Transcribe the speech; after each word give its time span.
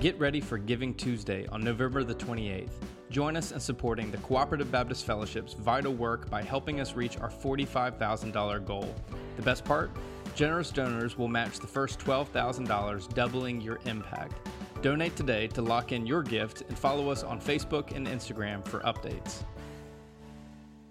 Get 0.00 0.18
ready 0.18 0.42
for 0.42 0.58
Giving 0.58 0.92
Tuesday 0.94 1.46
on 1.46 1.64
November 1.64 2.04
the 2.04 2.14
28th. 2.14 2.68
Join 3.08 3.34
us 3.34 3.52
in 3.52 3.58
supporting 3.58 4.10
the 4.10 4.18
Cooperative 4.18 4.70
Baptist 4.70 5.06
Fellowship's 5.06 5.54
vital 5.54 5.94
work 5.94 6.28
by 6.28 6.42
helping 6.42 6.80
us 6.80 6.94
reach 6.94 7.18
our 7.18 7.30
$45,000 7.30 8.66
goal. 8.66 8.94
The 9.36 9.42
best 9.42 9.64
part? 9.64 9.90
Generous 10.34 10.70
donors 10.70 11.16
will 11.16 11.28
match 11.28 11.60
the 11.60 11.66
first 11.66 11.98
$12,000, 11.98 13.14
doubling 13.14 13.58
your 13.62 13.80
impact. 13.86 14.34
Donate 14.82 15.16
today 15.16 15.46
to 15.48 15.62
lock 15.62 15.92
in 15.92 16.06
your 16.06 16.22
gift 16.22 16.60
and 16.68 16.78
follow 16.78 17.08
us 17.08 17.22
on 17.22 17.40
Facebook 17.40 17.96
and 17.96 18.06
Instagram 18.06 18.68
for 18.68 18.80
updates. 18.80 19.44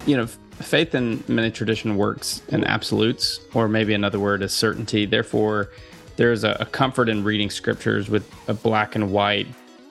You 0.04 0.16
know, 0.16 0.26
faith 0.26 0.96
in 0.96 1.22
many 1.28 1.52
tradition 1.52 1.96
works 1.96 2.42
in 2.48 2.64
absolutes, 2.64 3.38
or 3.54 3.68
maybe 3.68 3.94
another 3.94 4.18
word 4.18 4.42
is 4.42 4.52
certainty. 4.52 5.06
Therefore, 5.06 5.70
there's 6.16 6.44
a, 6.44 6.56
a 6.60 6.66
comfort 6.66 7.08
in 7.08 7.24
reading 7.24 7.50
scriptures 7.50 8.08
with 8.08 8.28
a 8.48 8.54
black 8.54 8.94
and 8.94 9.12
white, 9.12 9.46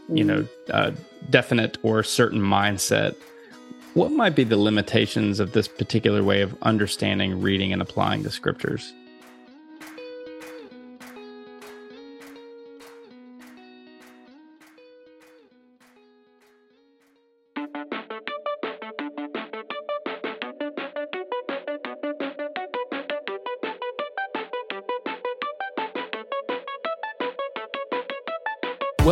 you 0.09 0.23
know, 0.23 0.47
uh, 0.71 0.91
definite 1.29 1.77
or 1.83 2.03
certain 2.03 2.39
mindset. 2.39 3.15
What 3.93 4.11
might 4.11 4.35
be 4.35 4.43
the 4.43 4.57
limitations 4.57 5.39
of 5.39 5.53
this 5.53 5.67
particular 5.67 6.23
way 6.23 6.41
of 6.41 6.55
understanding, 6.63 7.41
reading, 7.41 7.71
and 7.71 7.81
applying 7.81 8.23
the 8.23 8.31
scriptures? 8.31 8.93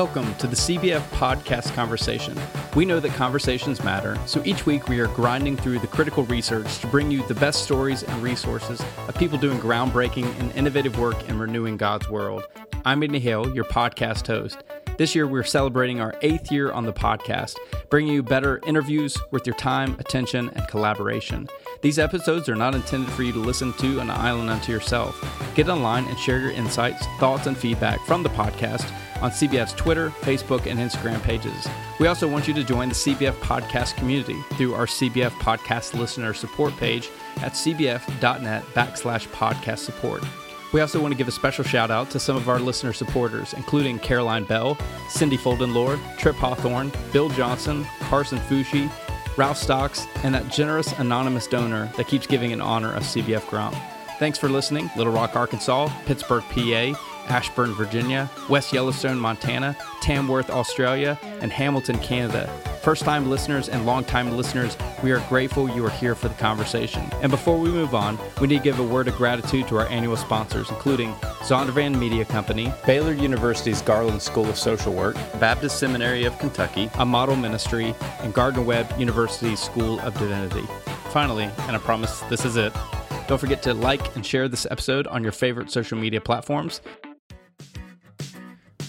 Welcome 0.03 0.35
to 0.35 0.47
the 0.47 0.55
CBF 0.57 0.99
Podcast 1.11 1.73
Conversation. 1.75 2.37
We 2.75 2.83
know 2.83 2.99
that 2.99 3.13
conversations 3.13 3.81
matter, 3.85 4.19
so 4.25 4.43
each 4.43 4.65
week 4.65 4.89
we 4.89 4.99
are 4.99 5.07
grinding 5.07 5.55
through 5.55 5.79
the 5.79 5.87
critical 5.87 6.25
research 6.25 6.79
to 6.79 6.87
bring 6.87 7.09
you 7.09 7.25
the 7.27 7.35
best 7.35 7.63
stories 7.63 8.03
and 8.03 8.21
resources 8.21 8.83
of 9.07 9.15
people 9.15 9.37
doing 9.37 9.59
groundbreaking 9.59 10.25
and 10.41 10.51
innovative 10.57 10.99
work 10.99 11.29
in 11.29 11.39
renewing 11.39 11.77
God's 11.77 12.09
world. 12.09 12.43
I'm 12.83 13.01
Andy 13.01 13.21
Hale, 13.21 13.55
your 13.55 13.63
podcast 13.63 14.27
host. 14.27 14.61
This 14.95 15.15
year, 15.15 15.25
we're 15.25 15.43
celebrating 15.43 15.99
our 15.99 16.13
eighth 16.21 16.51
year 16.51 16.71
on 16.71 16.85
the 16.85 16.93
podcast, 16.93 17.57
bringing 17.89 18.13
you 18.13 18.21
better 18.21 18.59
interviews 18.67 19.17
worth 19.31 19.47
your 19.47 19.55
time, 19.55 19.95
attention, 19.97 20.49
and 20.49 20.67
collaboration. 20.67 21.49
These 21.81 21.97
episodes 21.97 22.47
are 22.47 22.55
not 22.55 22.75
intended 22.75 23.11
for 23.11 23.23
you 23.23 23.31
to 23.33 23.39
listen 23.39 23.73
to 23.73 23.99
an 23.99 24.11
island 24.11 24.51
unto 24.51 24.71
yourself. 24.71 25.19
Get 25.55 25.67
online 25.67 26.05
and 26.05 26.19
share 26.19 26.39
your 26.39 26.51
insights, 26.51 27.07
thoughts, 27.19 27.47
and 27.47 27.57
feedback 27.57 28.05
from 28.05 28.21
the 28.21 28.29
podcast 28.29 28.87
on 29.23 29.31
CBF's 29.31 29.73
Twitter, 29.73 30.11
Facebook, 30.21 30.67
and 30.67 30.79
Instagram 30.79 31.21
pages. 31.23 31.67
We 31.99 32.05
also 32.05 32.27
want 32.27 32.47
you 32.47 32.53
to 32.53 32.63
join 32.63 32.89
the 32.89 32.95
CBF 32.95 33.33
podcast 33.39 33.95
community 33.95 34.39
through 34.53 34.75
our 34.75 34.85
CBF 34.85 35.31
podcast 35.39 35.97
listener 35.97 36.35
support 36.35 36.77
page 36.77 37.09
at 37.37 37.53
cbf.net 37.53 38.63
backslash 38.75 39.27
podcast 39.29 39.79
support. 39.79 40.23
We 40.73 40.81
also 40.81 40.99
want 40.99 41.11
to 41.11 41.17
give 41.17 41.27
a 41.27 41.31
special 41.31 41.63
shout 41.63 41.91
out 41.91 42.09
to 42.09 42.19
some 42.19 42.35
of 42.35 42.49
our 42.49 42.59
listener 42.59 42.93
supporters, 42.93 43.53
including 43.53 43.99
Caroline 43.99 44.43
Bell, 44.43 44.75
Cindy 45.07 45.37
Foldenlore, 45.37 45.99
Trip 46.17 46.35
Hawthorne, 46.35 46.91
Bill 47.11 47.29
Johnson, 47.29 47.85
Carson 48.01 48.39
Fushi, 48.39 48.91
Ralph 49.37 49.57
Stocks, 49.57 50.07
and 50.23 50.33
that 50.33 50.49
generous 50.49 50.91
anonymous 50.99 51.45
donor 51.45 51.91
that 51.95 52.07
keeps 52.07 52.25
giving 52.25 52.51
in 52.51 52.59
honor 52.59 52.91
of 52.95 53.03
CBF 53.03 53.47
Grump. 53.49 53.75
Thanks 54.17 54.39
for 54.39 54.49
listening, 54.49 54.89
Little 54.97 55.13
Rock, 55.13 55.35
Arkansas, 55.35 55.89
Pittsburgh, 56.05 56.43
PA, 56.49 56.93
Ashburn, 57.27 57.73
Virginia, 57.73 58.29
West 58.49 58.73
Yellowstone, 58.73 59.19
Montana, 59.19 59.77
Tamworth, 60.01 60.49
Australia, 60.49 61.19
and 61.41 61.51
Hamilton, 61.51 61.99
Canada. 61.99 62.51
First 62.83 63.05
time 63.05 63.29
listeners 63.29 63.69
and 63.69 63.85
long 63.85 64.03
time 64.03 64.35
listeners, 64.35 64.75
we 65.01 65.13
are 65.13 65.21
grateful 65.29 65.69
you 65.69 65.85
are 65.85 65.89
here 65.89 66.15
for 66.15 66.27
the 66.27 66.33
conversation. 66.33 67.01
And 67.21 67.31
before 67.31 67.57
we 67.57 67.69
move 67.69 67.95
on, 67.95 68.19
we 68.41 68.47
need 68.47 68.57
to 68.57 68.63
give 68.63 68.77
a 68.77 68.83
word 68.83 69.07
of 69.07 69.15
gratitude 69.15 69.69
to 69.69 69.77
our 69.77 69.87
annual 69.87 70.17
sponsors, 70.17 70.69
including 70.69 71.13
Zondervan 71.43 71.97
Media 71.97 72.25
Company, 72.25 72.73
Baylor 72.85 73.13
University's 73.13 73.81
Garland 73.81 74.21
School 74.21 74.49
of 74.49 74.57
Social 74.57 74.91
Work, 74.91 75.15
Baptist 75.39 75.79
Seminary 75.79 76.25
of 76.25 76.37
Kentucky, 76.39 76.89
A 76.95 77.05
Model 77.05 77.37
Ministry, 77.37 77.95
and 78.19 78.33
Gardner 78.33 78.63
Webb 78.63 78.93
University 78.99 79.55
School 79.55 80.01
of 80.01 80.13
Divinity. 80.19 80.67
Finally, 81.11 81.45
and 81.59 81.77
I 81.77 81.79
promise 81.79 82.19
this 82.29 82.43
is 82.43 82.57
it, 82.57 82.73
don't 83.29 83.37
forget 83.37 83.63
to 83.63 83.73
like 83.73 84.13
and 84.17 84.25
share 84.25 84.49
this 84.49 84.67
episode 84.69 85.07
on 85.07 85.23
your 85.23 85.31
favorite 85.31 85.71
social 85.71 85.97
media 85.97 86.19
platforms 86.19 86.81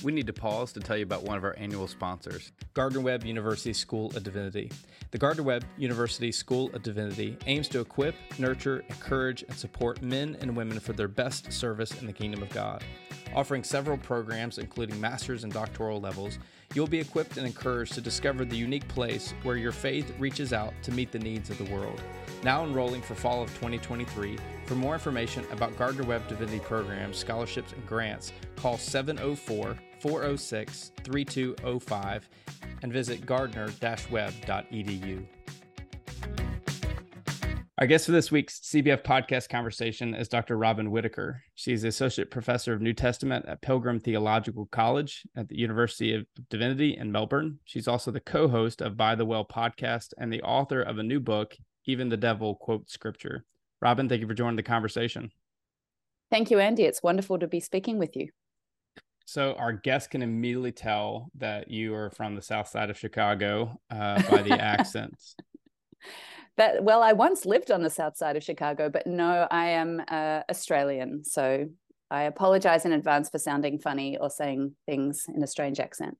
we 0.04 0.12
need 0.12 0.26
to 0.26 0.32
pause 0.34 0.70
to 0.74 0.80
tell 0.80 0.98
you 0.98 1.02
about 1.02 1.22
one 1.22 1.38
of 1.38 1.44
our 1.44 1.56
annual 1.58 1.88
sponsors, 1.88 2.52
Gardner 2.74 3.00
Webb 3.00 3.24
University 3.24 3.72
School 3.72 4.14
of 4.14 4.22
Divinity. 4.22 4.70
The 5.10 5.18
Gardner 5.18 5.42
Webb 5.42 5.64
University 5.78 6.30
School 6.30 6.70
of 6.74 6.82
Divinity 6.82 7.38
aims 7.46 7.68
to 7.68 7.80
equip, 7.80 8.14
nurture, 8.38 8.84
encourage, 8.90 9.42
and 9.44 9.56
support 9.56 10.02
men 10.02 10.36
and 10.40 10.54
women 10.54 10.78
for 10.78 10.92
their 10.92 11.08
best 11.08 11.50
service 11.50 11.98
in 12.00 12.06
the 12.06 12.12
kingdom 12.12 12.42
of 12.42 12.50
God. 12.50 12.84
Offering 13.34 13.64
several 13.64 13.96
programs, 13.96 14.58
including 14.58 15.00
master's 15.00 15.42
and 15.42 15.52
doctoral 15.52 16.00
levels, 16.00 16.38
you'll 16.74 16.86
be 16.86 17.00
equipped 17.00 17.38
and 17.38 17.46
encouraged 17.46 17.94
to 17.94 18.00
discover 18.00 18.44
the 18.44 18.56
unique 18.56 18.86
place 18.88 19.32
where 19.42 19.56
your 19.56 19.72
faith 19.72 20.12
reaches 20.18 20.52
out 20.52 20.74
to 20.82 20.92
meet 20.92 21.12
the 21.12 21.18
needs 21.18 21.48
of 21.48 21.58
the 21.58 21.72
world. 21.74 22.00
Now 22.42 22.62
enrolling 22.64 23.00
for 23.00 23.14
fall 23.14 23.42
of 23.42 23.48
2023. 23.54 24.36
For 24.66 24.74
more 24.74 24.94
information 24.94 25.46
about 25.50 25.76
Gardner 25.78 26.04
Webb 26.04 26.28
Divinity 26.28 26.60
programs, 26.60 27.16
scholarships, 27.16 27.72
and 27.72 27.86
grants, 27.86 28.32
call 28.56 28.76
704 28.76 29.76
406 30.04 30.92
3205 31.02 32.28
and 32.82 32.92
visit 32.92 33.24
gardner-webb.edu. 33.24 35.26
Our 37.78 37.86
guest 37.86 38.04
for 38.04 38.12
this 38.12 38.30
week's 38.30 38.60
CBF 38.60 39.02
podcast 39.02 39.48
conversation 39.48 40.14
is 40.14 40.28
Dr. 40.28 40.58
Robyn 40.58 40.90
Whitaker. 40.90 41.42
She's 41.54 41.84
Associate 41.84 42.30
Professor 42.30 42.74
of 42.74 42.82
New 42.82 42.92
Testament 42.92 43.46
at 43.48 43.62
Pilgrim 43.62 43.98
Theological 43.98 44.66
College 44.66 45.22
at 45.36 45.48
the 45.48 45.56
University 45.56 46.14
of 46.14 46.26
Divinity 46.50 46.98
in 46.98 47.10
Melbourne. 47.10 47.60
She's 47.64 47.88
also 47.88 48.10
the 48.10 48.20
co 48.20 48.46
host 48.46 48.82
of 48.82 48.98
By 48.98 49.14
the 49.14 49.24
Well 49.24 49.46
podcast 49.46 50.12
and 50.18 50.30
the 50.30 50.42
author 50.42 50.82
of 50.82 50.98
a 50.98 51.02
new 51.02 51.18
book, 51.18 51.56
Even 51.86 52.10
the 52.10 52.18
Devil 52.18 52.56
Quotes 52.56 52.92
Scripture. 52.92 53.46
Robyn, 53.80 54.10
thank 54.10 54.20
you 54.20 54.28
for 54.28 54.34
joining 54.34 54.56
the 54.56 54.62
conversation. 54.62 55.30
Thank 56.30 56.50
you, 56.50 56.58
Andy. 56.58 56.82
It's 56.82 57.02
wonderful 57.02 57.38
to 57.38 57.48
be 57.48 57.60
speaking 57.60 57.98
with 57.98 58.14
you. 58.14 58.28
So 59.24 59.54
our 59.54 59.72
guests 59.72 60.08
can 60.08 60.22
immediately 60.22 60.72
tell 60.72 61.30
that 61.38 61.70
you 61.70 61.94
are 61.94 62.10
from 62.10 62.34
the 62.34 62.42
south 62.42 62.68
side 62.68 62.90
of 62.90 62.98
Chicago 62.98 63.78
uh, 63.90 64.22
by 64.30 64.42
the 64.42 64.60
accents. 64.60 65.36
That 66.56 66.84
well, 66.84 67.02
I 67.02 67.14
once 67.14 67.44
lived 67.44 67.72
on 67.72 67.82
the 67.82 67.90
south 67.90 68.16
side 68.16 68.36
of 68.36 68.44
Chicago, 68.44 68.88
but 68.88 69.08
no, 69.08 69.48
I 69.50 69.70
am 69.70 70.00
uh, 70.06 70.42
Australian. 70.48 71.24
So 71.24 71.68
I 72.12 72.22
apologize 72.22 72.84
in 72.84 72.92
advance 72.92 73.28
for 73.28 73.40
sounding 73.40 73.80
funny 73.80 74.16
or 74.18 74.30
saying 74.30 74.76
things 74.86 75.26
in 75.34 75.42
a 75.42 75.48
strange 75.48 75.80
accent. 75.80 76.16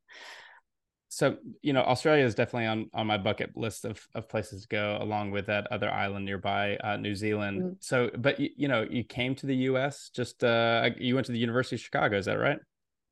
So 1.09 1.37
you 1.63 1.73
know, 1.73 1.83
Australia 1.83 2.25
is 2.25 2.35
definitely 2.35 2.67
on 2.67 2.91
on 2.93 3.07
my 3.07 3.17
bucket 3.17 3.57
list 3.57 3.85
of 3.85 4.05
of 4.17 4.29
places 4.29 4.63
to 4.63 4.69
go, 4.69 4.99
along 5.01 5.31
with 5.31 5.47
that 5.47 5.69
other 5.71 5.89
island 5.89 6.25
nearby, 6.25 6.79
uh, 6.79 6.97
New 6.97 7.15
Zealand. 7.15 7.63
Mm. 7.63 7.77
So, 7.79 8.11
but 8.19 8.41
you, 8.41 8.51
you 8.57 8.67
know, 8.67 8.85
you 8.91 9.05
came 9.05 9.37
to 9.37 9.47
the 9.47 9.55
U.S. 9.71 10.11
Just 10.13 10.43
uh, 10.43 10.91
you 10.99 11.15
went 11.15 11.27
to 11.27 11.33
the 11.33 11.39
University 11.39 11.77
of 11.77 11.81
Chicago, 11.81 12.19
is 12.19 12.25
that 12.27 12.41
right? 12.41 12.59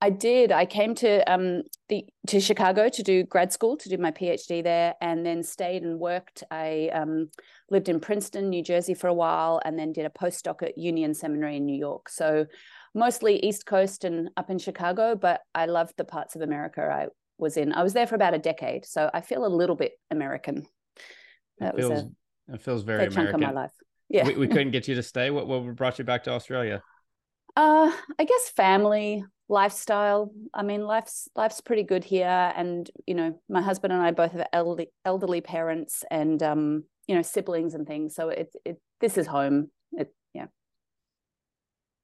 I 0.03 0.11
did. 0.11 0.51
I 0.51 0.67
came 0.67 0.97
to 0.97 1.33
um 1.33 1.63
the 1.89 2.05
to 2.27 2.41
Chicago 2.41 2.89
to 2.89 3.03
do 3.05 3.23
grad 3.23 3.53
school 3.53 3.77
to 3.77 3.89
do 3.89 3.97
my 3.99 4.11
PhD 4.11 4.61
there, 4.61 4.95
and 5.01 5.25
then 5.25 5.45
stayed 5.45 5.85
and 5.85 6.01
worked. 6.01 6.43
I 6.51 6.91
um, 6.93 7.31
lived 7.71 7.89
in 7.89 8.01
Princeton, 8.01 8.51
New 8.51 8.65
Jersey, 8.65 8.95
for 8.95 9.07
a 9.07 9.15
while, 9.15 9.63
and 9.65 9.79
then 9.79 9.93
did 9.93 10.05
a 10.05 10.11
postdoc 10.11 10.61
at 10.65 10.77
Union 10.77 11.15
Seminary 11.15 11.59
in 11.59 11.67
New 11.67 11.79
York. 11.79 12.09
So 12.09 12.47
mostly 12.97 13.37
East 13.37 13.65
Coast 13.65 14.03
and 14.03 14.29
up 14.37 14.51
in 14.51 14.59
Chicago, 14.59 15.15
but 15.15 15.43
I 15.55 15.67
loved 15.67 15.95
the 15.97 16.05
parts 16.05 16.35
of 16.35 16.43
America 16.43 16.83
I 16.83 17.07
was 17.39 17.57
in. 17.57 17.73
I 17.73 17.85
was 17.85 17.93
there 17.93 18.09
for 18.09 18.17
about 18.17 18.35
a 18.35 18.41
decade, 18.41 18.85
so 18.85 19.09
I 19.15 19.21
feel 19.21 19.47
a 19.47 19.55
little 19.61 19.77
bit 19.77 19.93
American. 20.11 20.67
That 21.61 21.75
it 21.75 21.77
feels, 21.77 21.91
was 21.93 22.03
a, 22.03 22.55
it 22.55 22.63
feels 22.63 22.83
very 22.83 23.07
American. 23.07 23.25
chunk 23.25 23.35
of 23.35 23.41
my 23.41 23.53
life. 23.53 23.73
Yeah, 24.09 24.27
we, 24.27 24.35
we 24.35 24.49
couldn't 24.49 24.73
get 24.77 24.89
you 24.89 24.97
to 24.97 25.03
stay. 25.05 25.31
What 25.31 25.47
what 25.47 25.77
brought 25.77 26.01
you 26.01 26.05
back 26.05 26.25
to 26.25 26.31
Australia? 26.31 26.83
Uh, 27.55 27.93
I 28.19 28.25
guess 28.25 28.51
family, 28.57 29.25
lifestyle. 29.53 30.33
I 30.55 30.63
mean, 30.63 30.87
life's 30.87 31.29
life's 31.37 31.61
pretty 31.61 31.85
good 31.85 32.03
here, 32.03 32.53
and 32.57 32.91
you 33.07 33.15
know, 33.15 33.39
my 33.49 33.63
husband 33.63 33.93
and 33.93 34.03
I 34.03 34.11
both 34.11 34.33
have 34.33 34.49
elderly 34.53 34.91
elderly 35.05 35.41
parents 35.41 36.05
and 36.11 36.43
um, 36.43 36.85
you 37.07 37.15
know, 37.15 37.23
siblings 37.23 37.75
and 37.75 37.87
things. 37.87 38.15
So 38.15 38.31
it 38.31 38.53
it 38.65 38.81
this 39.01 39.19
is 39.19 39.27
home. 39.27 39.71
It 39.93 40.13
yeah. 40.35 40.47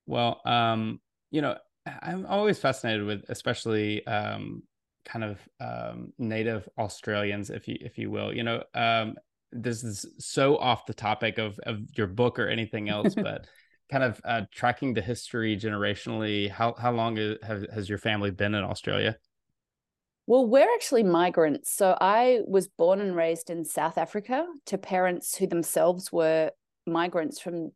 Well, 0.07 0.41
um, 0.45 1.01
you 1.31 1.41
know, 1.43 1.57
I'm 2.03 2.27
always 2.27 2.59
fascinated 2.59 3.05
with, 3.05 3.25
especially 3.29 4.07
um, 4.07 4.63
kind 5.05 5.25
of 5.25 5.41
um, 5.61 6.13
native 6.19 6.69
Australians, 6.79 7.51
if 7.51 7.67
you 7.67 7.79
if 7.81 7.99
you 7.99 8.11
will. 8.11 8.33
You 8.33 8.43
know, 8.45 8.63
um, 8.75 9.17
this 9.51 9.83
is 9.83 10.05
so 10.19 10.59
off 10.59 10.87
the 10.87 10.95
topic 10.95 11.39
of 11.39 11.59
of 11.61 11.79
your 11.97 12.07
book 12.09 12.39
or 12.39 12.47
anything 12.49 12.91
else, 12.91 13.15
but 13.29 13.47
kind 13.91 14.05
of 14.05 14.21
uh, 14.25 14.43
tracking 14.53 14.95
the 14.95 15.01
history 15.01 15.57
generationally 15.57 16.51
how 16.51 16.75
how 16.75 16.93
long 16.93 17.17
has, 17.43 17.67
has 17.73 17.89
your 17.89 17.99
family 17.99 18.31
been 18.31 18.55
in 18.55 18.65
australia 18.65 19.17
Well, 20.29 20.47
we're 20.47 20.71
actually 20.75 21.05
migrants. 21.05 21.73
So 21.73 21.97
I 21.99 22.41
was 22.47 22.69
born 22.69 23.01
and 23.01 23.17
raised 23.17 23.49
in 23.49 23.65
South 23.65 23.97
Africa 23.97 24.47
to 24.67 24.77
parents 24.77 25.35
who 25.39 25.47
themselves 25.47 26.13
were 26.13 26.51
migrants 26.87 27.41
from 27.41 27.73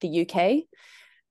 the 0.00 0.24
UK. 0.24 0.68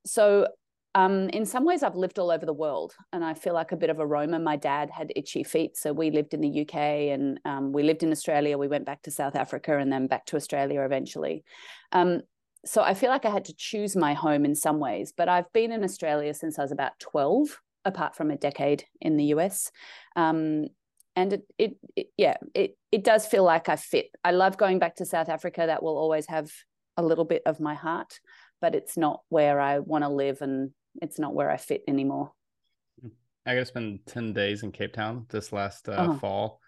So 0.06 0.48
um, 0.94 1.30
in 1.30 1.46
some 1.46 1.64
ways, 1.64 1.84
I've 1.84 1.96
lived 1.96 2.20
all 2.20 2.32
over 2.32 2.46
the 2.46 2.52
world 2.52 2.96
and 3.14 3.24
I 3.24 3.34
feel 3.34 3.54
like 3.54 3.72
a 3.72 3.78
bit 3.78 3.90
of 3.90 4.00
a 4.00 4.06
Roma. 4.06 4.40
My 4.40 4.58
dad 4.58 4.90
had 4.90 5.14
itchy 5.16 5.44
feet. 5.44 5.78
So 5.78 5.94
we 5.94 6.12
lived 6.12 6.34
in 6.34 6.42
the 6.42 6.62
UK 6.62 6.76
and 7.14 7.40
um, 7.46 7.72
we 7.72 7.84
lived 7.84 8.04
in 8.04 8.12
Australia. 8.12 8.58
We 8.58 8.68
went 8.68 8.86
back 8.86 9.04
to 9.04 9.12
South 9.12 9.38
Africa 9.38 9.78
and 9.78 9.90
then 9.90 10.08
back 10.08 10.26
to 10.26 10.36
Australia 10.36 10.82
eventually. 10.82 11.46
Um, 11.94 12.22
so 12.66 12.82
I 12.82 12.94
feel 12.94 13.10
like 13.10 13.26
I 13.26 13.30
had 13.30 13.46
to 13.46 13.56
choose 13.56 13.96
my 13.96 14.14
home 14.14 14.46
in 14.46 14.56
some 14.56 14.80
ways, 14.80 15.14
but 15.16 15.30
I've 15.30 15.52
been 15.54 15.72
in 15.72 15.84
Australia 15.84 16.34
since 16.34 16.60
I 16.60 16.64
was 16.64 16.72
about 16.72 17.00
12 17.00 17.60
apart 17.86 18.16
from 18.16 18.32
a 18.32 18.38
decade 18.38 18.84
in 19.00 19.18
the 19.18 19.26
US. 19.26 19.72
Um, 20.16 20.66
and 21.16 21.34
it, 21.34 21.44
it, 21.58 21.78
it, 21.96 22.08
yeah, 22.18 22.38
it, 22.54 22.78
it 22.92 23.04
does 23.04 23.26
feel 23.26 23.44
like 23.44 23.70
I 23.70 23.76
fit. 23.76 24.08
I 24.24 24.32
love 24.32 24.58
going 24.58 24.78
back 24.78 24.98
to 24.98 25.06
South 25.06 25.30
Africa. 25.30 25.64
That 25.66 25.82
will 25.82 25.98
always 25.98 26.28
have 26.28 26.52
a 26.96 27.04
little 27.04 27.26
bit 27.26 27.42
of 27.46 27.60
my 27.60 27.74
heart, 27.74 28.20
but 28.62 28.76
it's 28.76 28.98
not 28.98 29.22
where 29.30 29.60
I 29.60 29.80
want 29.80 30.04
to 30.04 30.10
live 30.10 30.42
and 30.42 30.72
it's 31.02 31.18
not 31.18 31.34
where 31.34 31.50
I 31.50 31.58
fit 31.58 31.84
anymore. 31.88 32.34
I 33.46 33.54
got 33.54 33.62
to 33.62 33.66
spend 33.66 34.00
10 34.08 34.34
days 34.34 34.64
in 34.64 34.72
Cape 34.72 34.94
Town 34.94 35.26
this 35.30 35.54
last 35.54 35.88
uh, 35.88 35.96
oh, 35.98 36.14
fall. 36.18 36.60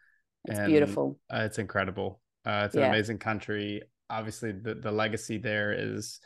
It's 0.45 0.59
beautiful. 0.59 1.19
Uh, 1.31 1.41
it's 1.41 1.59
incredible. 1.59 2.21
Uh, 2.45 2.63
it's 2.65 2.75
an 2.75 2.81
yeah. 2.81 2.87
amazing 2.87 3.17
country. 3.17 3.81
Obviously, 4.09 4.51
the, 4.51 4.75
the 4.75 4.91
legacy 4.91 5.37
there 5.37 5.71
is 5.71 6.19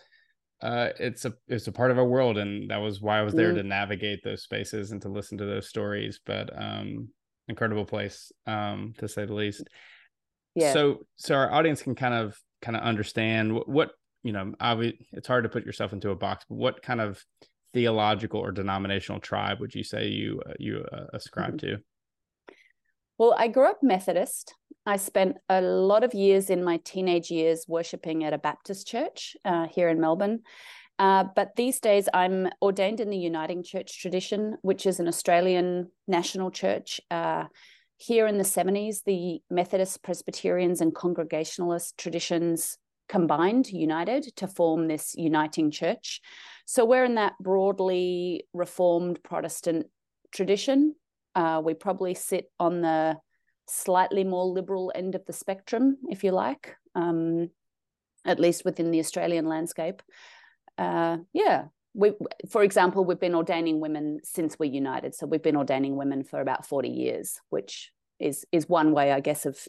uh, 0.61 0.89
it's 0.97 1.25
a 1.25 1.33
it's 1.47 1.67
a 1.67 1.71
part 1.71 1.91
of 1.91 1.97
our 1.97 2.05
world, 2.05 2.37
and 2.37 2.69
that 2.69 2.77
was 2.77 3.01
why 3.01 3.19
I 3.19 3.23
was 3.23 3.33
there 3.33 3.51
mm. 3.51 3.55
to 3.55 3.63
navigate 3.63 4.23
those 4.23 4.43
spaces 4.43 4.91
and 4.91 5.01
to 5.01 5.09
listen 5.09 5.37
to 5.39 5.45
those 5.45 5.67
stories. 5.67 6.21
But 6.25 6.49
um, 6.55 7.09
incredible 7.49 7.85
place, 7.85 8.31
um, 8.47 8.93
to 8.97 9.07
say 9.07 9.25
the 9.25 9.33
least. 9.33 9.67
Yeah. 10.55 10.71
So 10.71 10.99
so 11.17 11.35
our 11.35 11.51
audience 11.51 11.81
can 11.81 11.95
kind 11.95 12.13
of 12.13 12.37
kind 12.61 12.77
of 12.77 12.83
understand 12.83 13.53
what, 13.53 13.67
what 13.67 13.91
you 14.23 14.31
know. 14.31 14.53
Obviously, 14.61 15.05
it's 15.11 15.27
hard 15.27 15.43
to 15.43 15.49
put 15.49 15.65
yourself 15.65 15.91
into 15.91 16.11
a 16.11 16.15
box, 16.15 16.45
but 16.47 16.55
what 16.55 16.81
kind 16.81 17.01
of 17.01 17.21
theological 17.73 18.39
or 18.39 18.51
denominational 18.51 19.19
tribe 19.19 19.59
would 19.59 19.75
you 19.75 19.83
say 19.83 20.07
you 20.07 20.41
uh, 20.47 20.53
you 20.59 20.85
uh, 20.93 21.07
ascribe 21.13 21.57
mm-hmm. 21.57 21.75
to? 21.75 21.83
Well, 23.17 23.35
I 23.37 23.47
grew 23.47 23.69
up 23.69 23.83
Methodist. 23.83 24.55
I 24.85 24.97
spent 24.97 25.37
a 25.47 25.61
lot 25.61 26.03
of 26.03 26.13
years 26.13 26.49
in 26.49 26.63
my 26.63 26.77
teenage 26.83 27.29
years 27.29 27.65
worshiping 27.67 28.23
at 28.23 28.33
a 28.33 28.37
Baptist 28.37 28.87
church 28.87 29.37
uh, 29.45 29.67
here 29.67 29.89
in 29.89 30.01
Melbourne. 30.01 30.41
Uh, 30.99 31.25
but 31.35 31.55
these 31.55 31.79
days, 31.79 32.09
I'm 32.13 32.49
ordained 32.61 32.99
in 32.99 33.09
the 33.09 33.17
Uniting 33.17 33.63
Church 33.63 33.99
tradition, 33.99 34.57
which 34.61 34.85
is 34.85 34.99
an 34.99 35.07
Australian 35.07 35.91
national 36.07 36.51
church. 36.51 36.99
Uh, 37.09 37.45
here 37.97 38.27
in 38.27 38.37
the 38.37 38.43
70s, 38.43 39.03
the 39.05 39.41
Methodist, 39.49 40.03
Presbyterians, 40.03 40.81
and 40.81 40.93
Congregationalist 40.93 41.97
traditions 41.97 42.77
combined, 43.07 43.69
united 43.69 44.35
to 44.37 44.47
form 44.47 44.87
this 44.87 45.13
uniting 45.15 45.71
church. 45.71 46.21
So 46.65 46.85
we're 46.85 47.05
in 47.05 47.15
that 47.15 47.33
broadly 47.39 48.45
Reformed 48.53 49.21
Protestant 49.23 49.87
tradition. 50.31 50.95
Uh, 51.35 51.61
we 51.63 51.73
probably 51.73 52.13
sit 52.13 52.51
on 52.59 52.81
the 52.81 53.17
slightly 53.67 54.23
more 54.23 54.45
liberal 54.45 54.91
end 54.93 55.15
of 55.15 55.25
the 55.25 55.33
spectrum, 55.33 55.97
if 56.09 56.23
you 56.23 56.31
like, 56.31 56.75
um, 56.95 57.49
at 58.25 58.39
least 58.39 58.65
within 58.65 58.91
the 58.91 58.99
Australian 58.99 59.47
landscape. 59.47 60.01
Uh, 60.77 61.17
yeah, 61.33 61.65
we, 61.93 62.11
for 62.49 62.63
example, 62.63 63.05
we've 63.05 63.19
been 63.19 63.35
ordaining 63.35 63.79
women 63.79 64.19
since 64.23 64.57
we 64.57 64.67
united. 64.67 65.15
So 65.15 65.27
we've 65.27 65.43
been 65.43 65.57
ordaining 65.57 65.95
women 65.95 66.23
for 66.23 66.41
about 66.41 66.65
40 66.65 66.89
years, 66.89 67.39
which 67.49 67.91
is 68.19 68.45
is 68.51 68.69
one 68.69 68.93
way, 68.93 69.11
I 69.11 69.19
guess, 69.19 69.45
of 69.45 69.59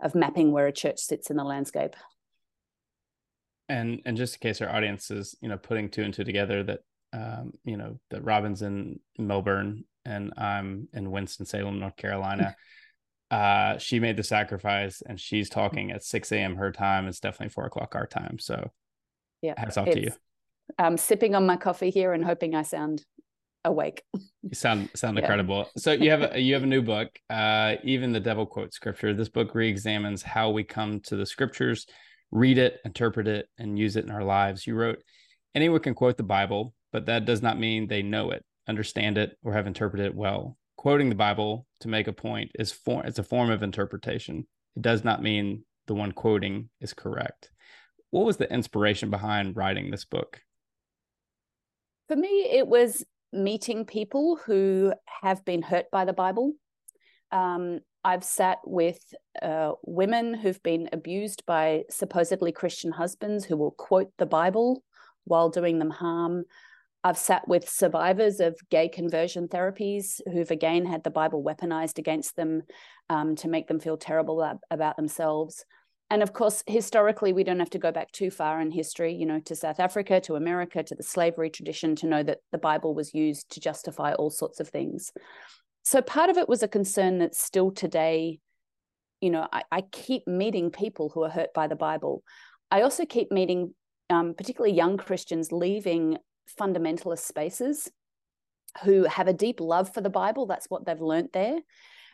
of 0.00 0.14
mapping 0.14 0.52
where 0.52 0.66
a 0.66 0.72
church 0.72 0.98
sits 0.98 1.30
in 1.30 1.36
the 1.36 1.44
landscape. 1.44 1.96
And 3.68 4.00
and 4.04 4.16
just 4.16 4.36
in 4.36 4.40
case 4.40 4.60
our 4.60 4.68
audience 4.68 5.10
is, 5.10 5.34
you 5.40 5.48
know, 5.48 5.58
putting 5.58 5.88
two 5.88 6.02
and 6.02 6.14
two 6.14 6.24
together 6.24 6.62
that 6.64 6.80
um, 7.12 7.52
you 7.64 7.76
know, 7.76 7.98
that 8.10 8.24
Robyn's 8.24 8.62
in 8.62 9.00
Melbourne 9.18 9.84
and 10.06 10.32
I'm 10.36 10.88
in 10.92 11.10
Winston 11.10 11.44
Salem, 11.44 11.80
North 11.80 11.96
Carolina. 11.96 12.54
uh, 13.30 13.76
she 13.78 13.98
made 13.98 14.16
the 14.16 14.22
sacrifice 14.22 15.02
and 15.04 15.20
she's 15.20 15.50
talking 15.50 15.90
at 15.90 16.04
6 16.04 16.32
a.m. 16.32 16.56
her 16.56 16.72
time. 16.72 17.08
It's 17.08 17.20
definitely 17.20 17.52
four 17.52 17.66
o'clock 17.66 17.94
our 17.94 18.06
time. 18.06 18.38
So 18.38 18.70
yeah, 19.42 19.54
hats 19.56 19.76
off 19.76 19.90
to 19.90 20.00
you. 20.00 20.12
I'm 20.78 20.96
sipping 20.96 21.34
on 21.34 21.46
my 21.46 21.56
coffee 21.56 21.90
here 21.90 22.12
and 22.12 22.24
hoping 22.24 22.54
I 22.54 22.62
sound 22.62 23.04
awake. 23.64 24.02
You 24.14 24.54
sound 24.54 24.88
sound 24.94 25.16
yeah. 25.18 25.24
incredible. 25.24 25.68
So 25.76 25.92
you 25.92 26.10
have 26.10 26.34
a, 26.34 26.40
you 26.40 26.54
have 26.54 26.62
a 26.62 26.66
new 26.66 26.82
book, 26.82 27.08
uh, 27.28 27.74
even 27.82 28.12
the 28.12 28.20
devil 28.20 28.46
quotes 28.46 28.76
scripture. 28.76 29.12
This 29.12 29.28
book 29.28 29.54
re-examines 29.54 30.22
how 30.22 30.50
we 30.50 30.64
come 30.64 31.00
to 31.06 31.16
the 31.16 31.26
scriptures, 31.26 31.86
read 32.30 32.58
it, 32.58 32.78
interpret 32.84 33.28
it, 33.28 33.48
and 33.58 33.78
use 33.78 33.96
it 33.96 34.04
in 34.04 34.10
our 34.10 34.24
lives. 34.24 34.66
You 34.66 34.76
wrote, 34.76 35.02
anyone 35.54 35.80
can 35.80 35.94
quote 35.94 36.16
the 36.16 36.22
Bible, 36.22 36.72
but 36.92 37.06
that 37.06 37.24
does 37.24 37.42
not 37.42 37.58
mean 37.58 37.86
they 37.86 38.02
know 38.02 38.30
it, 38.30 38.44
understand 38.68 39.18
it, 39.18 39.36
or 39.42 39.52
have 39.52 39.66
interpreted 39.66 40.06
it 40.06 40.14
well 40.14 40.56
quoting 40.76 41.08
the 41.08 41.16
Bible 41.16 41.66
to 41.80 41.88
make 41.88 42.06
a 42.06 42.12
point 42.12 42.52
is 42.58 42.70
for 42.70 43.04
it's 43.04 43.18
a 43.18 43.24
form 43.24 43.50
of 43.50 43.62
interpretation. 43.62 44.46
It 44.76 44.82
does 44.82 45.04
not 45.04 45.22
mean 45.22 45.64
the 45.86 45.94
one 45.94 46.12
quoting 46.12 46.68
is 46.80 46.94
correct. 46.94 47.50
What 48.10 48.24
was 48.24 48.36
the 48.36 48.52
inspiration 48.52 49.10
behind 49.10 49.56
writing 49.56 49.90
this 49.90 50.04
book? 50.04 50.40
For 52.08 52.16
me, 52.16 52.28
it 52.28 52.68
was 52.68 53.04
meeting 53.32 53.84
people 53.84 54.38
who 54.46 54.94
have 55.22 55.44
been 55.44 55.62
hurt 55.62 55.90
by 55.90 56.04
the 56.04 56.12
Bible. 56.12 56.52
Um, 57.32 57.80
I've 58.04 58.22
sat 58.22 58.58
with 58.64 59.00
uh, 59.42 59.72
women 59.82 60.34
who've 60.34 60.62
been 60.62 60.88
abused 60.92 61.42
by 61.46 61.82
supposedly 61.90 62.52
Christian 62.52 62.92
husbands 62.92 63.44
who 63.44 63.56
will 63.56 63.72
quote 63.72 64.12
the 64.18 64.26
Bible 64.26 64.84
while 65.24 65.48
doing 65.48 65.80
them 65.80 65.90
harm. 65.90 66.44
I've 67.06 67.16
sat 67.16 67.46
with 67.46 67.68
survivors 67.68 68.40
of 68.40 68.58
gay 68.68 68.88
conversion 68.88 69.46
therapies 69.46 70.20
who've 70.32 70.50
again 70.50 70.84
had 70.86 71.04
the 71.04 71.10
Bible 71.10 71.40
weaponized 71.40 71.98
against 71.98 72.34
them 72.34 72.62
um, 73.08 73.36
to 73.36 73.46
make 73.46 73.68
them 73.68 73.78
feel 73.78 73.96
terrible 73.96 74.58
about 74.72 74.96
themselves. 74.96 75.64
And 76.10 76.20
of 76.20 76.32
course, 76.32 76.64
historically, 76.66 77.32
we 77.32 77.44
don't 77.44 77.60
have 77.60 77.70
to 77.70 77.78
go 77.78 77.92
back 77.92 78.10
too 78.10 78.28
far 78.32 78.60
in 78.60 78.72
history, 78.72 79.14
you 79.14 79.24
know, 79.24 79.38
to 79.44 79.54
South 79.54 79.78
Africa, 79.78 80.20
to 80.22 80.34
America, 80.34 80.82
to 80.82 80.96
the 80.96 81.04
slavery 81.04 81.48
tradition 81.48 81.94
to 81.94 82.08
know 82.08 82.24
that 82.24 82.38
the 82.50 82.58
Bible 82.58 82.92
was 82.92 83.14
used 83.14 83.50
to 83.50 83.60
justify 83.60 84.12
all 84.14 84.30
sorts 84.30 84.58
of 84.58 84.68
things. 84.68 85.12
So 85.84 86.02
part 86.02 86.28
of 86.28 86.38
it 86.38 86.48
was 86.48 86.64
a 86.64 86.68
concern 86.68 87.18
that 87.18 87.36
still 87.36 87.70
today, 87.70 88.40
you 89.20 89.30
know, 89.30 89.46
I, 89.52 89.62
I 89.70 89.82
keep 89.82 90.26
meeting 90.26 90.72
people 90.72 91.10
who 91.10 91.22
are 91.22 91.30
hurt 91.30 91.54
by 91.54 91.68
the 91.68 91.76
Bible. 91.76 92.24
I 92.72 92.82
also 92.82 93.06
keep 93.06 93.30
meeting 93.30 93.74
um, 94.10 94.34
particularly 94.34 94.74
young 94.74 94.96
Christians 94.96 95.52
leaving 95.52 96.18
fundamentalist 96.58 97.20
spaces 97.20 97.90
who 98.84 99.04
have 99.04 99.28
a 99.28 99.32
deep 99.32 99.60
love 99.60 99.92
for 99.92 100.00
the 100.00 100.10
Bible. 100.10 100.46
That's 100.46 100.68
what 100.68 100.84
they've 100.84 101.00
learnt 101.00 101.32
there. 101.32 101.60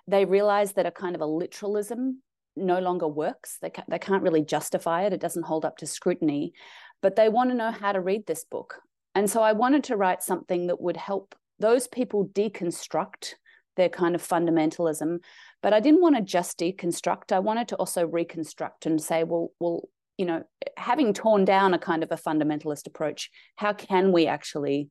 They 0.06 0.24
realize 0.24 0.72
that 0.74 0.86
a 0.86 0.90
kind 0.90 1.14
of 1.14 1.20
a 1.20 1.26
literalism 1.26 2.22
no 2.56 2.80
longer 2.80 3.08
works. 3.08 3.58
They, 3.60 3.70
ca- 3.70 3.84
they 3.88 3.98
can't 3.98 4.22
really 4.22 4.44
justify 4.44 5.04
it, 5.04 5.12
it 5.12 5.20
doesn't 5.20 5.44
hold 5.44 5.64
up 5.64 5.78
to 5.78 5.86
scrutiny, 5.86 6.52
but 7.00 7.16
they 7.16 7.28
want 7.28 7.50
to 7.50 7.56
know 7.56 7.70
how 7.70 7.92
to 7.92 8.00
read 8.00 8.26
this 8.26 8.44
book. 8.44 8.80
And 9.14 9.28
so 9.28 9.42
I 9.42 9.52
wanted 9.52 9.84
to 9.84 9.96
write 9.96 10.22
something 10.22 10.66
that 10.68 10.80
would 10.80 10.96
help 10.96 11.34
those 11.58 11.86
people 11.86 12.26
deconstruct 12.28 13.34
their 13.76 13.88
kind 13.88 14.14
of 14.14 14.26
fundamentalism. 14.26 15.18
But 15.62 15.72
I 15.72 15.80
didn't 15.80 16.02
want 16.02 16.16
to 16.16 16.22
just 16.22 16.58
deconstruct. 16.58 17.32
I 17.32 17.38
wanted 17.38 17.68
to 17.68 17.76
also 17.76 18.06
reconstruct 18.06 18.86
and 18.86 19.00
say, 19.00 19.24
well, 19.24 19.52
well, 19.60 19.88
you 20.22 20.26
know, 20.26 20.44
having 20.76 21.12
torn 21.12 21.44
down 21.44 21.74
a 21.74 21.80
kind 21.80 22.04
of 22.04 22.12
a 22.12 22.16
fundamentalist 22.16 22.86
approach, 22.86 23.28
how 23.56 23.72
can 23.72 24.12
we 24.12 24.28
actually 24.28 24.88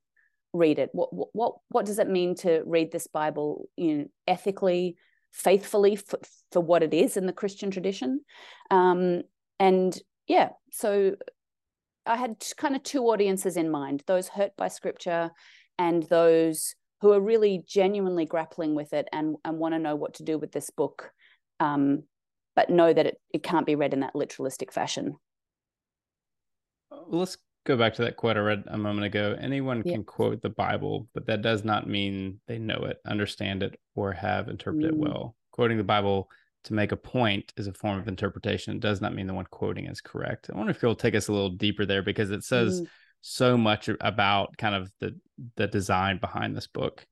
read 0.51 0.77
it? 0.77 0.89
What 0.91 1.07
what 1.33 1.53
what 1.69 1.85
does 1.85 2.00
it 2.00 2.09
mean 2.09 2.35
to 2.39 2.63
read 2.65 2.91
this 2.91 3.07
Bible, 3.07 3.69
you 3.77 3.97
know, 3.97 4.05
ethically, 4.27 4.97
faithfully 5.31 5.95
for, 5.95 6.19
for 6.51 6.59
what 6.59 6.83
it 6.83 6.93
is 6.93 7.15
in 7.15 7.27
the 7.27 7.31
Christian 7.31 7.71
tradition? 7.71 8.25
Um, 8.71 9.21
and 9.57 9.97
yeah, 10.27 10.50
so 10.69 11.15
I 12.05 12.17
had 12.17 12.45
kind 12.57 12.75
of 12.75 12.83
two 12.83 13.03
audiences 13.03 13.55
in 13.55 13.71
mind: 13.71 14.03
those 14.05 14.27
hurt 14.27 14.51
by 14.57 14.67
Scripture, 14.67 15.31
and 15.79 16.03
those 16.03 16.75
who 17.00 17.13
are 17.13 17.21
really 17.21 17.63
genuinely 17.65 18.25
grappling 18.25 18.75
with 18.75 18.91
it 18.91 19.07
and 19.13 19.38
and 19.45 19.59
want 19.59 19.75
to 19.75 19.79
know 19.79 19.95
what 19.95 20.15
to 20.15 20.23
do 20.23 20.38
with 20.38 20.51
this 20.51 20.71
book. 20.71 21.13
Um, 21.61 22.03
but 22.55 22.70
know 22.70 22.93
that 22.93 23.05
it, 23.05 23.17
it 23.34 23.43
can't 23.43 23.65
be 23.65 23.75
read 23.75 23.93
in 23.93 24.01
that 24.01 24.13
literalistic 24.13 24.72
fashion. 24.72 25.17
Let's 27.08 27.38
go 27.65 27.77
back 27.77 27.93
to 27.96 28.03
that 28.03 28.17
quote 28.17 28.38
I 28.38 28.41
read 28.41 28.63
a 28.67 28.77
moment 28.77 29.05
ago. 29.05 29.38
Anyone 29.39 29.84
yeah. 29.86 29.93
can 29.93 30.03
quote 30.03 30.41
the 30.41 30.50
Bible, 30.50 31.08
but 31.13 31.25
that 31.27 31.41
does 31.41 31.63
not 31.63 31.88
mean 31.88 32.39
they 32.48 32.58
know 32.58 32.86
it, 32.86 32.98
understand 33.05 33.63
it, 33.63 33.79
or 33.96 34.12
have 34.12 34.50
interpreted 34.50 34.91
mm. 34.91 34.93
it 34.93 35.00
well. 35.00 35.36
Quoting 35.51 35.77
the 35.77 35.84
Bible 35.84 36.29
to 36.65 36.74
make 36.74 36.91
a 36.91 36.98
point 36.98 37.53
is 37.58 37.67
a 37.67 37.74
form 37.74 38.00
of 38.00 38.08
interpretation. 38.08 38.75
It 38.75 38.81
does 38.81 39.01
not 39.01 39.15
mean 39.15 39.27
the 39.27 39.34
one 39.34 39.48
quoting 39.50 39.86
is 39.86 40.01
correct. 40.01 40.50
I 40.51 40.58
wonder 40.58 40.72
if 40.72 40.81
you'll 40.81 40.96
take 40.96 41.15
us 41.15 41.27
a 41.27 41.34
little 41.34 41.50
deeper 41.50 41.86
there 41.86 42.03
because 42.03 42.31
it 42.31 42.43
says 42.43 42.81
mm. 42.81 42.88
so 43.22 43.58
much 43.58 43.89
about 44.00 44.58
kind 44.58 44.75
of 44.75 44.91
the 45.00 45.20
the 45.55 45.67
design 45.67 46.20
behind 46.20 46.55
this 46.55 46.67
book. 46.67 47.05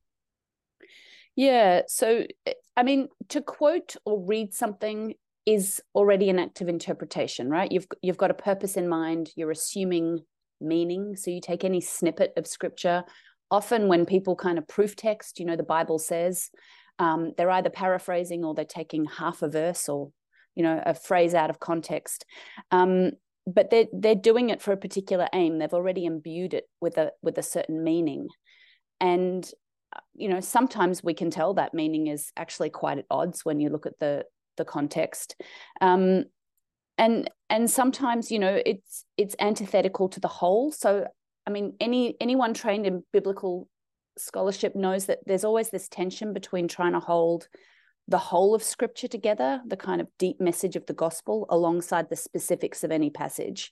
Yeah. 1.36 1.84
So, 1.88 2.25
eh, 2.46 2.53
I 2.75 2.84
mean, 2.84 3.08
to 3.29 3.41
quote 3.41 3.96
or 4.05 4.24
read 4.24 4.53
something 4.53 5.15
is 5.50 5.82
already 5.96 6.29
an 6.29 6.38
act 6.38 6.62
of 6.62 6.70
interpretation, 6.70 7.50
right? 7.50 7.72
You've 7.72 7.88
you've 8.03 8.18
got 8.18 8.29
a 8.29 8.36
purpose 8.36 8.77
in 8.77 8.88
mind. 8.88 9.32
You're 9.36 9.50
assuming 9.50 10.20
meaning. 10.62 11.15
So 11.15 11.32
you 11.32 11.41
take 11.41 11.63
any 11.63 11.82
snippet 11.82 12.34
of 12.38 12.46
scripture. 12.46 13.03
Often, 13.50 13.88
when 13.88 14.06
people 14.06 14.36
kind 14.36 14.60
of 14.60 14.68
proof 14.68 14.96
text, 14.96 15.39
you 15.39 15.46
know, 15.46 15.56
the 15.56 15.63
Bible 15.63 15.98
says, 15.98 16.51
um, 17.00 17.34
they're 17.36 17.50
either 17.50 17.72
paraphrasing 17.72 18.46
or 18.46 18.53
they're 18.53 18.63
taking 18.63 19.06
half 19.06 19.41
a 19.41 19.50
verse 19.50 19.89
or, 19.89 20.12
you 20.53 20.62
know, 20.62 20.84
a 20.86 20.94
phrase 20.94 21.34
out 21.34 21.50
of 21.50 21.60
context. 21.60 22.25
Um, 22.70 23.13
but 23.48 23.72
they're 23.72 23.88
they're 23.91 24.13
doing 24.13 24.51
it 24.51 24.62
for 24.62 24.72
a 24.72 24.77
particular 24.77 25.27
aim. 25.34 25.58
They've 25.58 25.74
already 25.74 26.06
imbued 26.06 26.53
it 26.53 26.65
with 26.79 27.00
a 27.00 27.12
with 27.24 27.39
a 27.39 27.44
certain 27.44 27.84
meaning, 27.84 28.27
and 29.01 29.50
you 30.13 30.29
know 30.29 30.41
sometimes 30.41 31.03
we 31.03 31.15
can 31.15 31.32
tell 31.32 31.56
that 31.56 31.74
meaning 31.74 32.06
is 32.06 32.32
actually 32.38 32.70
quite 32.70 33.00
at 33.00 33.06
odds 33.10 33.44
when 33.44 33.60
you 33.60 33.70
look 33.70 33.88
at 33.88 33.98
the 34.00 34.25
the 34.60 34.66
context. 34.66 35.36
Um, 35.82 36.25
and 37.00 37.30
and 37.50 37.72
sometimes 37.72 38.30
you 38.30 38.38
know 38.38 38.62
it's 38.66 39.06
it's 39.18 39.36
antithetical 39.39 40.10
to 40.10 40.20
the 40.20 40.28
whole. 40.28 40.72
So 40.72 41.08
i 41.48 41.51
mean 41.51 41.74
any 41.80 42.16
anyone 42.20 42.54
trained 42.54 42.86
in 42.86 43.04
biblical 43.13 43.68
scholarship 44.18 44.75
knows 44.75 45.06
that 45.06 45.20
there's 45.25 45.46
always 45.46 45.70
this 45.70 45.88
tension 45.88 46.34
between 46.34 46.68
trying 46.68 46.92
to 46.92 47.00
hold 47.00 47.48
the 48.08 48.18
whole 48.18 48.54
of 48.54 48.62
scripture 48.63 49.08
together 49.08 49.62
the 49.66 49.78
kind 49.78 50.01
of 50.01 50.08
deep 50.18 50.42
message 50.42 50.75
of 50.75 50.86
the 50.88 50.94
gospel 50.94 51.46
alongside 51.50 52.10
the 52.10 52.16
specifics 52.16 52.84
of 52.84 52.92
any 52.92 53.10
passage. 53.10 53.72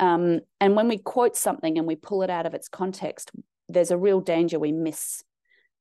Um, 0.00 0.40
and 0.60 0.76
when 0.76 0.88
we 0.88 0.98
quote 0.98 1.36
something 1.36 1.78
and 1.78 1.86
we 1.86 1.96
pull 1.96 2.22
it 2.22 2.30
out 2.30 2.46
of 2.46 2.54
its 2.54 2.68
context 2.68 3.30
there's 3.68 3.90
a 3.90 3.98
real 3.98 4.20
danger 4.20 4.58
we 4.58 4.72
miss 4.72 5.22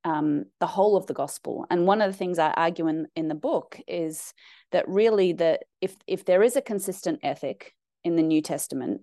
um, 0.07 0.45
the 0.61 0.67
whole 0.67 0.95
of 0.95 1.05
the 1.05 1.13
gospel. 1.13 1.65
And 1.69 1.85
one 1.85 2.01
of 2.01 2.09
the 2.09 2.17
things 2.17 2.39
I 2.39 2.51
argue 2.51 2.87
in, 2.87 3.07
in 3.17 3.27
the 3.27 3.35
book 3.35 3.77
is 3.87 4.33
that 4.71 4.87
really 4.87 5.33
that 5.33 5.63
if 5.81 5.97
if 6.07 6.23
there 6.23 6.43
is 6.43 6.55
a 6.55 6.61
consistent 6.61 7.19
ethic 7.23 7.75
in 8.05 8.15
the 8.15 8.23
New 8.23 8.41
Testament 8.41 9.01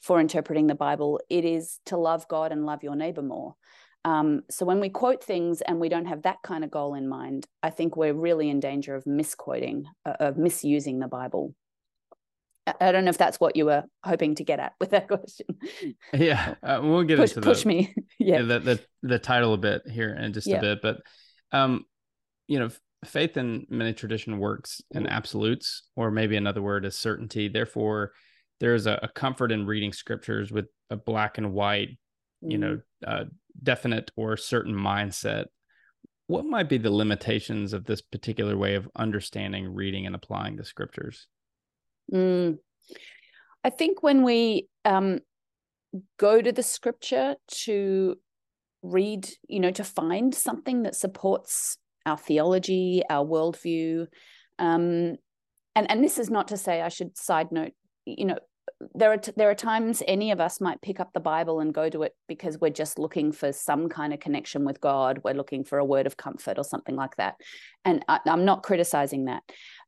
for 0.00 0.18
interpreting 0.18 0.66
the 0.66 0.74
Bible, 0.74 1.20
it 1.30 1.44
is 1.44 1.78
to 1.86 1.96
love 1.96 2.26
God 2.26 2.50
and 2.50 2.66
love 2.66 2.82
your 2.82 2.96
neighbor 2.96 3.22
more. 3.22 3.54
Um, 4.04 4.42
so 4.50 4.66
when 4.66 4.80
we 4.80 4.88
quote 4.88 5.22
things 5.22 5.60
and 5.60 5.78
we 5.78 5.88
don't 5.88 6.06
have 6.06 6.22
that 6.22 6.42
kind 6.42 6.64
of 6.64 6.72
goal 6.72 6.96
in 6.96 7.06
mind, 7.08 7.46
I 7.62 7.70
think 7.70 7.96
we're 7.96 8.12
really 8.12 8.50
in 8.50 8.58
danger 8.58 8.96
of 8.96 9.06
misquoting, 9.06 9.84
uh, 10.04 10.14
of 10.18 10.36
misusing 10.36 10.98
the 10.98 11.06
Bible. 11.06 11.54
I 12.80 12.92
don't 12.92 13.04
know 13.04 13.10
if 13.10 13.18
that's 13.18 13.40
what 13.40 13.56
you 13.56 13.64
were 13.64 13.84
hoping 14.04 14.36
to 14.36 14.44
get 14.44 14.60
at 14.60 14.74
with 14.78 14.90
that 14.90 15.08
question. 15.08 15.46
Yeah, 16.12 16.54
uh, 16.62 16.80
we'll 16.82 17.02
get 17.02 17.18
push, 17.18 17.36
into 17.36 17.42
push 17.42 17.64
me. 17.64 17.94
Yeah, 18.18 18.42
the, 18.42 18.60
the 18.60 18.80
the 19.02 19.18
title 19.18 19.52
a 19.52 19.58
bit 19.58 19.82
here 19.88 20.14
in 20.14 20.32
just 20.32 20.46
yeah. 20.46 20.58
a 20.58 20.60
bit, 20.60 20.78
but 20.80 21.00
um, 21.50 21.84
you 22.46 22.60
know, 22.60 22.70
faith 23.04 23.36
in 23.36 23.66
many 23.68 23.92
tradition 23.92 24.38
works 24.38 24.80
in 24.92 25.06
absolutes, 25.06 25.88
or 25.96 26.10
maybe 26.10 26.36
another 26.36 26.62
word 26.62 26.84
is 26.84 26.96
certainty. 26.96 27.48
Therefore, 27.48 28.12
there's 28.60 28.86
a, 28.86 29.00
a 29.02 29.08
comfort 29.08 29.50
in 29.50 29.66
reading 29.66 29.92
scriptures 29.92 30.52
with 30.52 30.66
a 30.88 30.96
black 30.96 31.38
and 31.38 31.52
white, 31.52 31.98
you 32.40 32.58
know, 32.58 32.80
mm-hmm. 33.04 33.22
uh, 33.22 33.24
definite 33.60 34.12
or 34.16 34.36
certain 34.36 34.74
mindset. 34.74 35.46
What 36.28 36.44
might 36.44 36.68
be 36.68 36.78
the 36.78 36.90
limitations 36.90 37.72
of 37.72 37.84
this 37.84 38.00
particular 38.00 38.56
way 38.56 38.76
of 38.76 38.88
understanding, 38.94 39.74
reading, 39.74 40.06
and 40.06 40.14
applying 40.14 40.54
the 40.54 40.64
scriptures? 40.64 41.26
Mm. 42.12 42.58
I 43.64 43.70
think 43.70 44.02
when 44.02 44.22
we 44.22 44.68
um, 44.84 45.20
go 46.18 46.40
to 46.40 46.52
the 46.52 46.62
scripture 46.62 47.36
to 47.64 48.16
read, 48.82 49.28
you 49.48 49.60
know, 49.60 49.70
to 49.70 49.84
find 49.84 50.34
something 50.34 50.82
that 50.82 50.96
supports 50.96 51.78
our 52.04 52.16
theology, 52.16 53.02
our 53.08 53.24
worldview, 53.24 54.06
um, 54.58 55.16
and 55.74 55.90
and 55.90 56.04
this 56.04 56.18
is 56.18 56.30
not 56.30 56.48
to 56.48 56.56
say 56.56 56.82
I 56.82 56.88
should 56.88 57.16
side 57.16 57.52
note, 57.52 57.72
you 58.04 58.24
know, 58.24 58.38
there 58.94 59.12
are 59.12 59.16
t- 59.16 59.32
there 59.36 59.50
are 59.50 59.54
times 59.54 60.02
any 60.06 60.32
of 60.32 60.40
us 60.40 60.60
might 60.60 60.82
pick 60.82 61.00
up 61.00 61.12
the 61.12 61.20
Bible 61.20 61.60
and 61.60 61.72
go 61.72 61.88
to 61.88 62.02
it 62.02 62.12
because 62.28 62.58
we're 62.60 62.70
just 62.70 62.98
looking 62.98 63.32
for 63.32 63.52
some 63.52 63.88
kind 63.88 64.12
of 64.12 64.20
connection 64.20 64.64
with 64.64 64.80
God. 64.80 65.20
We're 65.24 65.34
looking 65.34 65.64
for 65.64 65.78
a 65.78 65.84
word 65.84 66.06
of 66.06 66.16
comfort 66.16 66.58
or 66.58 66.64
something 66.64 66.96
like 66.96 67.16
that, 67.16 67.36
and 67.84 68.04
I, 68.08 68.18
I'm 68.26 68.44
not 68.44 68.64
criticizing 68.64 69.26
that. 69.26 69.42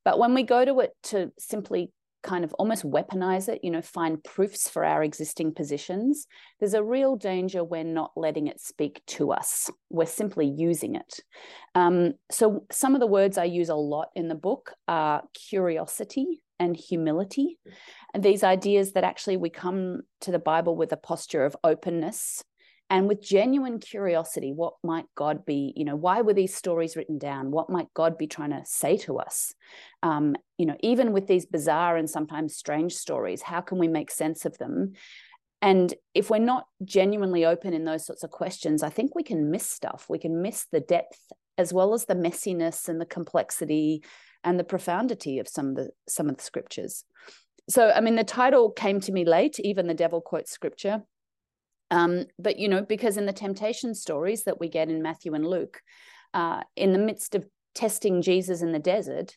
But 0.05 0.19
when 0.19 0.35
we 0.35 0.45
go 0.45 0.65
to 0.65 0.81
it 0.81 0.93
to 1.05 1.33
simply 1.39 1.91
kind 2.25 2.45
of 2.45 2.53
almost 2.55 2.85
weaponize 2.85 3.49
it, 3.49 3.61
you 3.63 3.71
know, 3.71 3.83
find 3.83 4.25
proofs 4.25 4.69
for 4.69 4.85
our 4.85 5.05
existing 5.05 5.55
positions, 5.55 6.27
there's 6.59 6.75
a 6.75 6.83
real 6.83 7.15
danger 7.15 7.63
we're 7.63 7.85
not 7.85 8.11
letting 8.17 8.49
it 8.49 8.61
speak 8.61 9.03
to 9.07 9.31
us. 9.31 9.71
We're 9.91 10.07
simply 10.07 10.47
using 10.47 10.97
it. 10.97 11.21
Um, 11.75 12.15
so, 12.31 12.65
some 12.73 12.95
of 12.95 13.01
the 13.01 13.07
words 13.07 13.39
I 13.39 13.45
use 13.45 13.69
a 13.69 13.77
lot 13.77 14.09
in 14.17 14.29
the 14.29 14.35
book 14.35 14.73
are 14.89 15.23
curiosity 15.35 16.43
and 16.59 16.77
humility. 16.77 17.59
And 18.13 18.23
these 18.23 18.43
ideas 18.43 18.93
that 18.93 19.05
actually 19.05 19.37
we 19.37 19.51
come 19.51 20.03
to 20.23 20.31
the 20.31 20.39
Bible 20.39 20.77
with 20.77 20.93
a 20.93 20.97
posture 20.97 21.45
of 21.45 21.57
openness 21.63 22.43
and 22.95 23.09
with 23.09 23.21
genuine 23.21 23.81
curiosity 23.81 24.53
what 24.53 24.75
might 24.85 25.07
god 25.17 25.45
be 25.45 25.73
you 25.75 25.85
know 25.85 25.97
why 25.97 26.21
were 26.21 26.33
these 26.33 26.55
stories 26.55 26.95
written 26.95 27.19
down? 27.19 27.51
What 27.51 27.69
might 27.69 27.93
god 27.93 28.17
be 28.17 28.29
trying 28.29 28.51
to 28.51 28.63
say 28.65 28.97
to 28.99 29.19
us? 29.19 29.53
Um, 30.05 30.37
you 30.59 30.67
know 30.67 30.77
even 30.79 31.13
with 31.13 31.27
these 31.27 31.45
bizarre 31.45 31.97
and 31.97 32.09
sometimes 32.09 32.55
strange 32.55 32.95
stories 32.95 33.43
how 33.43 33.61
can 33.61 33.79
we 33.79 33.89
make 33.89 34.13
sense 34.13 34.45
of 34.45 34.57
them? 34.59 34.93
And 35.61 35.93
if 36.15 36.31
we're 36.31 36.39
not 36.39 36.67
genuinely 36.85 37.45
open 37.45 37.75
in 37.75 37.85
those 37.85 38.07
sorts 38.07 38.23
of 38.23 38.31
questions 38.31 38.85
i 38.85 38.91
think 38.91 39.15
we 39.15 39.25
can 39.25 39.51
miss 39.51 39.69
stuff. 39.69 40.07
We 40.09 40.21
can 40.21 40.41
miss 40.41 40.67
the 40.71 40.81
depth 40.81 41.21
as 41.59 41.73
well 41.73 41.95
as 41.95 42.05
the 42.05 42.15
messiness 42.15 42.89
and 42.89 43.01
the 43.01 43.07
complexity 43.07 44.05
and 44.45 44.57
the 44.57 44.71
profundity 44.73 45.41
of 45.41 45.49
some 45.49 45.71
of 45.71 45.75
the 45.75 45.89
some 46.09 46.29
of 46.29 46.37
the 46.37 46.45
scriptures. 46.45 47.05
So 47.69 47.91
i 47.91 48.01
mean 48.01 48.15
the 48.15 48.23
title 48.23 48.71
came 48.71 49.01
to 49.01 49.11
me 49.11 49.25
late 49.25 49.59
even 49.59 49.89
the 49.89 49.95
devil 50.05 50.21
quotes 50.21 50.53
scripture 50.53 51.03
um, 51.91 52.25
but 52.39 52.59
you 52.59 52.69
know, 52.69 52.83
because 52.83 53.17
in 53.17 53.27
the 53.27 53.33
temptation 53.33 53.95
stories 53.95 54.45
that 54.45 54.61
we 54.61 54.69
get 54.69 54.89
in 54.89 55.03
Matthew 55.03 55.35
and 55.35 55.47
Luke, 55.47 55.81
uh, 56.33 56.63
in 56.77 56.93
the 56.93 56.99
midst 56.99 57.35
of 57.35 57.47
testing 57.75 58.23
Jesus 58.23 58.63
in 58.63 58.73
the 58.73 58.79
desert, 58.79 59.37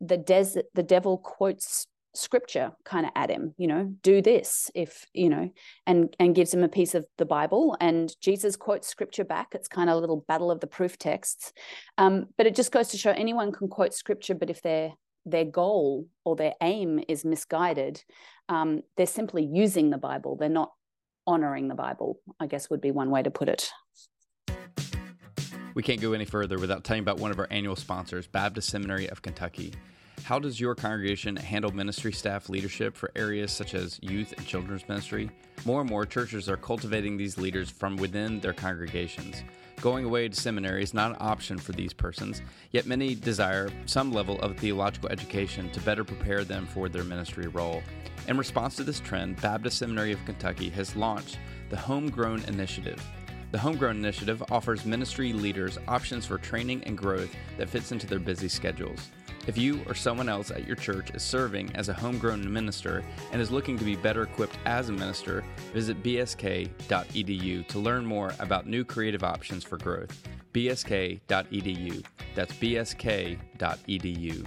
the 0.00 0.16
desert, 0.16 0.66
the 0.74 0.82
devil 0.82 1.18
quotes 1.18 1.86
scripture 2.14 2.72
kind 2.84 3.04
of 3.04 3.12
at 3.14 3.30
him 3.30 3.54
you 3.58 3.66
know 3.66 3.92
do 4.02 4.20
this 4.22 4.70
if 4.74 5.06
you 5.12 5.28
know 5.28 5.48
and 5.86 6.16
and 6.18 6.34
gives 6.34 6.52
him 6.52 6.64
a 6.64 6.68
piece 6.68 6.94
of 6.94 7.06
the 7.18 7.26
bible. 7.26 7.76
And 7.80 8.14
jesus 8.20 8.56
quotes 8.56 8.88
scripture 8.88 9.24
back. 9.24 9.48
It's 9.52 9.68
kind 9.68 9.90
of 9.90 9.96
a 9.96 10.00
little 10.00 10.24
battle 10.26 10.50
of 10.50 10.60
the 10.60 10.66
proof 10.66 10.98
texts. 10.98 11.52
Um, 11.96 12.26
but 12.36 12.46
it 12.46 12.54
just 12.54 12.72
goes 12.72 12.88
to 12.88 12.98
show 12.98 13.10
anyone 13.10 13.52
can 13.52 13.68
quote 13.68 13.94
scripture 13.94 14.34
but 14.34 14.50
if 14.50 14.62
their 14.62 14.92
their 15.26 15.44
goal 15.44 16.06
or 16.24 16.36
their 16.36 16.54
aim 16.62 17.00
is 17.08 17.24
misguided 17.24 18.02
um, 18.48 18.82
they're 18.96 19.06
simply 19.06 19.44
using 19.44 19.90
the 19.90 19.98
bible. 19.98 20.36
They're 20.36 20.48
not 20.48 20.72
honoring 21.28 21.68
the 21.68 21.74
Bible, 21.74 22.18
I 22.40 22.46
guess 22.46 22.70
would 22.70 22.80
be 22.80 22.90
one 22.90 23.10
way 23.10 23.22
to 23.22 23.30
put 23.30 23.50
it. 23.50 23.70
We 25.74 25.82
can't 25.82 26.00
go 26.00 26.14
any 26.14 26.24
further 26.24 26.58
without 26.58 26.84
telling 26.84 27.02
about 27.02 27.18
one 27.18 27.30
of 27.30 27.38
our 27.38 27.46
annual 27.50 27.76
sponsors, 27.76 28.26
Baptist 28.26 28.70
Seminary 28.70 29.08
of 29.10 29.20
Kentucky. 29.20 29.74
How 30.24 30.38
does 30.38 30.58
your 30.58 30.74
congregation 30.74 31.36
handle 31.36 31.70
ministry 31.70 32.12
staff 32.12 32.48
leadership 32.48 32.96
for 32.96 33.10
areas 33.14 33.52
such 33.52 33.74
as 33.74 34.00
youth 34.02 34.32
and 34.36 34.46
children's 34.46 34.88
ministry? 34.88 35.30
More 35.66 35.82
and 35.82 35.90
more 35.90 36.06
churches 36.06 36.48
are 36.48 36.56
cultivating 36.56 37.16
these 37.16 37.38
leaders 37.38 37.70
from 37.70 37.96
within 37.96 38.40
their 38.40 38.54
congregations. 38.54 39.42
Going 39.80 40.06
away 40.06 40.28
to 40.28 40.34
seminary 40.34 40.82
is 40.82 40.94
not 40.94 41.10
an 41.10 41.18
option 41.20 41.58
for 41.58 41.72
these 41.72 41.92
persons, 41.92 42.42
yet 42.72 42.86
many 42.86 43.14
desire 43.14 43.68
some 43.86 44.12
level 44.12 44.40
of 44.40 44.56
theological 44.56 45.10
education 45.10 45.70
to 45.70 45.80
better 45.80 46.04
prepare 46.04 46.42
them 46.42 46.66
for 46.66 46.88
their 46.88 47.04
ministry 47.04 47.46
role. 47.46 47.82
In 48.28 48.36
response 48.36 48.76
to 48.76 48.84
this 48.84 49.00
trend, 49.00 49.40
Baptist 49.40 49.78
Seminary 49.78 50.12
of 50.12 50.22
Kentucky 50.26 50.68
has 50.68 50.94
launched 50.94 51.38
the 51.70 51.78
Homegrown 51.78 52.44
Initiative. 52.44 53.02
The 53.52 53.58
Homegrown 53.58 53.96
Initiative 53.96 54.44
offers 54.50 54.84
ministry 54.84 55.32
leaders 55.32 55.78
options 55.88 56.26
for 56.26 56.36
training 56.36 56.84
and 56.84 56.98
growth 56.98 57.34
that 57.56 57.70
fits 57.70 57.90
into 57.90 58.06
their 58.06 58.18
busy 58.18 58.48
schedules. 58.48 59.10
If 59.46 59.56
you 59.56 59.80
or 59.86 59.94
someone 59.94 60.28
else 60.28 60.50
at 60.50 60.66
your 60.66 60.76
church 60.76 61.10
is 61.14 61.22
serving 61.22 61.74
as 61.74 61.88
a 61.88 61.94
homegrown 61.94 62.52
minister 62.52 63.02
and 63.32 63.40
is 63.40 63.50
looking 63.50 63.78
to 63.78 63.84
be 63.84 63.96
better 63.96 64.24
equipped 64.24 64.58
as 64.66 64.90
a 64.90 64.92
minister, 64.92 65.42
visit 65.72 66.02
bsk.edu 66.02 67.66
to 67.66 67.78
learn 67.78 68.04
more 68.04 68.34
about 68.40 68.66
new 68.66 68.84
creative 68.84 69.24
options 69.24 69.64
for 69.64 69.78
growth. 69.78 70.28
bsk.edu. 70.52 72.04
That's 72.34 72.52
bsk.edu. 72.52 74.46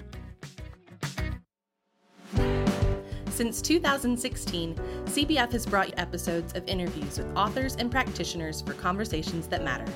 Since 3.31 3.61
2016, 3.61 4.75
CBF 5.05 5.51
has 5.53 5.65
brought 5.65 5.87
you 5.87 5.93
episodes 5.97 6.53
of 6.53 6.67
interviews 6.67 7.17
with 7.17 7.35
authors 7.35 7.75
and 7.77 7.89
practitioners 7.89 8.61
for 8.61 8.73
conversations 8.73 9.47
that 9.47 9.63
matter. 9.63 9.91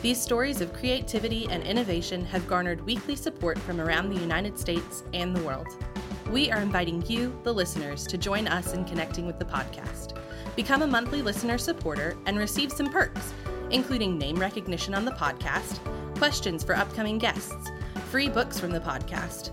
These 0.00 0.20
stories 0.20 0.62
of 0.62 0.72
creativity 0.72 1.46
and 1.50 1.62
innovation 1.62 2.24
have 2.24 2.48
garnered 2.48 2.84
weekly 2.86 3.16
support 3.16 3.58
from 3.58 3.80
around 3.80 4.08
the 4.08 4.20
United 4.20 4.58
States 4.58 5.04
and 5.12 5.36
the 5.36 5.42
world. 5.42 5.68
We 6.30 6.50
are 6.50 6.60
inviting 6.60 7.04
you, 7.06 7.38
the 7.42 7.52
listeners, 7.52 8.06
to 8.06 8.16
join 8.16 8.48
us 8.48 8.72
in 8.72 8.86
connecting 8.86 9.26
with 9.26 9.38
the 9.38 9.44
podcast. 9.44 10.18
Become 10.56 10.82
a 10.82 10.86
monthly 10.86 11.20
listener 11.20 11.58
supporter 11.58 12.16
and 12.24 12.38
receive 12.38 12.72
some 12.72 12.90
perks, 12.90 13.34
including 13.70 14.16
name 14.16 14.36
recognition 14.36 14.94
on 14.94 15.04
the 15.04 15.12
podcast 15.12 15.78
questions 16.16 16.62
for 16.62 16.76
upcoming 16.76 17.16
guests, 17.16 17.70
free 18.10 18.28
books 18.28 18.60
from 18.60 18.70
the 18.70 18.80
podcast, 18.80 19.52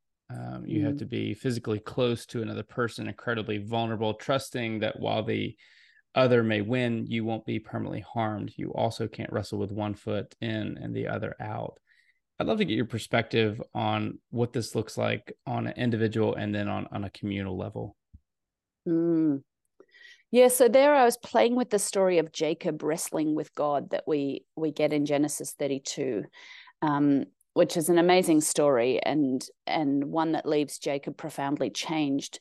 Um, 0.31 0.63
you 0.65 0.81
mm. 0.81 0.85
have 0.85 0.97
to 0.97 1.05
be 1.05 1.33
physically 1.33 1.79
close 1.79 2.25
to 2.27 2.41
another 2.41 2.63
person, 2.63 3.07
incredibly 3.07 3.57
vulnerable, 3.57 4.13
trusting 4.13 4.79
that 4.79 4.99
while 4.99 5.23
the 5.23 5.55
other 6.15 6.43
may 6.43 6.61
win, 6.61 7.05
you 7.07 7.25
won't 7.25 7.45
be 7.45 7.59
permanently 7.59 8.01
harmed. 8.01 8.53
You 8.55 8.71
also 8.73 9.07
can't 9.07 9.31
wrestle 9.31 9.59
with 9.59 9.71
one 9.71 9.93
foot 9.93 10.33
in 10.41 10.77
and 10.77 10.95
the 10.95 11.07
other 11.07 11.35
out. 11.39 11.79
I'd 12.39 12.47
love 12.47 12.57
to 12.57 12.65
get 12.65 12.75
your 12.75 12.85
perspective 12.85 13.61
on 13.73 14.19
what 14.29 14.53
this 14.53 14.73
looks 14.73 14.97
like 14.97 15.33
on 15.45 15.67
an 15.67 15.73
individual 15.77 16.35
and 16.35 16.53
then 16.53 16.67
on, 16.67 16.87
on 16.91 17.03
a 17.03 17.09
communal 17.09 17.57
level. 17.57 17.95
Mm. 18.87 19.43
Yeah, 20.31 20.47
so 20.47 20.69
there 20.69 20.95
I 20.95 21.03
was 21.03 21.17
playing 21.17 21.55
with 21.55 21.69
the 21.69 21.79
story 21.79 22.17
of 22.17 22.31
Jacob 22.31 22.83
wrestling 22.83 23.35
with 23.35 23.53
God 23.53 23.89
that 23.91 24.05
we 24.07 24.45
we 24.55 24.71
get 24.71 24.93
in 24.93 25.05
Genesis 25.05 25.53
32, 25.59 26.23
um, 26.81 27.25
which 27.53 27.75
is 27.75 27.89
an 27.89 27.97
amazing 27.97 28.41
story 28.41 28.99
and 29.03 29.45
and 29.67 30.05
one 30.05 30.33
that 30.33 30.45
leaves 30.45 30.77
Jacob 30.77 31.17
profoundly 31.17 31.69
changed. 31.69 32.39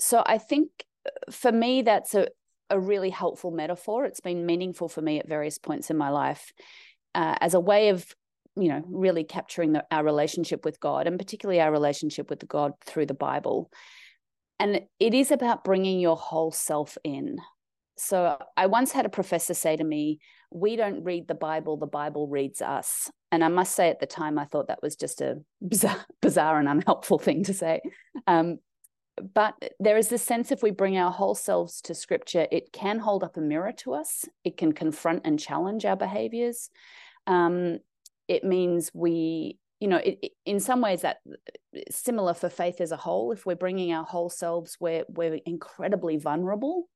So 0.00 0.22
I 0.24 0.38
think 0.38 0.70
uh, 1.06 1.30
for 1.30 1.52
me 1.52 1.82
that's 1.82 2.14
a 2.14 2.28
a 2.68 2.80
really 2.80 3.10
helpful 3.10 3.52
metaphor. 3.52 4.04
It's 4.04 4.20
been 4.20 4.44
meaningful 4.44 4.88
for 4.88 5.00
me 5.00 5.20
at 5.20 5.28
various 5.28 5.56
points 5.56 5.88
in 5.90 5.96
my 5.96 6.10
life 6.10 6.52
uh, 7.14 7.36
as 7.40 7.54
a 7.54 7.60
way 7.60 7.88
of 7.88 8.06
you 8.56 8.68
know 8.68 8.82
really 8.86 9.24
capturing 9.24 9.72
the, 9.72 9.84
our 9.90 10.04
relationship 10.04 10.64
with 10.64 10.80
god 10.80 11.06
and 11.06 11.18
particularly 11.18 11.60
our 11.60 11.70
relationship 11.70 12.30
with 12.30 12.46
god 12.48 12.72
through 12.84 13.06
the 13.06 13.14
bible 13.14 13.70
and 14.58 14.80
it 14.98 15.14
is 15.14 15.30
about 15.30 15.64
bringing 15.64 16.00
your 16.00 16.16
whole 16.16 16.50
self 16.50 16.96
in 17.04 17.36
so 17.96 18.38
i 18.56 18.66
once 18.66 18.92
had 18.92 19.06
a 19.06 19.10
professor 19.10 19.54
say 19.54 19.76
to 19.76 19.84
me 19.84 20.18
we 20.50 20.76
don't 20.76 21.04
read 21.04 21.26
the 21.28 21.34
bible 21.34 21.76
the 21.76 21.86
bible 21.86 22.28
reads 22.28 22.62
us. 22.62 23.10
And 23.32 23.44
i 23.44 23.48
must 23.48 23.74
say 23.74 23.90
at 23.90 24.00
the 24.00 24.06
time 24.06 24.38
i 24.38 24.44
thought 24.44 24.68
that 24.68 24.82
was 24.82 24.96
just 24.96 25.20
a 25.20 25.36
bizarre, 25.66 26.04
bizarre 26.22 26.58
and 26.58 26.68
unhelpful 26.68 27.18
thing 27.18 27.44
to 27.44 27.54
say. 27.54 27.80
Um, 28.26 28.58
but 29.34 29.54
there 29.80 29.96
is 29.96 30.08
this 30.08 30.22
sense 30.22 30.52
if 30.52 30.62
we 30.62 30.70
bring 30.70 30.98
our 30.98 31.10
whole 31.10 31.34
selves 31.34 31.80
to 31.82 31.94
scripture 31.94 32.46
it 32.50 32.72
can 32.72 32.98
hold 32.98 33.24
up 33.24 33.36
a 33.36 33.40
mirror 33.40 33.72
to 33.78 33.94
us. 33.94 34.24
It 34.44 34.56
can 34.56 34.72
confront 34.72 35.22
and 35.24 35.40
challenge 35.40 35.84
our 35.84 35.96
behaviors. 35.96 36.70
Um, 37.26 37.78
it 38.28 38.44
means 38.44 38.90
we 38.94 39.58
you 39.80 39.88
know 39.88 39.98
it, 39.98 40.18
it, 40.22 40.32
in 40.44 40.60
some 40.60 40.80
ways 40.80 41.02
that 41.02 41.18
similar 41.90 42.34
for 42.34 42.48
faith 42.48 42.80
as 42.80 42.92
a 42.92 42.96
whole 42.96 43.32
if 43.32 43.44
we're 43.44 43.56
bringing 43.56 43.92
our 43.92 44.04
whole 44.04 44.30
selves 44.30 44.76
we're 44.80 45.04
we're 45.08 45.38
incredibly 45.44 46.16
vulnerable 46.16 46.88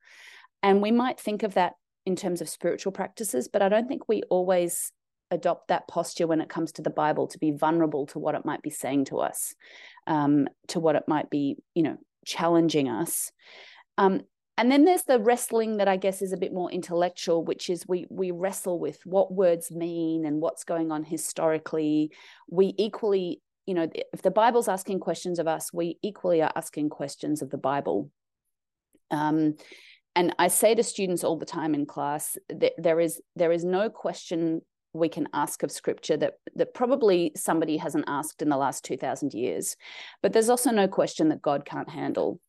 and 0.63 0.83
we 0.83 0.91
might 0.91 1.19
think 1.19 1.43
of 1.43 1.55
that 1.55 1.75
in 2.07 2.17
terms 2.17 2.41
of 2.41 2.49
spiritual 2.49 2.93
practices 2.93 3.49
but 3.49 3.63
i 3.63 3.69
don't 3.69 3.89
think 3.89 4.09
we 4.09 4.23
always 4.31 4.93
adopt 5.31 5.69
that 5.69 5.87
posture 5.87 6.27
when 6.27 6.41
it 6.41 6.49
comes 6.49 6.73
to 6.73 6.83
the 6.83 6.91
bible 6.91 7.27
to 7.29 7.39
be 7.39 7.53
vulnerable 7.53 8.07
to 8.07 8.19
what 8.19 8.35
it 8.35 8.45
might 8.45 8.63
be 8.63 8.71
saying 8.71 9.05
to 9.05 9.19
us 9.19 9.55
um, 10.07 10.49
to 10.67 10.81
what 10.81 10.97
it 10.97 11.05
might 11.07 11.31
be 11.31 11.57
you 11.75 11.83
know 11.83 11.97
challenging 12.25 12.89
us 12.89 13.31
um, 13.99 14.23
and 14.61 14.71
then 14.71 14.85
there's 14.85 15.05
the 15.05 15.19
wrestling 15.19 15.79
that 15.79 15.89
I 15.89 15.97
guess 15.97 16.21
is 16.21 16.35
a 16.35 16.37
bit 16.37 16.53
more 16.53 16.71
intellectual, 16.71 17.43
which 17.43 17.71
is 17.71 17.89
we 17.89 18.07
we 18.11 18.31
wrestle 18.31 18.79
with 18.79 19.01
what 19.07 19.33
words 19.33 19.71
mean 19.71 20.27
and 20.27 20.43
what's 20.43 20.65
going 20.65 20.93
on 20.93 21.03
historically. 21.03 22.13
We 22.51 22.75
equally, 22.77 23.41
you 23.65 23.73
know, 23.73 23.89
if 24.13 24.21
the 24.21 24.31
Bible's 24.31 24.69
asking 24.69 25.01
questions 25.01 25.39
of 25.39 25.49
us, 25.49 25.73
we 25.73 25.99
equally 26.03 26.43
are 26.43 26.53
asking 26.55 26.91
questions 26.91 27.41
of 27.41 27.49
the 27.49 27.57
Bible. 27.57 28.11
Um, 29.11 29.57
and 30.17 30.35
I 30.39 30.49
say 30.49 30.75
to 30.75 30.83
students 30.83 31.25
all 31.25 31.37
the 31.37 31.47
time 31.47 31.75
in 31.75 31.87
class 31.87 32.37
that 32.49 32.73
there 32.79 33.01
is 33.01 33.21
there 33.37 33.53
is 33.53 33.65
no 33.65 33.89
question 33.89 34.63
we 34.93 35.09
can 35.09 35.29
ask 35.33 35.63
of 35.63 35.71
scripture 35.71 36.17
that 36.17 36.35
that 36.57 36.75
probably 36.75 37.33
somebody 37.37 37.77
hasn't 37.77 38.07
asked 38.09 38.43
in 38.43 38.49
the 38.49 38.57
last 38.57 38.85
2000 38.85 39.35
years. 39.35 39.77
But 40.23 40.33
there's 40.33 40.49
also 40.49 40.71
no 40.71 40.89
question 40.89 41.29
that 41.29 41.43
god 41.43 41.65
can't 41.65 41.89
handle. 41.89 42.41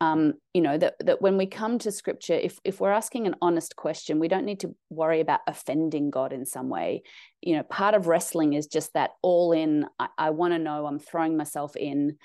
Um, 0.00 0.34
you 0.52 0.62
know 0.62 0.78
that 0.78 0.94
that 1.00 1.22
when 1.22 1.36
we 1.36 1.46
come 1.46 1.78
to 1.80 1.92
scripture 1.92 2.34
if 2.34 2.58
if 2.64 2.80
we're 2.80 2.90
asking 2.90 3.26
an 3.26 3.36
honest 3.40 3.76
question 3.76 4.18
we 4.18 4.26
don't 4.26 4.44
need 4.46 4.60
to 4.60 4.74
worry 4.90 5.20
about 5.20 5.40
offending 5.46 6.10
god 6.10 6.32
in 6.32 6.46
some 6.46 6.70
way. 6.70 7.02
You 7.42 7.56
know 7.56 7.62
part 7.62 7.94
of 7.94 8.06
wrestling 8.06 8.54
is 8.54 8.66
just 8.66 8.94
that 8.94 9.10
all 9.22 9.52
in 9.52 9.86
i, 9.98 10.08
I 10.16 10.30
want 10.30 10.54
to 10.54 10.58
know 10.58 10.86
i'm 10.86 10.98
throwing 10.98 11.36
myself 11.36 11.76
in 11.76 12.16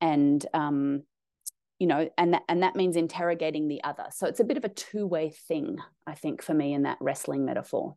and 0.00 0.44
um 0.54 1.02
you 1.78 1.86
know 1.86 2.08
and 2.16 2.34
that 2.34 2.42
and 2.48 2.62
that 2.62 2.76
means 2.76 2.96
interrogating 2.96 3.68
the 3.68 3.82
other 3.84 4.06
so 4.10 4.26
it's 4.26 4.40
a 4.40 4.44
bit 4.44 4.56
of 4.56 4.64
a 4.64 4.68
two-way 4.68 5.30
thing 5.30 5.76
i 6.06 6.14
think 6.14 6.42
for 6.42 6.54
me 6.54 6.72
in 6.72 6.82
that 6.82 6.98
wrestling 7.00 7.44
metaphor 7.44 7.96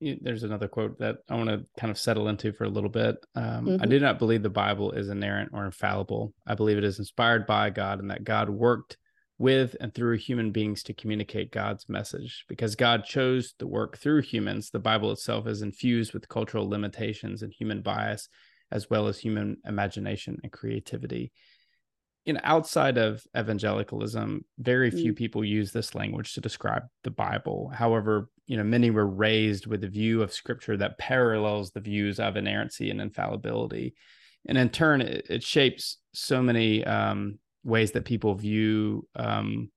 there's 0.00 0.42
another 0.42 0.68
quote 0.68 0.98
that 0.98 1.16
I 1.28 1.36
want 1.36 1.48
to 1.48 1.64
kind 1.78 1.90
of 1.90 1.98
settle 1.98 2.28
into 2.28 2.52
for 2.52 2.64
a 2.64 2.68
little 2.68 2.90
bit. 2.90 3.16
Um, 3.34 3.66
mm-hmm. 3.66 3.82
I 3.82 3.86
do 3.86 3.98
not 3.98 4.18
believe 4.18 4.42
the 4.42 4.50
Bible 4.50 4.92
is 4.92 5.08
inerrant 5.08 5.50
or 5.52 5.64
infallible. 5.64 6.34
I 6.46 6.54
believe 6.54 6.76
it 6.76 6.84
is 6.84 6.98
inspired 6.98 7.46
by 7.46 7.70
God 7.70 8.00
and 8.00 8.10
that 8.10 8.24
God 8.24 8.50
worked 8.50 8.98
with 9.38 9.76
and 9.80 9.94
through 9.94 10.16
human 10.16 10.50
beings 10.50 10.82
to 10.84 10.94
communicate 10.94 11.50
God's 11.50 11.88
message. 11.88 12.44
Because 12.48 12.74
God 12.74 13.04
chose 13.04 13.54
to 13.58 13.66
work 13.66 13.98
through 13.98 14.22
humans, 14.22 14.70
the 14.70 14.78
Bible 14.78 15.12
itself 15.12 15.46
is 15.46 15.62
infused 15.62 16.12
with 16.12 16.28
cultural 16.28 16.68
limitations 16.68 17.42
and 17.42 17.52
human 17.52 17.80
bias, 17.80 18.28
as 18.70 18.90
well 18.90 19.06
as 19.08 19.18
human 19.18 19.56
imagination 19.64 20.38
and 20.42 20.52
creativity 20.52 21.32
you 22.26 22.32
know 22.32 22.40
outside 22.42 22.98
of 22.98 23.24
evangelicalism 23.36 24.44
very 24.58 24.90
few 24.90 25.12
mm. 25.12 25.16
people 25.16 25.44
use 25.44 25.72
this 25.72 25.94
language 25.94 26.34
to 26.34 26.40
describe 26.40 26.82
the 27.04 27.10
bible 27.10 27.70
however 27.74 28.28
you 28.46 28.56
know 28.56 28.64
many 28.64 28.90
were 28.90 29.06
raised 29.06 29.66
with 29.66 29.82
a 29.84 29.88
view 29.88 30.22
of 30.22 30.32
scripture 30.32 30.76
that 30.76 30.98
parallels 30.98 31.70
the 31.70 31.80
views 31.80 32.20
of 32.20 32.36
inerrancy 32.36 32.90
and 32.90 33.00
infallibility 33.00 33.94
and 34.48 34.58
in 34.58 34.68
turn 34.68 35.00
it, 35.00 35.26
it 35.30 35.42
shapes 35.42 35.98
so 36.12 36.42
many 36.42 36.84
um, 36.84 37.38
ways 37.64 37.92
that 37.92 38.04
people 38.04 38.34
view 38.34 39.06
um, 39.16 39.70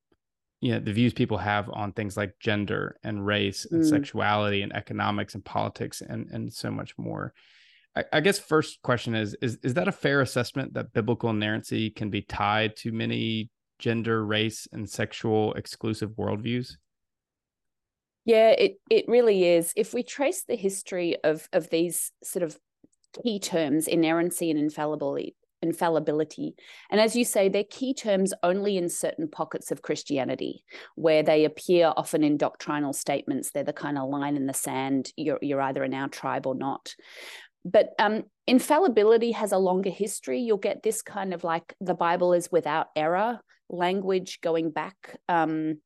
you 0.61 0.71
know 0.71 0.79
the 0.79 0.93
views 0.93 1.13
people 1.13 1.37
have 1.37 1.69
on 1.71 1.93
things 1.93 2.17
like 2.17 2.33
gender 2.39 2.99
and 3.03 3.25
race 3.25 3.65
and 3.69 3.83
mm. 3.83 3.89
sexuality 3.89 4.61
and 4.61 4.75
economics 4.75 5.35
and 5.35 5.45
politics 5.45 6.01
and 6.01 6.29
and 6.31 6.51
so 6.51 6.69
much 6.69 6.97
more 6.97 7.33
I, 7.99 8.17
I 8.17 8.19
guess 8.21 8.39
first 8.39 8.81
question 8.81 9.15
is 9.15 9.35
is 9.41 9.57
is 9.63 9.73
that 9.75 9.87
a 9.87 9.91
fair 9.91 10.21
assessment 10.21 10.73
that 10.73 10.93
biblical 10.93 11.29
inerrancy 11.29 11.89
can 11.89 12.09
be 12.09 12.21
tied 12.21 12.75
to 12.77 12.91
many 12.91 13.49
gender, 13.77 14.25
race, 14.25 14.67
and 14.71 14.89
sexual 14.89 15.53
exclusive 15.53 16.11
worldviews? 16.11 16.73
Yeah, 18.25 18.49
it 18.51 18.75
it 18.89 19.05
really 19.07 19.45
is. 19.45 19.73
If 19.75 19.93
we 19.93 20.03
trace 20.03 20.43
the 20.43 20.55
history 20.55 21.17
of 21.23 21.47
of 21.53 21.69
these 21.69 22.11
sort 22.23 22.43
of 22.43 22.57
key 23.23 23.39
terms, 23.39 23.87
inerrancy 23.87 24.51
and 24.51 24.59
infallibility, 24.59 25.35
infallibility. 25.61 26.55
And 26.89 27.01
as 27.01 27.15
you 27.15 27.25
say, 27.25 27.49
they're 27.49 27.63
key 27.63 27.93
terms 27.93 28.33
only 28.43 28.77
in 28.77 28.89
certain 28.89 29.27
pockets 29.27 29.71
of 29.71 29.81
Christianity, 29.81 30.63
where 30.95 31.23
they 31.23 31.45
appear 31.45 31.91
often 31.97 32.23
in 32.23 32.37
doctrinal 32.37 32.93
statements. 32.93 33.51
They're 33.51 33.63
the 33.63 33.73
kind 33.73 33.97
of 33.97 34.09
line 34.09 34.35
in 34.35 34.45
the 34.45 34.53
sand. 34.53 35.11
You're, 35.17 35.39
you're 35.41 35.61
either 35.61 35.83
in 35.83 35.93
our 35.93 36.07
tribe 36.07 36.45
or 36.45 36.55
not 36.55 36.93
but 37.69 37.93
um, 37.99 38.23
infallibility 38.47 39.31
has 39.31 39.51
a 39.51 39.57
longer 39.57 39.89
history. 39.89 40.39
You'll 40.39 40.57
get 40.57 40.81
this 40.81 41.01
kind 41.01 41.33
of 41.33 41.43
like 41.43 41.73
the 41.79 41.93
Bible 41.93 42.33
is 42.33 42.51
without 42.51 42.87
error 42.95 43.39
language 43.69 44.39
going 44.41 44.71
back 44.71 45.17
um, 45.27 45.79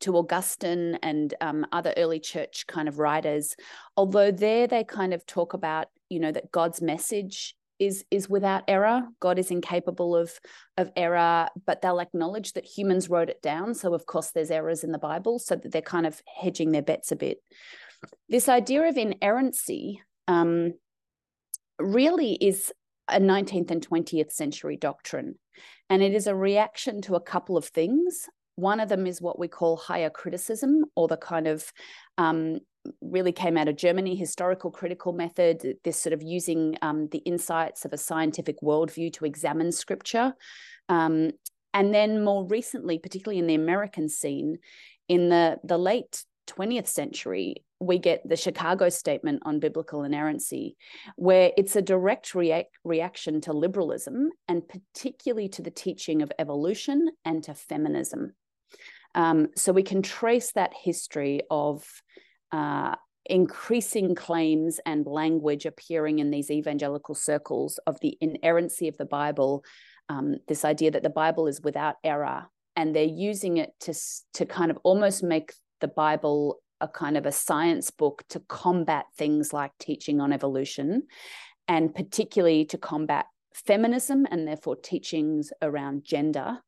to 0.00 0.16
Augustine 0.16 0.98
and 1.02 1.34
um, 1.40 1.66
other 1.72 1.92
early 1.96 2.20
church 2.20 2.66
kind 2.66 2.88
of 2.88 2.98
writers. 2.98 3.54
Although 3.96 4.30
there 4.30 4.66
they 4.66 4.84
kind 4.84 5.12
of 5.12 5.26
talk 5.26 5.52
about, 5.52 5.88
you 6.08 6.20
know, 6.20 6.32
that 6.32 6.50
God's 6.50 6.80
message 6.80 7.54
is 7.78 8.04
is 8.10 8.28
without 8.28 8.62
error. 8.68 9.02
God 9.20 9.38
is 9.38 9.50
incapable 9.50 10.16
of 10.16 10.32
of 10.76 10.90
error, 10.96 11.48
but 11.66 11.82
they'll 11.82 12.00
acknowledge 12.00 12.52
that 12.52 12.64
humans 12.64 13.10
wrote 13.10 13.28
it 13.28 13.42
down. 13.42 13.74
So 13.74 13.94
of 13.94 14.06
course 14.06 14.30
there's 14.30 14.50
errors 14.50 14.84
in 14.84 14.92
the 14.92 14.98
Bible, 14.98 15.38
so 15.38 15.56
that 15.56 15.72
they're 15.72 15.82
kind 15.82 16.06
of 16.06 16.22
hedging 16.40 16.72
their 16.72 16.82
bets 16.82 17.12
a 17.12 17.16
bit. 17.16 17.38
This 18.28 18.48
idea 18.48 18.88
of 18.88 18.96
inerrancy 18.96 20.02
um, 20.28 20.74
really 21.78 22.34
is 22.34 22.72
a 23.08 23.20
19th 23.20 23.70
and 23.70 23.86
20th 23.86 24.32
century 24.32 24.76
doctrine. 24.76 25.36
And 25.90 26.02
it 26.02 26.14
is 26.14 26.26
a 26.26 26.34
reaction 26.34 27.02
to 27.02 27.14
a 27.16 27.20
couple 27.20 27.56
of 27.56 27.66
things. 27.66 28.28
one 28.56 28.78
of 28.78 28.88
them 28.88 29.04
is 29.04 29.20
what 29.20 29.36
we 29.36 29.48
call 29.48 29.76
higher 29.76 30.10
criticism, 30.10 30.84
or 30.94 31.08
the 31.08 31.16
kind 31.16 31.48
of 31.48 31.72
um, 32.18 32.60
really 33.00 33.32
came 33.32 33.56
out 33.56 33.66
of 33.66 33.76
Germany, 33.76 34.14
historical 34.14 34.70
critical 34.70 35.12
method, 35.12 35.76
this 35.82 36.00
sort 36.00 36.12
of 36.12 36.22
using 36.22 36.76
um, 36.80 37.08
the 37.10 37.18
insights 37.18 37.84
of 37.84 37.92
a 37.92 37.98
scientific 37.98 38.60
worldview 38.62 39.12
to 39.14 39.24
examine 39.24 39.72
scripture. 39.72 40.34
Um, 40.88 41.32
and 41.72 41.92
then 41.92 42.22
more 42.22 42.46
recently, 42.46 42.98
particularly 42.98 43.40
in 43.40 43.48
the 43.48 43.56
American 43.56 44.08
scene, 44.08 44.58
in 45.08 45.28
the, 45.28 45.58
the 45.64 45.78
late 45.78 46.24
20th 46.46 46.86
century, 46.86 47.63
we 47.84 47.98
get 47.98 48.28
the 48.28 48.36
Chicago 48.36 48.88
Statement 48.88 49.42
on 49.44 49.60
Biblical 49.60 50.04
Inerrancy, 50.04 50.76
where 51.16 51.52
it's 51.56 51.76
a 51.76 51.82
direct 51.82 52.34
react, 52.34 52.70
reaction 52.84 53.40
to 53.42 53.52
liberalism 53.52 54.30
and 54.48 54.62
particularly 54.68 55.48
to 55.50 55.62
the 55.62 55.70
teaching 55.70 56.22
of 56.22 56.32
evolution 56.38 57.08
and 57.24 57.42
to 57.44 57.54
feminism. 57.54 58.34
Um, 59.14 59.48
so 59.56 59.72
we 59.72 59.82
can 59.82 60.02
trace 60.02 60.52
that 60.52 60.72
history 60.74 61.42
of 61.50 61.84
uh, 62.52 62.96
increasing 63.26 64.14
claims 64.14 64.80
and 64.84 65.06
language 65.06 65.66
appearing 65.66 66.18
in 66.18 66.30
these 66.30 66.50
evangelical 66.50 67.14
circles 67.14 67.78
of 67.86 67.98
the 68.00 68.16
inerrancy 68.20 68.88
of 68.88 68.96
the 68.96 69.04
Bible, 69.04 69.64
um, 70.08 70.36
this 70.48 70.64
idea 70.64 70.90
that 70.90 71.02
the 71.02 71.10
Bible 71.10 71.46
is 71.46 71.62
without 71.62 71.96
error, 72.04 72.46
and 72.76 72.94
they're 72.94 73.04
using 73.04 73.56
it 73.56 73.70
to 73.80 73.94
to 74.34 74.44
kind 74.44 74.70
of 74.70 74.78
almost 74.82 75.22
make 75.22 75.54
the 75.80 75.88
Bible 75.88 76.58
a 76.80 76.88
kind 76.88 77.16
of 77.16 77.26
a 77.26 77.32
science 77.32 77.90
book 77.90 78.24
to 78.30 78.40
combat 78.40 79.06
things 79.16 79.52
like 79.52 79.72
teaching 79.78 80.20
on 80.20 80.32
evolution, 80.32 81.04
and 81.68 81.94
particularly 81.94 82.64
to 82.66 82.78
combat 82.78 83.26
feminism 83.54 84.26
and 84.30 84.46
therefore 84.46 84.76
teachings 84.76 85.52
around 85.62 86.04
gender. 86.04 86.58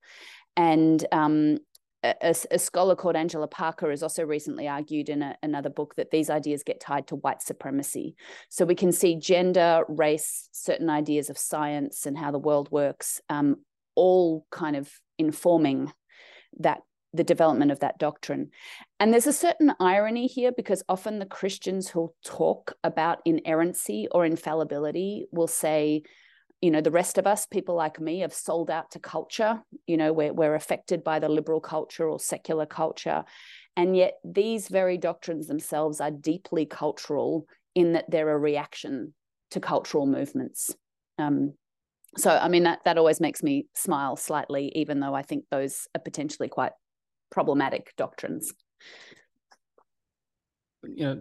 And 0.56 1.04
um, 1.12 1.58
a, 2.02 2.34
a, 2.50 2.58
scholar 2.58 2.94
called 2.94 3.16
Angela 3.16 3.48
Parker 3.48 3.90
has 3.90 4.02
also 4.02 4.24
recently 4.24 4.68
argued 4.68 5.08
in 5.08 5.22
a, 5.22 5.36
another 5.42 5.70
book 5.70 5.94
that 5.96 6.10
these 6.10 6.30
ideas 6.30 6.62
get 6.62 6.80
tied 6.80 7.08
to 7.08 7.16
white 7.16 7.42
supremacy. 7.42 8.14
So 8.48 8.64
we 8.64 8.74
can 8.74 8.92
see 8.92 9.16
gender, 9.16 9.84
race, 9.88 10.48
certain 10.52 10.88
ideas 10.88 11.30
of 11.30 11.38
science 11.38 12.06
and 12.06 12.16
how 12.16 12.30
the 12.30 12.38
world 12.38 12.70
works, 12.70 13.20
um, 13.28 13.56
all 13.94 14.46
kind 14.50 14.76
of 14.76 14.90
informing 15.18 15.92
that 16.60 16.82
the 17.12 17.24
development 17.24 17.70
of 17.70 17.80
that 17.80 17.98
doctrine. 17.98 18.50
And 18.98 19.12
there's 19.12 19.26
a 19.26 19.32
certain 19.32 19.72
irony 19.78 20.26
here 20.26 20.52
because 20.56 20.82
often 20.88 21.18
the 21.18 21.26
Christians 21.26 21.88
who 21.88 22.14
talk 22.24 22.72
about 22.82 23.20
inerrancy 23.26 24.08
or 24.10 24.24
infallibility 24.24 25.26
will 25.32 25.46
say, 25.46 26.02
you 26.62 26.70
know 26.70 26.80
the 26.80 26.90
rest 26.90 27.18
of 27.18 27.26
us 27.26 27.44
people 27.44 27.74
like 27.74 28.00
me 28.00 28.20
have 28.20 28.32
sold 28.32 28.70
out 28.70 28.90
to 28.92 28.98
culture. 28.98 29.62
You 29.86 29.98
know 29.98 30.12
we're, 30.14 30.32
we're 30.32 30.54
affected 30.54 31.04
by 31.04 31.18
the 31.18 31.28
liberal 31.28 31.60
culture 31.60 32.08
or 32.08 32.18
secular 32.18 32.64
culture. 32.64 33.24
And 33.76 33.94
yet 33.94 34.14
these 34.24 34.68
very 34.68 34.96
doctrines 34.96 35.46
themselves 35.46 36.00
are 36.00 36.10
deeply 36.10 36.64
cultural 36.64 37.46
in 37.74 37.92
that 37.92 38.10
they're 38.10 38.30
a 38.30 38.38
reaction 38.38 39.12
to 39.50 39.60
cultural 39.60 40.06
movements. 40.06 40.74
Um, 41.18 41.52
so 42.16 42.30
i 42.30 42.48
mean 42.48 42.62
that 42.62 42.78
that 42.84 42.96
always 42.96 43.20
makes 43.20 43.42
me 43.42 43.66
smile 43.74 44.16
slightly 44.16 44.72
even 44.74 45.00
though 45.00 45.14
i 45.14 45.22
think 45.22 45.44
those 45.50 45.86
are 45.94 46.00
potentially 46.00 46.48
quite 46.48 46.72
problematic 47.30 47.92
doctrines 47.96 48.52
you 50.84 51.04
know 51.04 51.20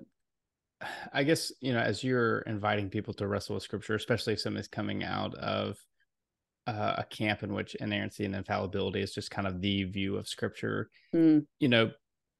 I 1.13 1.23
guess 1.23 1.51
you 1.61 1.73
know 1.73 1.79
as 1.79 2.03
you're 2.03 2.39
inviting 2.39 2.89
people 2.89 3.13
to 3.15 3.27
wrestle 3.27 3.55
with 3.55 3.63
scripture, 3.63 3.95
especially 3.95 4.33
if 4.33 4.41
somebody's 4.41 4.67
coming 4.67 5.03
out 5.03 5.33
of 5.35 5.77
uh, 6.67 6.95
a 6.97 7.03
camp 7.05 7.43
in 7.43 7.53
which 7.53 7.75
inerrancy 7.75 8.25
and 8.25 8.35
infallibility 8.35 9.01
is 9.01 9.13
just 9.13 9.31
kind 9.31 9.47
of 9.47 9.61
the 9.61 9.83
view 9.83 10.17
of 10.17 10.27
scripture, 10.27 10.89
mm. 11.13 11.45
you 11.59 11.67
know, 11.67 11.91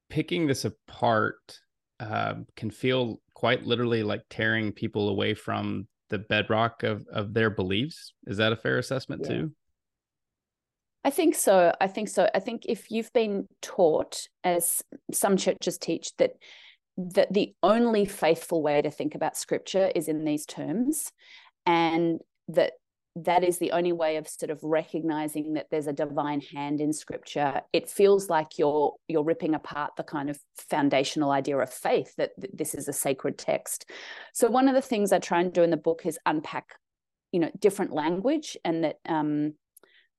picking 0.09 0.47
this 0.47 0.65
apart 0.65 1.59
uh, 1.99 2.35
can 2.55 2.69
feel 2.69 3.21
quite 3.33 3.65
literally 3.65 4.03
like 4.03 4.23
tearing 4.29 4.71
people 4.71 5.09
away 5.09 5.33
from 5.33 5.87
the 6.09 6.19
bedrock 6.19 6.83
of 6.83 7.05
of 7.11 7.33
their 7.33 7.49
beliefs. 7.49 8.13
Is 8.27 8.37
that 8.37 8.51
a 8.51 8.57
fair 8.57 8.77
assessment 8.77 9.21
yeah. 9.23 9.29
too? 9.29 9.51
I 11.05 11.11
think 11.11 11.35
so. 11.35 11.71
I 11.79 11.87
think 11.87 12.09
so. 12.09 12.27
I 12.33 12.39
think 12.39 12.63
if 12.67 12.89
you've 12.89 13.13
been 13.13 13.47
taught, 13.61 14.27
as 14.43 14.81
some 15.13 15.37
churches 15.37 15.77
teach, 15.77 16.11
that 16.17 16.31
that 16.97 17.31
the 17.31 17.53
only 17.61 18.05
faithful 18.05 18.63
way 18.63 18.81
to 18.81 18.89
think 18.89 19.15
about 19.15 19.37
scripture 19.37 19.91
is 19.93 20.07
in 20.07 20.23
these 20.23 20.45
terms 20.45 21.11
and 21.65 22.21
that 22.47 22.73
that 23.17 23.43
is 23.43 23.59
the 23.59 23.71
only 23.71 23.91
way 23.91 24.15
of 24.15 24.27
sort 24.27 24.49
of 24.49 24.59
recognizing 24.63 25.53
that 25.53 25.67
there's 25.69 25.87
a 25.87 25.93
divine 25.93 26.39
hand 26.39 26.79
in 26.79 26.93
scripture 26.93 27.61
it 27.73 27.89
feels 27.89 28.29
like 28.29 28.57
you're 28.57 28.93
you're 29.09 29.25
ripping 29.25 29.55
apart 29.55 29.91
the 29.97 30.03
kind 30.03 30.29
of 30.29 30.39
foundational 30.69 31.31
idea 31.31 31.57
of 31.57 31.69
faith 31.69 32.13
that, 32.15 32.31
that 32.37 32.57
this 32.57 32.73
is 32.73 32.87
a 32.87 32.93
sacred 32.93 33.37
text 33.37 33.89
so 34.33 34.49
one 34.49 34.69
of 34.69 34.73
the 34.73 34.81
things 34.81 35.11
i 35.11 35.19
try 35.19 35.41
and 35.41 35.51
do 35.51 35.63
in 35.63 35.71
the 35.71 35.77
book 35.77 36.05
is 36.05 36.17
unpack 36.25 36.75
you 37.33 37.41
know 37.41 37.51
different 37.59 37.91
language 37.91 38.55
and 38.63 38.85
that 38.85 38.99
um 39.07 39.53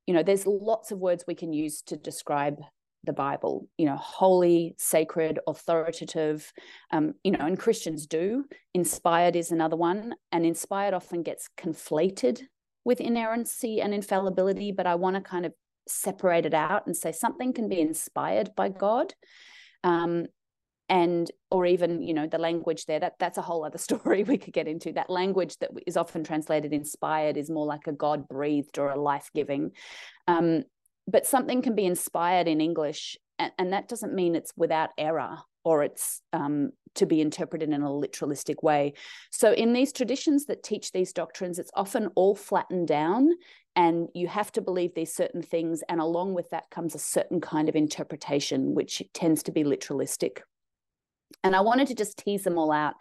you 0.07 0.15
know 0.15 0.23
there's 0.23 0.47
lots 0.47 0.93
of 0.93 0.99
words 0.99 1.25
we 1.27 1.35
can 1.35 1.53
use 1.53 1.83
to 1.83 1.97
describe 1.97 2.61
the 3.07 3.13
Bible, 3.13 3.69
you 3.79 3.87
know, 3.87 3.97
holy, 3.97 4.75
sacred, 4.79 5.39
authoritative, 5.47 6.53
um, 6.91 7.15
you 7.25 7.31
know, 7.31 7.47
and 7.47 7.59
Christians 7.59 8.07
do. 8.07 8.45
Inspired 8.75 9.37
is 9.37 9.53
another 9.53 9.77
one. 9.77 10.15
And 10.33 10.45
inspired 10.45 10.93
often 10.93 11.23
gets 11.23 11.49
conflated 11.57 12.43
with 12.85 13.01
inerrancy 13.01 13.81
and 13.81 13.95
infallibility, 13.95 14.73
but 14.73 14.87
I 14.87 14.97
want 14.97 15.17
to 15.17 15.23
kind 15.23 15.47
of 15.47 15.53
separate 15.89 16.47
it 16.47 16.55
out 16.55 16.87
and 16.87 16.97
say 16.97 17.13
something 17.13 17.53
can 17.53 17.69
be 17.69 17.81
inspired 17.81 18.51
by 18.57 18.69
God. 18.69 19.15
Um, 19.85 20.27
and 20.89 21.31
or 21.51 21.67
even 21.67 22.01
you 22.01 22.15
know 22.15 22.27
the 22.27 22.39
language 22.39 22.87
there 22.87 23.01
that 23.01 23.15
that's 23.19 23.39
a 23.39 23.43
whole 23.43 23.65
other 23.65 23.79
story 23.89 24.23
we 24.23 24.39
could 24.39 24.53
get 24.53 24.69
into 24.69 24.93
that 24.93 25.11
language 25.11 25.57
that 25.59 25.71
is 25.87 25.97
often 25.97 26.23
translated 26.23 26.73
inspired 26.73 27.37
is 27.37 27.51
more 27.51 27.67
like 27.67 27.87
a 27.87 27.93
god 27.93 28.29
breathed 28.29 28.79
or 28.79 28.91
a 28.91 29.01
life 29.01 29.31
giving 29.35 29.73
um, 30.29 30.63
but 31.07 31.27
something 31.27 31.63
can 31.63 31.75
be 31.75 31.87
inspired 31.87 32.49
in 32.49 32.61
English, 32.61 33.17
and, 33.39 33.53
and 33.59 33.73
that 33.73 33.89
doesn't 33.89 34.15
mean 34.15 34.35
it's 34.35 34.53
without 34.57 34.91
error 34.99 35.39
or 35.65 35.83
it's 35.83 36.23
um, 36.33 36.71
to 36.95 37.07
be 37.07 37.21
interpreted 37.21 37.71
in 37.71 37.83
a 37.83 37.89
literalistic 37.89 38.63
way. 38.63 38.95
So, 39.31 39.53
in 39.53 39.73
these 39.73 39.93
traditions 39.93 40.47
that 40.47 40.63
teach 40.63 40.93
these 40.93 41.13
doctrines, 41.13 41.59
it's 41.59 41.71
often 41.75 42.09
all 42.15 42.35
flattened 42.35 42.89
down, 42.89 43.31
and 43.75 44.09
you 44.15 44.27
have 44.29 44.51
to 44.53 44.61
believe 44.61 44.95
these 44.95 45.15
certain 45.15 45.43
things. 45.43 45.83
And 45.89 46.01
along 46.01 46.35
with 46.35 46.51
that 46.51 46.71
comes 46.71 46.95
a 46.95 47.01
certain 47.01 47.41
kind 47.41 47.69
of 47.69 47.77
interpretation, 47.77 48.75
which 48.75 49.03
tends 49.13 49.43
to 49.45 49.53
be 49.53 49.65
literalistic. 49.65 50.39
And 51.43 51.55
I 51.55 51.61
wanted 51.61 51.89
to 51.89 51.95
just 51.95 52.19
tease 52.19 52.43
them 52.43 52.59
all 52.59 52.73
out 52.73 52.95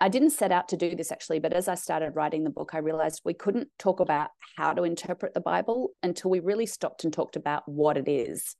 I 0.00 0.08
didn't 0.08 0.30
set 0.30 0.52
out 0.52 0.68
to 0.68 0.76
do 0.76 0.94
this 0.94 1.12
actually, 1.12 1.38
but 1.38 1.52
as 1.52 1.68
I 1.68 1.74
started 1.74 2.16
writing 2.16 2.44
the 2.44 2.50
book, 2.50 2.70
I 2.74 2.78
realized 2.78 3.22
we 3.24 3.34
couldn't 3.34 3.68
talk 3.78 4.00
about 4.00 4.30
how 4.56 4.72
to 4.72 4.82
interpret 4.82 5.34
the 5.34 5.40
Bible 5.40 5.90
until 6.02 6.30
we 6.30 6.40
really 6.40 6.66
stopped 6.66 7.04
and 7.04 7.12
talked 7.12 7.36
about 7.36 7.62
what 7.66 7.96
it 7.96 8.08
is. 8.08 8.56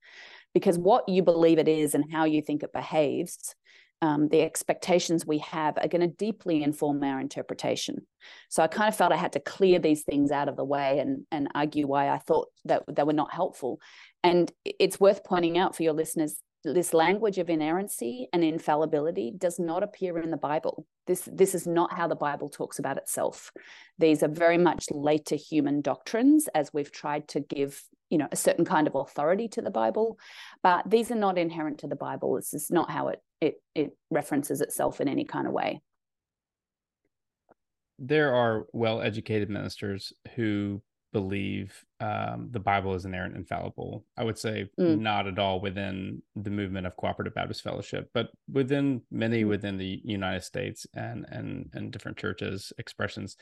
Because 0.54 0.78
what 0.78 1.08
you 1.08 1.22
believe 1.22 1.58
it 1.58 1.68
is 1.68 1.94
and 1.94 2.04
how 2.12 2.24
you 2.24 2.40
think 2.40 2.62
it 2.62 2.72
behaves, 2.72 3.54
um, 4.00 4.28
the 4.28 4.42
expectations 4.42 5.26
we 5.26 5.38
have 5.38 5.76
are 5.76 5.88
going 5.88 6.08
to 6.08 6.16
deeply 6.16 6.62
inform 6.62 7.02
our 7.02 7.20
interpretation. 7.20 8.06
So 8.48 8.62
I 8.62 8.68
kind 8.68 8.88
of 8.88 8.96
felt 8.96 9.12
I 9.12 9.16
had 9.16 9.32
to 9.32 9.40
clear 9.40 9.80
these 9.80 10.04
things 10.04 10.30
out 10.30 10.48
of 10.48 10.56
the 10.56 10.64
way 10.64 11.00
and, 11.00 11.26
and 11.32 11.48
argue 11.54 11.86
why 11.86 12.08
I 12.08 12.18
thought 12.18 12.48
that 12.64 12.84
they 12.88 13.02
were 13.02 13.12
not 13.12 13.34
helpful. 13.34 13.80
And 14.22 14.50
it's 14.64 15.00
worth 15.00 15.24
pointing 15.24 15.58
out 15.58 15.74
for 15.74 15.82
your 15.82 15.94
listeners 15.94 16.40
this 16.64 16.88
mm-hmm. 16.88 16.96
language 16.96 17.38
of 17.38 17.48
inerrancy 17.48 18.28
and 18.32 18.42
infallibility 18.42 19.32
does 19.36 19.58
not 19.58 19.82
appear 19.82 20.18
in 20.18 20.30
the 20.30 20.36
Bible. 20.36 20.86
This, 21.06 21.28
this 21.32 21.54
is 21.54 21.66
not 21.66 21.92
how 21.92 22.08
the 22.08 22.14
Bible 22.14 22.48
talks 22.48 22.78
about 22.78 22.96
itself. 22.96 23.50
These 23.98 24.22
are 24.22 24.28
very 24.28 24.58
much 24.58 24.86
later 24.90 25.36
human 25.36 25.80
doctrines, 25.80 26.48
as 26.54 26.72
we've 26.74 26.92
tried 26.92 27.28
to 27.28 27.40
give, 27.40 27.82
you 28.10 28.18
know, 28.18 28.28
a 28.30 28.36
certain 28.36 28.64
kind 28.64 28.86
of 28.86 28.94
authority 28.94 29.48
to 29.48 29.62
the 29.62 29.70
Bible. 29.70 30.18
But 30.62 30.90
these 30.90 31.10
are 31.10 31.16
not 31.16 31.38
inherent 31.38 31.78
to 31.78 31.86
the 31.86 31.96
Bible. 31.96 32.34
This 32.34 32.52
is 32.54 32.70
not 32.70 32.90
how 32.90 33.08
it 33.08 33.22
it, 33.40 33.62
it 33.74 33.96
references 34.10 34.60
itself 34.60 35.00
in 35.00 35.08
any 35.08 35.24
kind 35.24 35.46
of 35.46 35.52
way. 35.52 35.80
There 38.00 38.34
are 38.34 38.66
well-educated 38.72 39.48
ministers 39.48 40.12
who 40.34 40.82
believe 41.12 41.84
um, 42.00 42.48
the 42.50 42.60
Bible 42.60 42.94
is 42.94 43.04
inerrant 43.04 43.34
and 43.34 43.42
infallible. 43.42 44.04
I 44.16 44.24
would 44.24 44.38
say 44.38 44.68
mm. 44.78 44.98
not 44.98 45.26
at 45.26 45.38
all 45.38 45.60
within 45.60 46.22
the 46.36 46.50
movement 46.50 46.86
of 46.86 46.96
Cooperative 46.96 47.34
Baptist 47.34 47.62
Fellowship, 47.62 48.10
but 48.12 48.30
within 48.50 49.02
many 49.10 49.44
mm. 49.44 49.48
within 49.48 49.78
the 49.78 50.00
United 50.04 50.42
States 50.42 50.86
and 50.94 51.26
and 51.30 51.70
and 51.72 51.90
different 51.90 52.18
churches 52.18 52.72
expressions. 52.78 53.36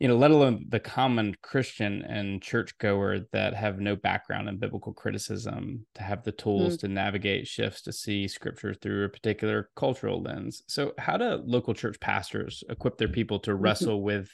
You 0.00 0.08
know, 0.08 0.16
let 0.16 0.32
alone 0.32 0.66
the 0.68 0.80
common 0.80 1.36
Christian 1.40 2.02
and 2.02 2.42
churchgoer 2.42 3.20
that 3.32 3.54
have 3.54 3.78
no 3.78 3.94
background 3.94 4.48
in 4.48 4.58
biblical 4.58 4.92
criticism 4.92 5.86
to 5.94 6.02
have 6.02 6.24
the 6.24 6.32
tools 6.32 6.76
mm. 6.76 6.80
to 6.80 6.88
navigate 6.88 7.46
shifts 7.46 7.80
to 7.82 7.92
see 7.92 8.26
scripture 8.26 8.74
through 8.74 9.04
a 9.04 9.08
particular 9.08 9.70
cultural 9.76 10.20
lens. 10.20 10.64
So, 10.66 10.92
how 10.98 11.16
do 11.16 11.42
local 11.46 11.74
church 11.74 11.98
pastors 12.00 12.64
equip 12.68 12.98
their 12.98 13.08
people 13.08 13.38
to 13.40 13.52
mm-hmm. 13.52 13.62
wrestle 13.62 14.02
with 14.02 14.28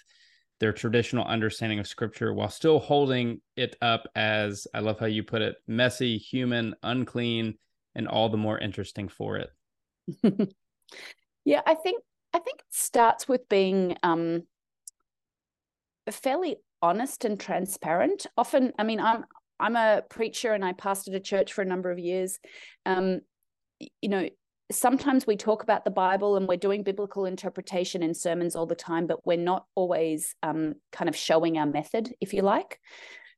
their 0.60 0.72
traditional 0.72 1.24
understanding 1.24 1.78
of 1.78 1.86
scripture 1.86 2.32
while 2.32 2.50
still 2.50 2.78
holding 2.78 3.40
it 3.56 3.76
up 3.82 4.06
as 4.14 4.66
I 4.74 4.80
love 4.80 5.00
how 5.00 5.06
you 5.06 5.22
put 5.22 5.42
it 5.42 5.56
messy, 5.66 6.18
human, 6.18 6.74
unclean, 6.82 7.54
and 7.94 8.06
all 8.06 8.28
the 8.28 8.36
more 8.36 8.58
interesting 8.58 9.08
for 9.08 9.36
it? 9.36 9.50
yeah, 11.44 11.62
I 11.66 11.74
think 11.74 12.02
I 12.32 12.38
think 12.38 12.60
it 12.60 12.66
starts 12.74 13.26
with 13.26 13.48
being 13.48 13.96
um, 14.02 14.44
fairly 16.10 16.56
honest 16.82 17.24
and 17.24 17.38
transparent. 17.38 18.26
Often, 18.36 18.72
I 18.78 18.84
mean, 18.84 19.00
I'm 19.00 19.24
I'm 19.58 19.76
a 19.76 20.02
preacher 20.08 20.52
and 20.52 20.64
I 20.64 20.72
pastored 20.72 21.14
a 21.14 21.20
church 21.20 21.52
for 21.52 21.62
a 21.62 21.66
number 21.66 21.90
of 21.90 21.98
years. 21.98 22.38
Um, 22.86 23.20
you 23.78 24.08
know, 24.08 24.28
sometimes 24.70 25.26
we 25.26 25.36
talk 25.36 25.62
about 25.62 25.84
the 25.84 25.90
Bible 25.90 26.36
and 26.36 26.46
we're 26.46 26.56
doing 26.56 26.82
biblical 26.82 27.24
interpretation 27.24 28.02
in 28.02 28.14
sermons 28.14 28.56
all 28.56 28.66
the 28.66 28.74
time, 28.74 29.06
but 29.06 29.24
we're 29.26 29.36
not 29.36 29.66
always 29.74 30.34
um, 30.42 30.74
kind 30.92 31.08
of 31.08 31.16
showing 31.16 31.58
our 31.58 31.66
method, 31.66 32.12
if 32.20 32.32
you 32.32 32.42
like. 32.42 32.78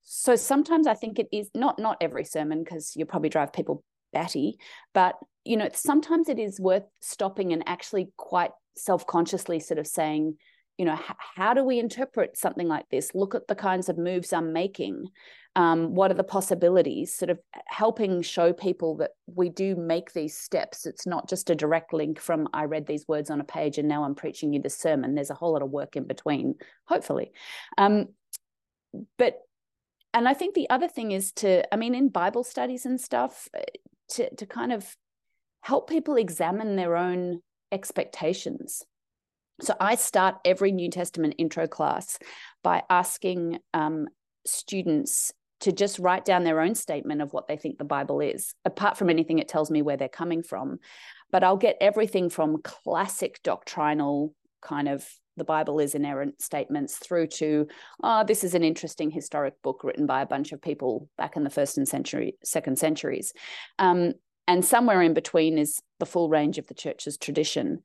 So 0.03 0.37
sometimes 0.37 0.87
I 0.87 0.95
think 0.95 1.19
it 1.19 1.29
is 1.33 1.51
not 1.55 1.79
not 1.79 1.97
every 2.01 2.25
sermon 2.25 2.65
because 2.65 2.95
you 2.97 3.07
probably 3.07 3.29
drive 3.29 3.53
people 3.53 3.85
batty, 4.13 4.59
but 4.93 5.17
you 5.45 5.57
know 5.57 5.69
sometimes 5.73 6.29
it 6.29 6.39
is 6.39 6.61
worth 6.61 6.85
stopping 7.01 7.53
and 7.53 7.63
actually 7.67 8.13
quite 8.17 8.51
self-consciously 8.77 9.61
sort 9.61 9.79
of 9.79 9.87
saying, 9.87 10.37
you 10.79 10.85
know, 10.85 10.99
how 11.37 11.55
do 11.55 11.63
we 11.63 11.79
interpret 11.79 12.37
something 12.37 12.67
like 12.67 12.89
this? 12.91 13.11
Look 13.15 13.35
at 13.35 13.47
the 13.47 13.55
kinds 13.55 13.89
of 13.89 13.99
moves 13.99 14.33
I'm 14.33 14.53
making. 14.53 15.07
Um, 15.55 15.95
what 15.95 16.11
are 16.11 16.15
the 16.15 16.25
possibilities? 16.25 17.13
Sort 17.13 17.31
of 17.31 17.39
helping 17.67 18.23
show 18.23 18.53
people 18.53 18.97
that 18.97 19.11
we 19.27 19.51
do 19.51 19.77
make 19.77 20.13
these 20.13 20.37
steps. 20.37 20.87
It's 20.87 21.07
not 21.07 21.29
just 21.29 21.51
a 21.51 21.55
direct 21.55 21.93
link 21.93 22.19
from 22.19 22.49
i 22.55 22.65
read 22.65 22.87
these 22.87 23.07
words 23.07 23.29
on 23.31 23.41
a 23.41 23.45
page 23.45 23.77
and 23.77 23.87
now 23.87 24.05
i'm 24.05 24.15
preaching 24.15 24.53
you 24.53 24.63
the 24.63 24.71
sermon. 24.71 25.15
There's 25.15 25.31
a 25.31 25.35
whole 25.35 25.53
lot 25.53 25.63
of 25.63 25.71
work 25.71 25.95
in 25.95 26.07
between 26.07 26.55
hopefully. 26.87 27.33
Um, 27.77 28.09
but 29.19 29.41
and 30.15 30.29
i 30.29 30.35
think 30.35 30.55
the 30.55 30.69
other 30.71 30.89
thing 30.89 31.13
is 31.13 31.33
to 31.33 31.63
i 31.73 31.77
mean 31.77 31.95
in 31.95 32.09
bible 32.09 32.45
studies 32.45 32.87
and 32.87 33.01
stuff 33.01 33.49
uh, 33.57 33.63
to, 34.11 34.35
to 34.35 34.47
kind 34.47 34.73
of 34.73 34.97
help 35.61 35.89
people 35.89 36.17
examine 36.17 36.77
their 36.77 36.97
own 36.97 37.41
expectations 37.71 38.85
so 39.61 39.75
I 39.79 39.95
start 39.95 40.37
every 40.45 40.73
New 40.73 40.91
Testament 40.91 41.35
intro 41.39 41.67
class 41.67 42.19
by 42.63 42.83
asking 42.89 43.59
um, 43.75 44.09
students 44.47 45.33
to 45.61 45.71
just 45.71 46.01
write 46.01 46.25
down 46.25 46.43
their 46.43 46.61
own 46.61 46.75
statement 46.75 47.23
of 47.23 47.33
what 47.33 47.47
they 47.47 47.57
think 47.57 47.79
the 47.79 47.85
Bible 47.85 48.21
is. 48.21 48.55
Apart 48.65 48.97
from 48.97 49.11
anything, 49.11 49.39
it 49.39 49.49
tells 49.49 49.71
me 49.71 49.83
where 49.83 49.97
they're 49.97 50.09
coming 50.09 50.43
from. 50.43 50.79
But 51.31 51.45
I'll 51.45 51.57
get 51.57 51.77
everything 51.81 52.29
from 52.31 52.63
classic 52.63 53.41
doctrinal 53.45 54.35
kind 54.61 54.89
of 54.89 55.09
the 55.37 55.45
Bible 55.45 55.81
is 55.81 55.95
inerrant 55.95 56.43
statements 56.43 56.97
through 56.97 57.27
to, 57.29 57.67
oh, 58.03 58.25
this 58.25 58.45
is 58.45 58.55
an 58.55 58.65
interesting 58.65 59.11
historic 59.11 59.55
book 59.63 59.83
written 59.83 60.07
by 60.07 60.21
a 60.21 60.27
bunch 60.27 60.53
of 60.53 60.61
people 60.61 61.09
back 61.17 61.37
in 61.37 61.45
the 61.45 61.51
first 61.51 61.79
and 61.79 61.89
century, 61.89 62.37
second 62.45 62.79
centuries. 62.79 63.33
Um, 63.79 64.13
and 64.49 64.65
somewhere 64.65 65.01
in 65.01 65.15
between 65.15 65.57
is 65.57 65.81
the 66.01 66.07
full 66.07 66.29
range 66.29 66.59
of 66.59 66.67
the 66.67 66.75
church's 66.75 67.17
tradition. 67.17 67.81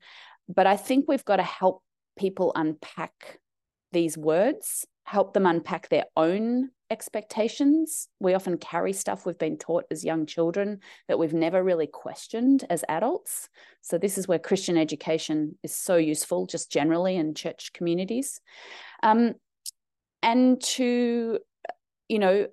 But 0.48 0.66
I 0.66 0.76
think 0.76 1.06
we've 1.08 1.24
got 1.24 1.36
to 1.36 1.42
help 1.42 1.82
people 2.18 2.52
unpack 2.54 3.38
these 3.92 4.18
words, 4.18 4.86
help 5.04 5.34
them 5.34 5.46
unpack 5.46 5.88
their 5.88 6.04
own 6.16 6.70
expectations. 6.90 8.08
We 8.20 8.34
often 8.34 8.58
carry 8.58 8.92
stuff 8.92 9.26
we've 9.26 9.38
been 9.38 9.58
taught 9.58 9.84
as 9.90 10.04
young 10.04 10.26
children 10.26 10.80
that 11.08 11.18
we've 11.18 11.34
never 11.34 11.62
really 11.62 11.86
questioned 11.86 12.64
as 12.70 12.84
adults. 12.88 13.48
So, 13.82 13.98
this 13.98 14.18
is 14.18 14.28
where 14.28 14.38
Christian 14.38 14.76
education 14.76 15.58
is 15.62 15.74
so 15.74 15.96
useful, 15.96 16.46
just 16.46 16.70
generally 16.70 17.16
in 17.16 17.34
church 17.34 17.72
communities. 17.72 18.40
Um, 19.02 19.34
and 20.22 20.60
to, 20.62 21.38
you 22.08 22.18
know, 22.18 22.48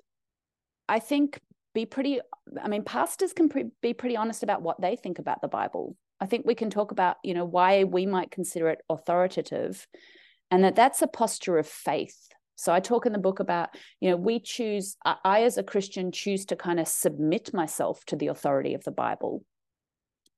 I 0.87 0.99
think 0.99 1.39
be 1.73 1.85
pretty, 1.85 2.19
I 2.61 2.67
mean, 2.67 2.83
pastors 2.83 3.33
can 3.33 3.49
pre- 3.49 3.71
be 3.81 3.93
pretty 3.93 4.15
honest 4.15 4.43
about 4.43 4.61
what 4.61 4.79
they 4.79 4.95
think 4.95 5.19
about 5.19 5.41
the 5.41 5.47
Bible. 5.47 5.95
I 6.19 6.25
think 6.25 6.45
we 6.45 6.55
can 6.55 6.69
talk 6.69 6.91
about, 6.91 7.17
you 7.23 7.33
know, 7.33 7.45
why 7.45 7.83
we 7.83 8.05
might 8.05 8.31
consider 8.31 8.69
it 8.69 8.81
authoritative 8.89 9.85
and 10.49 10.63
that 10.63 10.75
that's 10.75 11.01
a 11.01 11.07
posture 11.07 11.57
of 11.57 11.67
faith 11.67 12.29
so 12.55 12.73
I 12.73 12.79
talk 12.79 13.05
in 13.05 13.11
the 13.11 13.19
book 13.19 13.39
about, 13.39 13.69
you 13.99 14.09
know, 14.09 14.15
we 14.15 14.39
choose, 14.39 14.95
I 15.03 15.43
as 15.43 15.57
a 15.57 15.63
Christian 15.63 16.11
choose 16.11 16.45
to 16.45 16.55
kind 16.55 16.79
of 16.79 16.87
submit 16.87 17.53
myself 17.53 18.03
to 18.05 18.15
the 18.15 18.27
authority 18.27 18.73
of 18.73 18.83
the 18.83 18.91
Bible. 18.91 19.43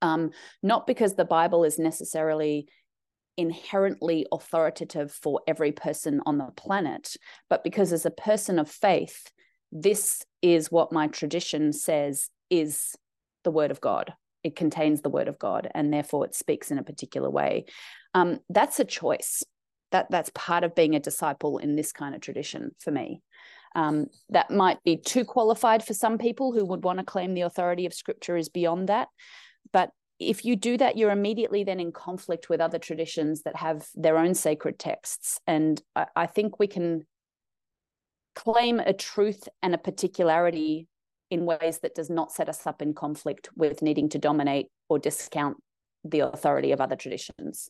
Um, 0.01 0.31
not 0.61 0.87
because 0.87 1.15
the 1.15 1.25
Bible 1.25 1.63
is 1.63 1.79
necessarily 1.79 2.67
inherently 3.37 4.25
authoritative 4.31 5.11
for 5.11 5.41
every 5.47 5.71
person 5.71 6.21
on 6.25 6.39
the 6.39 6.51
planet, 6.55 7.15
but 7.49 7.63
because 7.63 7.93
as 7.93 8.05
a 8.05 8.11
person 8.11 8.57
of 8.57 8.69
faith, 8.69 9.31
this 9.71 10.23
is 10.41 10.71
what 10.71 10.91
my 10.91 11.07
tradition 11.07 11.71
says 11.71 12.29
is 12.49 12.95
the 13.43 13.51
word 13.51 13.69
of 13.69 13.81
God. 13.81 14.13
It 14.43 14.55
contains 14.55 15.01
the 15.01 15.09
word 15.09 15.27
of 15.27 15.39
God, 15.39 15.69
and 15.73 15.93
therefore 15.93 16.25
it 16.25 16.35
speaks 16.35 16.71
in 16.71 16.77
a 16.77 16.83
particular 16.83 17.29
way. 17.29 17.65
Um, 18.13 18.39
that's 18.49 18.79
a 18.79 18.85
choice. 18.85 19.43
That 19.91 20.11
that's 20.11 20.31
part 20.33 20.63
of 20.63 20.75
being 20.75 20.95
a 20.95 20.99
disciple 20.99 21.57
in 21.57 21.75
this 21.75 21.91
kind 21.91 22.13
of 22.13 22.21
tradition 22.21 22.71
for 22.79 22.91
me. 22.91 23.21
Um, 23.75 24.07
that 24.29 24.49
might 24.49 24.83
be 24.83 24.97
too 24.97 25.23
qualified 25.23 25.83
for 25.83 25.93
some 25.93 26.17
people 26.17 26.51
who 26.51 26.65
would 26.65 26.83
want 26.83 26.99
to 26.99 27.05
claim 27.05 27.33
the 27.33 27.41
authority 27.41 27.85
of 27.85 27.93
scripture 27.93 28.35
is 28.35 28.49
beyond 28.49 28.89
that. 28.89 29.07
But 29.71 29.91
if 30.19 30.45
you 30.45 30.55
do 30.55 30.77
that 30.77 30.97
you're 30.97 31.11
immediately 31.11 31.63
then 31.63 31.79
in 31.79 31.91
conflict 31.91 32.49
with 32.49 32.59
other 32.59 32.79
traditions 32.79 33.43
that 33.43 33.55
have 33.55 33.87
their 33.93 34.17
own 34.17 34.33
sacred 34.33 34.79
texts. 34.79 35.39
And 35.45 35.81
I, 35.95 36.07
I 36.15 36.25
think 36.25 36.59
we 36.59 36.67
can 36.67 37.05
claim 38.35 38.79
a 38.79 38.93
truth 38.93 39.47
and 39.61 39.73
a 39.73 39.79
particularity 39.79 40.87
in 41.29 41.45
ways 41.45 41.79
that 41.79 41.95
does 41.95 42.09
not 42.09 42.31
set 42.31 42.49
us 42.49 42.65
up 42.65 42.81
in 42.81 42.93
conflict 42.93 43.49
with 43.55 43.81
needing 43.81 44.09
to 44.09 44.17
dominate 44.17 44.67
or 44.89 44.99
discount 44.99 45.57
the 46.03 46.19
authority 46.19 46.71
of 46.71 46.79
other 46.79 46.95
traditions. 46.95 47.69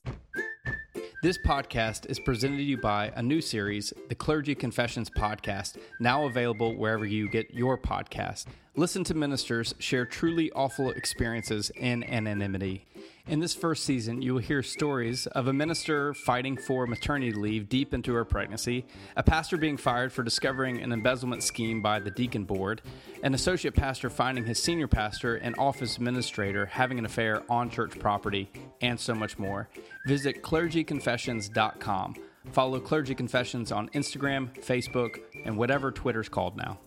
This 1.24 1.39
podcast 1.39 2.10
is 2.12 2.20
presented 2.20 2.58
to 2.58 2.63
you 2.63 2.78
by 2.78 3.12
a 3.15 3.24
new 3.24 3.41
series, 3.41 3.91
the 4.08 4.13
Clergy 4.13 4.54
Confessions 4.54 5.10
Podcast, 5.10 5.78
now 6.00 6.26
available 6.26 6.78
wherever 6.78 7.08
you 7.08 7.28
get 7.28 7.52
your 7.52 7.76
podcast. 7.76 8.46
Listen 8.77 9.03
to 9.05 9.15
ministers 9.15 9.73
share 9.79 10.05
truly 10.05 10.51
awful 10.51 10.91
experiences 10.91 11.71
in 11.77 12.03
anonymity. 12.03 12.85
In 13.27 13.39
this 13.39 13.55
first 13.55 13.85
season, 13.85 14.21
you 14.21 14.35
will 14.35 14.39
hear 14.39 14.61
stories 14.61 15.25
of 15.25 15.47
a 15.47 15.53
minister 15.53 16.13
fighting 16.13 16.55
for 16.55 16.85
maternity 16.85 17.31
leave 17.31 17.69
deep 17.69 17.91
into 17.91 18.13
her 18.13 18.23
pregnancy, 18.23 18.85
a 19.15 19.23
pastor 19.23 19.57
being 19.57 19.77
fired 19.77 20.13
for 20.13 20.21
discovering 20.21 20.79
an 20.79 20.91
embezzlement 20.91 21.41
scheme 21.41 21.81
by 21.81 21.99
the 21.99 22.11
deacon 22.11 22.43
board, 22.43 22.83
an 23.23 23.33
associate 23.33 23.73
pastor 23.73 24.11
finding 24.11 24.45
his 24.45 24.61
senior 24.61 24.87
pastor 24.87 25.37
and 25.37 25.55
office 25.57 25.97
administrator 25.97 26.67
having 26.67 26.99
an 26.99 27.05
affair 27.05 27.41
on 27.49 27.71
church 27.71 27.97
property, 27.97 28.47
and 28.81 28.99
so 28.99 29.15
much 29.15 29.39
more. 29.39 29.67
Visit 30.05 30.43
clergyconfessions.com. 30.43 32.15
Follow 32.51 32.79
Clergy 32.79 33.15
Confessions 33.15 33.71
on 33.71 33.89
Instagram, 33.89 34.53
Facebook, 34.63 35.19
and 35.45 35.57
whatever 35.57 35.91
Twitter's 35.91 36.29
called 36.29 36.55
now. 36.55 36.77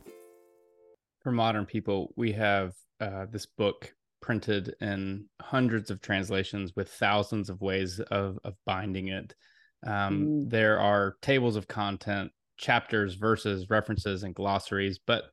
For 1.23 1.33
modern 1.33 1.67
people, 1.67 2.13
we 2.17 2.33
have 2.33 2.73
uh, 3.01 3.27
this 3.31 3.47
book 3.47 3.93
printed 4.21 4.75
in 4.81 5.27
hundreds 5.41 5.91
of 5.91 6.01
translations 6.01 6.73
with 6.77 6.91
thousands 6.91 7.51
of 7.51 7.61
ways 7.61 8.01
of, 8.01 8.39
of 8.45 8.55
binding 8.67 9.09
it. 9.09 9.35
Um, 9.87 10.27
mm. 10.27 10.51
There 10.51 10.79
are 10.79 11.17
tables 11.23 11.57
of 11.57 11.67
content, 11.69 12.31
chapters, 12.57 13.15
verses, 13.15 13.71
references, 13.71 14.23
and 14.23 14.35
glossaries. 14.35 14.99
But 14.99 15.25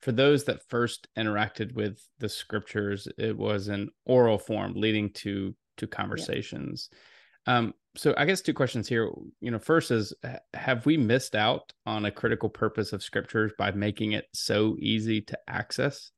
for 0.00 0.12
those 0.12 0.44
that 0.44 0.68
first 0.68 1.08
interacted 1.16 1.74
with 1.74 1.98
the 2.18 2.28
scriptures, 2.28 3.08
it 3.18 3.36
was 3.36 3.68
an 3.68 3.90
oral 4.04 4.38
form 4.38 4.74
leading 4.74 5.10
to 5.14 5.54
to 5.78 5.86
conversations. 5.86 6.88
Yeah. 6.90 6.98
Um, 7.46 7.74
so 7.96 8.14
I 8.16 8.24
guess 8.26 8.42
two 8.42 8.54
questions 8.54 8.88
here. 8.88 9.10
You 9.40 9.50
know, 9.50 9.58
first 9.58 9.90
is 9.90 10.12
have 10.54 10.84
we 10.84 10.96
missed 10.96 11.34
out 11.34 11.72
on 11.86 12.04
a 12.04 12.10
critical 12.10 12.48
purpose 12.48 12.92
of 12.92 13.02
scriptures 13.02 13.52
by 13.58 13.70
making 13.70 14.12
it 14.12 14.26
so 14.34 14.76
easy 14.78 15.22
to 15.22 15.38
access? 15.48 16.10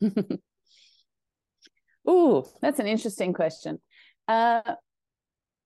Oh, 2.06 2.48
that's 2.60 2.80
an 2.80 2.86
interesting 2.86 3.32
question. 3.32 3.80
Uh, 4.26 4.74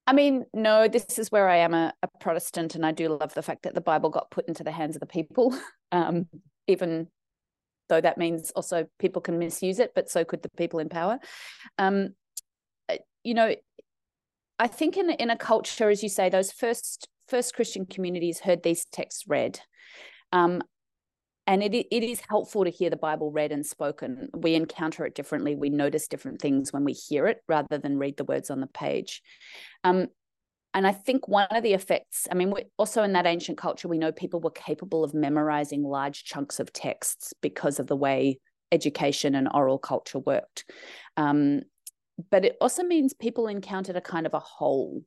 I 0.07 0.13
mean, 0.13 0.45
no, 0.53 0.87
this 0.87 1.19
is 1.19 1.33
where 1.33 1.49
I 1.49 1.57
am 1.57 1.75
a, 1.75 1.93
a, 2.03 2.09
Protestant, 2.21 2.75
and 2.75 2.85
I 2.85 2.93
do 2.93 3.09
love 3.09 3.35
the 3.35 3.43
fact 3.43 3.63
that 3.63 3.75
the 3.75 3.81
Bible 3.81 4.11
got 4.11 4.31
put 4.31 4.47
into 4.47 4.63
the 4.63 4.71
hands 4.71 4.97
of 4.97 5.01
the 5.01 5.07
people, 5.07 5.59
um, 5.93 6.27
even 6.67 7.09
though 7.89 8.01
that 8.01 8.19
means 8.19 8.51
also 8.51 8.87
people 8.99 9.23
can 9.23 9.39
misuse 9.39 9.79
it, 9.79 9.93
but 9.95 10.11
so 10.11 10.25
could 10.25 10.43
the 10.43 10.51
people 10.51 10.81
in 10.81 10.89
power. 10.89 11.19
Um, 11.79 12.11
you 13.25 13.35
know, 13.35 13.55
I 14.59 14.69
think 14.69 14.97
in 14.97 15.11
in 15.11 15.31
a 15.31 15.37
culture, 15.37 15.91
as 15.91 16.03
you 16.03 16.09
say, 16.09 16.29
those 16.29 16.53
first 16.53 17.09
first 17.29 17.55
Christian 17.55 17.87
communities 17.87 18.41
heard 18.41 18.63
these 18.63 18.85
texts 18.87 19.25
read. 19.27 19.61
Um, 20.33 20.63
and 21.49 21.63
it, 21.63 21.75
it 21.75 22.03
is 22.03 22.21
helpful 22.29 22.65
to 22.65 22.71
hear 22.71 22.91
the 22.91 22.97
bible 22.97 23.31
read 23.31 23.53
and 23.53 23.65
spoken 23.65 24.29
we 24.35 24.57
encounter 24.57 25.07
it 25.07 25.15
differently 25.15 25.55
we 25.55 25.71
notice 25.71 26.09
different 26.09 26.41
things 26.41 26.73
when 26.73 26.83
we 26.83 26.93
hear 26.93 27.29
it 27.29 27.39
rather 27.47 27.79
than 27.79 27.99
read 27.99 28.17
the 28.17 28.25
words 28.25 28.51
on 28.51 28.61
the 28.61 28.67
page 28.67 29.23
um, 29.85 30.09
And 30.75 30.87
I 30.87 30.93
think 30.93 31.27
one 31.27 31.47
of 31.51 31.63
the 31.63 31.73
effects, 31.73 32.29
I 32.31 32.35
mean, 32.35 32.53
also 32.77 33.03
in 33.03 33.15
that 33.15 33.25
ancient 33.25 33.57
culture, 33.57 33.89
we 33.89 33.97
know 33.97 34.13
people 34.13 34.41
were 34.41 34.51
capable 34.51 35.05
of 35.05 35.15
memorizing 35.15 35.83
large 35.83 36.25
chunks 36.25 36.61
of 36.61 36.71
texts 36.71 37.33
because 37.41 37.79
of 37.79 37.87
the 37.87 37.97
way 37.97 38.41
education 38.71 39.35
and 39.35 39.49
oral 39.55 39.79
culture 39.79 40.19
worked. 40.19 40.71
Um, 41.17 41.63
but 42.31 42.45
it 42.45 42.57
also 42.61 42.83
means 42.83 43.13
people 43.15 43.47
encountered 43.47 43.97
a 43.97 44.01
kind 44.01 44.27
of 44.27 44.35
a 44.35 44.41
hole. 44.41 45.03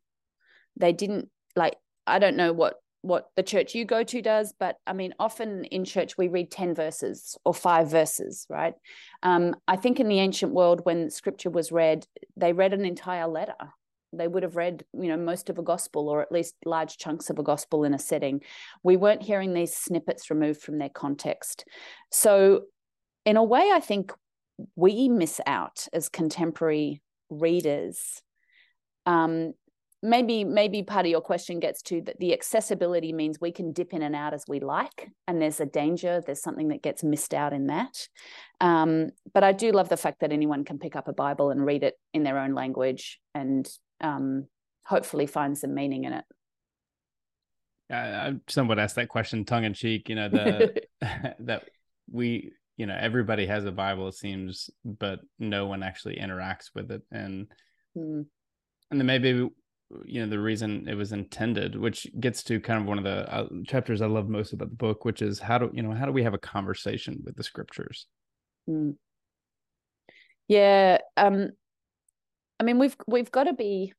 They 0.77 0.93
didn't 0.93 1.29
like, 1.55 1.75
I 2.05 2.19
don't 2.19 2.37
know 2.37 2.53
what 2.53 2.75
what 3.01 3.29
the 3.35 3.43
church 3.43 3.75
you 3.75 3.85
go 3.85 4.03
to 4.03 4.21
does 4.21 4.53
but 4.59 4.75
i 4.85 4.91
mean 4.91 5.13
often 5.19 5.63
in 5.65 5.85
church 5.85 6.17
we 6.17 6.27
read 6.27 6.51
10 6.51 6.75
verses 6.75 7.37
or 7.45 7.53
5 7.53 7.89
verses 7.89 8.45
right? 8.49 8.73
Um, 9.23 9.55
i 9.67 9.77
think 9.77 9.99
in 9.99 10.09
the 10.09 10.19
ancient 10.19 10.53
world 10.53 10.81
when 10.83 11.09
scripture 11.09 11.49
was 11.49 11.71
read 11.71 12.05
they 12.35 12.53
read 12.53 12.73
an 12.73 12.85
entire 12.85 13.27
letter. 13.27 13.55
They 14.11 14.27
would 14.27 14.43
have 14.43 14.55
read 14.55 14.83
you 14.93 15.07
know 15.07 15.17
most 15.17 15.49
of 15.49 15.59
a 15.59 15.63
gospel 15.63 16.09
or 16.09 16.21
at 16.21 16.31
least 16.31 16.55
large 16.65 16.97
chunks 16.97 17.29
of 17.29 17.39
a 17.39 17.43
gospel 17.43 17.83
in 17.83 17.93
a 17.93 17.99
setting. 17.99 18.41
We 18.83 18.97
weren't 18.97 19.21
hearing 19.21 19.53
these 19.53 19.73
snippets 19.73 20.29
removed 20.29 20.61
from 20.61 20.77
their 20.77 20.89
context. 20.89 21.65
So 22.11 22.63
in 23.25 23.37
a 23.37 23.43
way 23.43 23.69
i 23.71 23.79
think 23.79 24.11
we 24.75 25.07
miss 25.09 25.39
out 25.45 25.87
as 25.93 26.09
contemporary 26.09 27.01
readers 27.29 28.21
um, 29.05 29.53
maybe 30.01 30.43
maybe 30.43 30.81
part 30.81 31.05
of 31.05 31.09
your 31.09 31.21
question 31.21 31.59
gets 31.59 31.81
to 31.81 32.01
that 32.01 32.19
the 32.19 32.33
accessibility 32.33 33.11
means 33.11 33.39
we 33.39 33.51
can 33.51 33.73
dip 33.73 33.93
in 33.93 34.01
and 34.01 34.15
out 34.15 34.33
as 34.33 34.45
we 34.47 34.59
like 34.59 35.09
and 35.27 35.41
there's 35.41 35.59
a 35.59 35.65
danger 35.65 36.21
there's 36.25 36.41
something 36.41 36.69
that 36.69 36.81
gets 36.81 37.03
missed 37.03 37.33
out 37.33 37.51
in 37.51 37.67
that 37.67 38.07
um, 38.61 39.09
but 39.33 39.43
i 39.43 39.51
do 39.51 39.71
love 39.71 39.89
the 39.89 39.97
fact 39.97 40.21
that 40.21 40.31
anyone 40.31 40.63
can 40.63 40.79
pick 40.79 40.95
up 40.95 41.07
a 41.07 41.13
bible 41.13 41.49
and 41.49 41.65
read 41.65 41.83
it 41.83 41.95
in 42.13 42.23
their 42.23 42.39
own 42.39 42.53
language 42.53 43.19
and 43.35 43.69
um, 44.01 44.45
hopefully 44.85 45.25
find 45.25 45.57
some 45.57 45.73
meaning 45.73 46.05
in 46.05 46.13
it 46.13 46.25
I 47.91 48.35
somewhat 48.47 48.77
asked 48.79 48.97
that 48.97 49.09
question 49.09 49.45
tongue 49.45 49.63
in 49.63 49.73
cheek. 49.73 50.09
You 50.09 50.15
know, 50.15 50.29
the 50.29 50.83
that 51.39 51.69
we, 52.11 52.53
you 52.79 52.85
know, 52.85 52.97
everybody 52.97 53.45
has 53.45 53.65
a 53.65 53.73
Bible, 53.73 54.07
it 54.07 54.15
seems, 54.15 54.69
but 54.85 55.19
no 55.37 55.65
one 55.65 55.83
actually 55.83 56.15
interacts 56.15 56.69
with 56.73 56.91
it. 56.91 57.01
And 57.11 57.47
mm. 57.95 58.25
and 58.89 58.99
then 58.99 59.05
maybe 59.05 59.49
you 60.05 60.21
know 60.21 60.29
the 60.29 60.39
reason 60.39 60.87
it 60.87 60.93
was 60.93 61.13
intended 61.13 61.75
which 61.75 62.05
gets 62.19 62.43
to 62.43 62.59
kind 62.59 62.79
of 62.79 62.87
one 62.87 62.99
of 62.99 63.03
the 63.03 63.33
uh, 63.33 63.47
chapters 63.65 64.03
i 64.03 64.05
love 64.05 64.29
most 64.29 64.53
about 64.53 64.69
the 64.69 64.75
book 64.75 65.03
which 65.03 65.19
is 65.19 65.39
how 65.39 65.57
do 65.57 65.67
you 65.73 65.81
know 65.81 65.91
how 65.91 66.05
do 66.05 66.11
we 66.11 66.21
have 66.21 66.35
a 66.35 66.37
conversation 66.37 67.19
with 67.25 67.35
the 67.35 67.41
scriptures 67.41 68.05
mm. 68.69 68.93
yeah 70.47 70.99
um 71.17 71.49
i 72.59 72.63
mean 72.63 72.77
we've 72.77 72.95
we've 73.07 73.31
got 73.31 73.45
to 73.45 73.53
be 73.53 73.91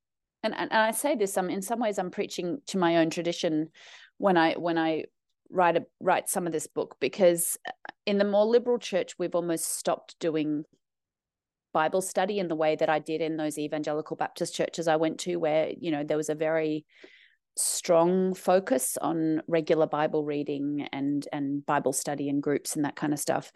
and, 0.45 0.55
and 0.57 0.73
i 0.73 0.93
say 0.93 1.17
this 1.17 1.37
um 1.37 1.51
in 1.51 1.61
some 1.61 1.81
ways 1.81 1.99
i'm 1.99 2.13
preaching 2.13 2.59
to 2.69 2.79
my 2.79 2.99
own 2.99 3.11
tradition 3.11 3.69
when 4.19 4.37
i 4.37 4.55
when 4.55 4.79
i 4.79 5.03
write 5.51 5.77
a, 5.77 5.85
write 6.01 6.29
some 6.29 6.47
of 6.47 6.53
this 6.53 6.67
book 6.67 6.97
because 7.01 7.59
uh, 7.67 7.73
in 8.07 8.19
the 8.19 8.25
more 8.25 8.45
liberal 8.45 8.79
church 8.79 9.19
we've 9.19 9.35
almost 9.35 9.77
stopped 9.77 10.17
doing 10.21 10.65
Bible 11.73 12.03
study 12.03 12.39
in 12.39 12.49
the 12.49 12.55
way 12.55 12.77
that 12.77 12.89
I 12.89 12.99
did 12.99 13.21
in 13.21 13.37
those 13.37 13.59
evangelical 13.59 14.17
Baptist 14.17 14.55
churches 14.55 14.89
I 14.89 14.97
went 14.97 15.21
to, 15.21 15.37
where, 15.37 15.71
you 15.79 15.91
know, 15.91 16.05
there 16.05 16.17
was 16.17 16.29
a 16.29 16.35
very 16.35 16.85
strong 17.57 18.35
focus 18.35 18.97
on 19.01 19.43
regular 19.47 19.87
Bible 19.87 20.25
reading 20.25 20.89
and 20.93 21.27
and 21.33 21.65
Bible 21.67 21.93
study 21.93 22.29
in 22.29 22.41
groups 22.41 22.77
and 22.77 22.85
that 22.85 22.97
kind 22.97 23.13
of 23.13 23.19
stuff. 23.19 23.53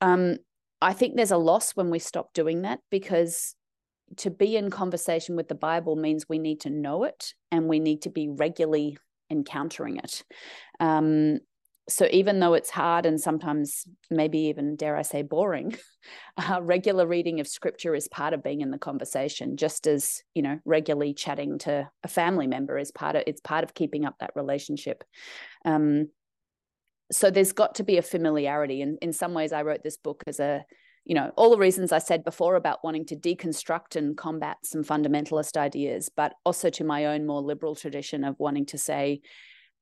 Um, 0.00 0.36
I 0.80 0.92
think 0.92 1.16
there's 1.16 1.30
a 1.30 1.36
loss 1.36 1.72
when 1.72 1.90
we 1.90 1.98
stop 1.98 2.32
doing 2.32 2.62
that 2.62 2.80
because 2.90 3.54
to 4.16 4.30
be 4.30 4.56
in 4.56 4.70
conversation 4.70 5.36
with 5.36 5.48
the 5.48 5.54
Bible 5.54 5.94
means 5.94 6.28
we 6.28 6.38
need 6.38 6.60
to 6.60 6.70
know 6.70 7.04
it 7.04 7.34
and 7.52 7.68
we 7.68 7.78
need 7.78 8.02
to 8.02 8.10
be 8.10 8.28
regularly 8.28 8.98
encountering 9.30 9.96
it. 9.96 10.22
Um, 10.80 11.40
so 11.90 12.06
even 12.10 12.38
though 12.38 12.54
it's 12.54 12.70
hard 12.70 13.04
and 13.04 13.20
sometimes 13.20 13.86
maybe 14.10 14.38
even 14.38 14.76
dare 14.76 14.96
i 14.96 15.02
say 15.02 15.22
boring 15.22 15.76
uh, 16.36 16.60
regular 16.62 17.06
reading 17.06 17.40
of 17.40 17.48
scripture 17.48 17.94
is 17.94 18.08
part 18.08 18.32
of 18.32 18.42
being 18.42 18.60
in 18.60 18.70
the 18.70 18.78
conversation 18.78 19.56
just 19.56 19.86
as 19.86 20.22
you 20.34 20.42
know 20.42 20.58
regularly 20.64 21.12
chatting 21.12 21.58
to 21.58 21.88
a 22.04 22.08
family 22.08 22.46
member 22.46 22.78
is 22.78 22.90
part 22.90 23.16
of 23.16 23.22
it's 23.26 23.40
part 23.40 23.64
of 23.64 23.74
keeping 23.74 24.04
up 24.04 24.14
that 24.20 24.32
relationship 24.34 25.04
um, 25.64 26.08
so 27.12 27.30
there's 27.30 27.52
got 27.52 27.74
to 27.74 27.82
be 27.82 27.98
a 27.98 28.02
familiarity 28.02 28.82
and 28.82 28.98
in 29.02 29.12
some 29.12 29.34
ways 29.34 29.52
i 29.52 29.62
wrote 29.62 29.82
this 29.82 29.96
book 29.96 30.22
as 30.26 30.38
a 30.38 30.64
you 31.04 31.14
know 31.14 31.32
all 31.36 31.50
the 31.50 31.58
reasons 31.58 31.92
i 31.92 31.98
said 31.98 32.24
before 32.24 32.56
about 32.56 32.84
wanting 32.84 33.04
to 33.04 33.16
deconstruct 33.16 33.96
and 33.96 34.16
combat 34.16 34.56
some 34.64 34.84
fundamentalist 34.84 35.56
ideas 35.56 36.10
but 36.14 36.34
also 36.44 36.70
to 36.70 36.84
my 36.84 37.06
own 37.06 37.26
more 37.26 37.40
liberal 37.40 37.74
tradition 37.74 38.24
of 38.24 38.36
wanting 38.38 38.66
to 38.66 38.78
say 38.78 39.20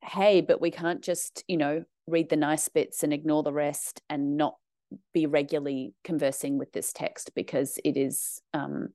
hey 0.03 0.41
but 0.41 0.61
we 0.61 0.71
can't 0.71 1.03
just 1.03 1.45
you 1.49 1.57
know 1.57 1.85
read 2.07 2.29
the 2.29 2.37
nice 2.37 2.69
bits 2.69 3.03
and 3.03 3.13
ignore 3.13 3.43
the 3.43 3.53
rest 3.53 4.01
and 4.09 4.37
not 4.37 4.55
be 5.13 5.27
regularly 5.27 5.93
conversing 6.05 6.57
with 6.57 6.73
this 6.73 6.93
text 6.93 7.33
because 7.35 7.79
it 7.85 7.97
is 7.97 8.41
um 8.55 8.89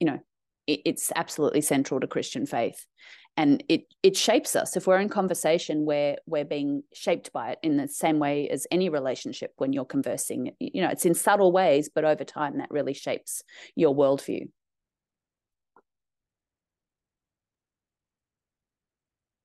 you 0.00 0.06
know 0.06 0.18
it, 0.66 0.80
it's 0.84 1.12
absolutely 1.14 1.60
central 1.60 2.00
to 2.00 2.06
christian 2.06 2.46
faith 2.46 2.86
and 3.36 3.64
it 3.68 3.92
it 4.02 4.16
shapes 4.16 4.54
us 4.54 4.76
if 4.76 4.86
we're 4.86 5.00
in 5.00 5.08
conversation 5.08 5.84
where 5.84 6.16
we're 6.26 6.44
being 6.44 6.82
shaped 6.92 7.32
by 7.32 7.50
it 7.50 7.58
in 7.62 7.76
the 7.76 7.88
same 7.88 8.18
way 8.18 8.48
as 8.48 8.66
any 8.70 8.88
relationship 8.88 9.52
when 9.56 9.72
you're 9.72 9.84
conversing 9.84 10.52
you 10.60 10.82
know 10.82 10.88
it's 10.88 11.06
in 11.06 11.14
subtle 11.14 11.52
ways 11.52 11.90
but 11.94 12.04
over 12.04 12.24
time 12.24 12.58
that 12.58 12.70
really 12.70 12.94
shapes 12.94 13.42
your 13.74 13.94
worldview 13.94 14.48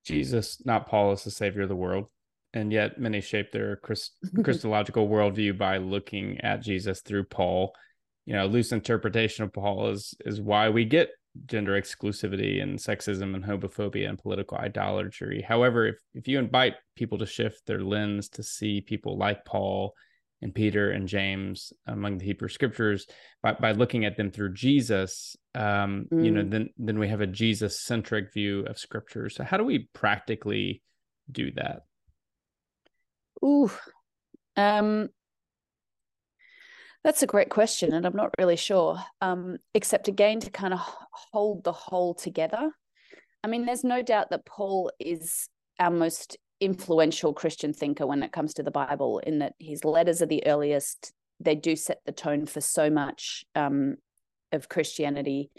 Jesus, 0.10 0.60
not 0.66 0.88
Paul, 0.88 1.12
is 1.12 1.24
the 1.24 1.30
savior 1.30 1.62
of 1.62 1.70
the 1.70 1.76
world. 1.76 2.10
And 2.52 2.74
yet 2.74 3.00
many 3.00 3.22
shape 3.22 3.52
their 3.52 3.76
Christ- 3.76 4.18
Christological 4.44 5.08
worldview 5.08 5.56
by 5.56 5.78
looking 5.78 6.42
at 6.42 6.64
Jesus 6.64 7.02
through 7.02 7.26
Paul. 7.26 7.76
You 8.26 8.34
know, 8.34 8.48
loose 8.48 8.72
interpretation 8.72 9.44
of 9.44 9.54
Paul 9.54 9.90
is 9.90 10.16
is 10.26 10.42
why 10.42 10.70
we 10.70 10.86
get 10.86 11.10
gender 11.46 11.80
exclusivity 11.80 12.62
and 12.62 12.80
sexism 12.80 13.36
and 13.36 13.44
homophobia 13.44 14.10
and 14.10 14.18
political 14.18 14.58
idolatry. 14.58 15.42
However, 15.42 15.88
if, 15.88 15.98
if 16.14 16.28
you 16.28 16.40
invite 16.40 16.76
people 16.96 17.18
to 17.20 17.26
shift 17.26 17.66
their 17.66 17.82
lens 17.82 18.30
to 18.30 18.44
see 18.44 18.82
people 18.82 19.18
like 19.18 19.46
Paul 19.46 19.94
and 20.42 20.56
Peter 20.56 20.92
and 20.92 21.08
James 21.08 21.74
among 21.86 22.18
the 22.18 22.26
Hebrew 22.26 22.48
scriptures 22.48 23.08
by, 23.44 23.54
by 23.54 23.74
looking 23.74 24.06
at 24.06 24.18
them 24.18 24.32
through 24.32 24.54
Jesus, 24.54 25.36
um, 25.56 26.06
mm. 26.12 26.24
you 26.24 26.32
know, 26.32 26.44
mm. 26.44 26.52
then 26.52 26.70
then 26.78 27.00
we 27.00 27.10
have 27.10 27.22
a 27.22 27.28
Jesus 27.28 27.82
centric 27.82 28.34
view 28.34 28.62
of 28.66 28.80
scripture. 28.80 29.30
So 29.30 29.44
how 29.44 29.58
do 29.58 29.64
we 29.64 29.90
practically 29.94 30.82
do 31.32 31.52
that? 31.54 31.82
Ooh, 33.44 33.72
um, 34.56 35.10
that's 37.04 37.24
a 37.24 37.28
great 37.28 37.50
question, 37.50 37.94
and 37.94 38.06
I'm 38.06 38.16
not 38.16 38.34
really 38.38 38.56
sure. 38.56 39.00
Um, 39.22 39.58
except 39.74 40.08
again 40.08 40.40
to 40.42 40.50
kind 40.50 40.74
of 40.74 40.80
hold 40.82 41.64
the 41.64 41.72
whole 41.72 42.14
together. 42.14 42.72
I 43.44 43.48
mean, 43.48 43.66
there's 43.66 43.84
no 43.84 44.02
doubt 44.02 44.32
that 44.32 44.46
Paul 44.46 44.92
is 45.00 45.48
our 45.80 45.92
most 45.92 46.38
influential 46.60 47.34
Christian 47.34 47.72
thinker 47.72 48.06
when 48.06 48.22
it 48.22 48.34
comes 48.34 48.54
to 48.56 48.64
the 48.64 48.72
Bible, 48.72 49.20
in 49.20 49.40
that 49.40 49.54
his 49.60 49.86
letters 49.86 50.22
are 50.22 50.28
the 50.28 50.46
earliest. 50.46 51.14
They 51.40 51.56
do 51.56 51.78
set 51.78 52.00
the 52.06 52.12
tone 52.12 52.46
for 52.46 52.60
so 52.60 52.90
much 52.90 53.46
um, 53.56 53.96
of 54.52 54.68
Christianity, 54.68 55.52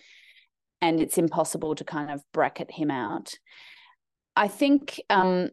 and 0.83 1.00
it's 1.00 1.16
impossible 1.16 1.74
to 1.76 1.85
kind 1.85 2.11
of 2.11 2.22
bracket 2.33 2.70
him 2.70 2.90
out. 2.90 3.35
I 4.37 4.48
think 4.48 5.00
um, 5.09 5.50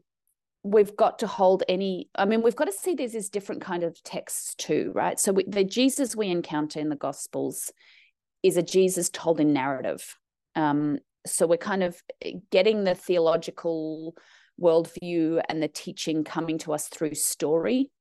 we've 0.63 0.96
got 0.96 1.20
to 1.20 1.28
hold 1.28 1.63
any. 1.70 2.10
I 2.15 2.26
mean, 2.26 2.41
we've 2.41 2.56
got 2.56 2.65
to 2.65 2.74
see 2.74 2.96
these 2.96 3.15
as 3.15 3.30
different 3.30 3.62
kind 3.62 3.84
of 3.84 4.02
texts 4.04 4.56
too, 4.56 4.91
right? 4.93 5.20
So 5.20 5.32
we, 5.32 5.46
the 5.48 5.63
Jesus 5.63 6.15
we 6.15 6.28
encounter 6.30 6.80
in 6.80 6.89
the 6.89 6.96
Gospels 6.96 7.72
is 8.43 8.58
a 8.58 8.63
Jesus 8.63 9.10
told 9.10 9.39
in 9.39 9.54
narrative. 9.54 10.15
Um, 10.56 11.00
so 11.26 11.46
we're 11.46 11.58
kind 11.58 11.84
of 11.84 12.02
getting 12.52 12.84
the 12.84 12.96
theological 12.96 14.15
worldview 14.62 15.41
and 15.50 15.62
the 15.62 15.67
teaching 15.67 16.24
coming 16.24 16.58
to 16.60 16.74
us 16.74 16.88
through 16.88 17.13
story 17.13 17.91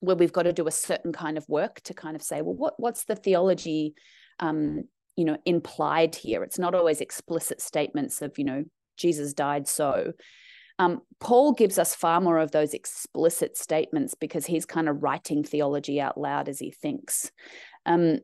where 0.00 0.16
we've 0.16 0.32
got 0.32 0.42
to 0.42 0.52
do 0.52 0.66
a 0.66 0.72
certain 0.72 1.12
kind 1.12 1.38
of 1.38 1.48
work 1.48 1.80
to 1.82 1.94
kind 1.94 2.16
of 2.16 2.22
say 2.22 2.42
well 2.42 2.54
what 2.54 2.74
what's 2.78 3.04
the 3.04 3.14
theology 3.14 3.94
um 4.40 4.82
you 5.16 5.24
know 5.24 5.36
implied 5.46 6.14
here 6.14 6.42
it's 6.42 6.58
not 6.58 6.74
always 6.74 7.00
explicit 7.00 7.60
statements 7.60 8.20
of 8.20 8.36
you 8.36 8.44
know 8.44 8.64
jesus 8.96 9.32
died 9.32 9.66
so 9.66 10.12
um, 10.78 11.02
Paul 11.20 11.52
gives 11.52 11.78
us 11.78 11.94
far 11.94 12.20
more 12.20 12.38
of 12.38 12.50
those 12.50 12.74
explicit 12.74 13.56
statements 13.56 14.14
because 14.14 14.46
he's 14.46 14.66
kind 14.66 14.88
of 14.88 15.02
writing 15.02 15.42
theology 15.42 16.00
out 16.00 16.18
loud 16.18 16.48
as 16.48 16.58
he 16.58 16.70
thinks. 16.70 17.30
Um, 17.86 18.18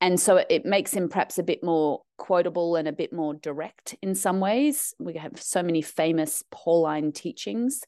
and 0.00 0.18
so 0.18 0.42
it 0.48 0.64
makes 0.64 0.92
him 0.92 1.08
perhaps 1.08 1.38
a 1.38 1.44
bit 1.44 1.62
more 1.62 2.02
quotable 2.16 2.76
and 2.76 2.88
a 2.88 2.92
bit 2.92 3.12
more 3.12 3.34
direct 3.34 3.94
in 4.02 4.14
some 4.14 4.40
ways. 4.40 4.94
We 4.98 5.14
have 5.14 5.40
so 5.40 5.62
many 5.62 5.80
famous 5.80 6.42
Pauline 6.50 7.12
teachings. 7.12 7.82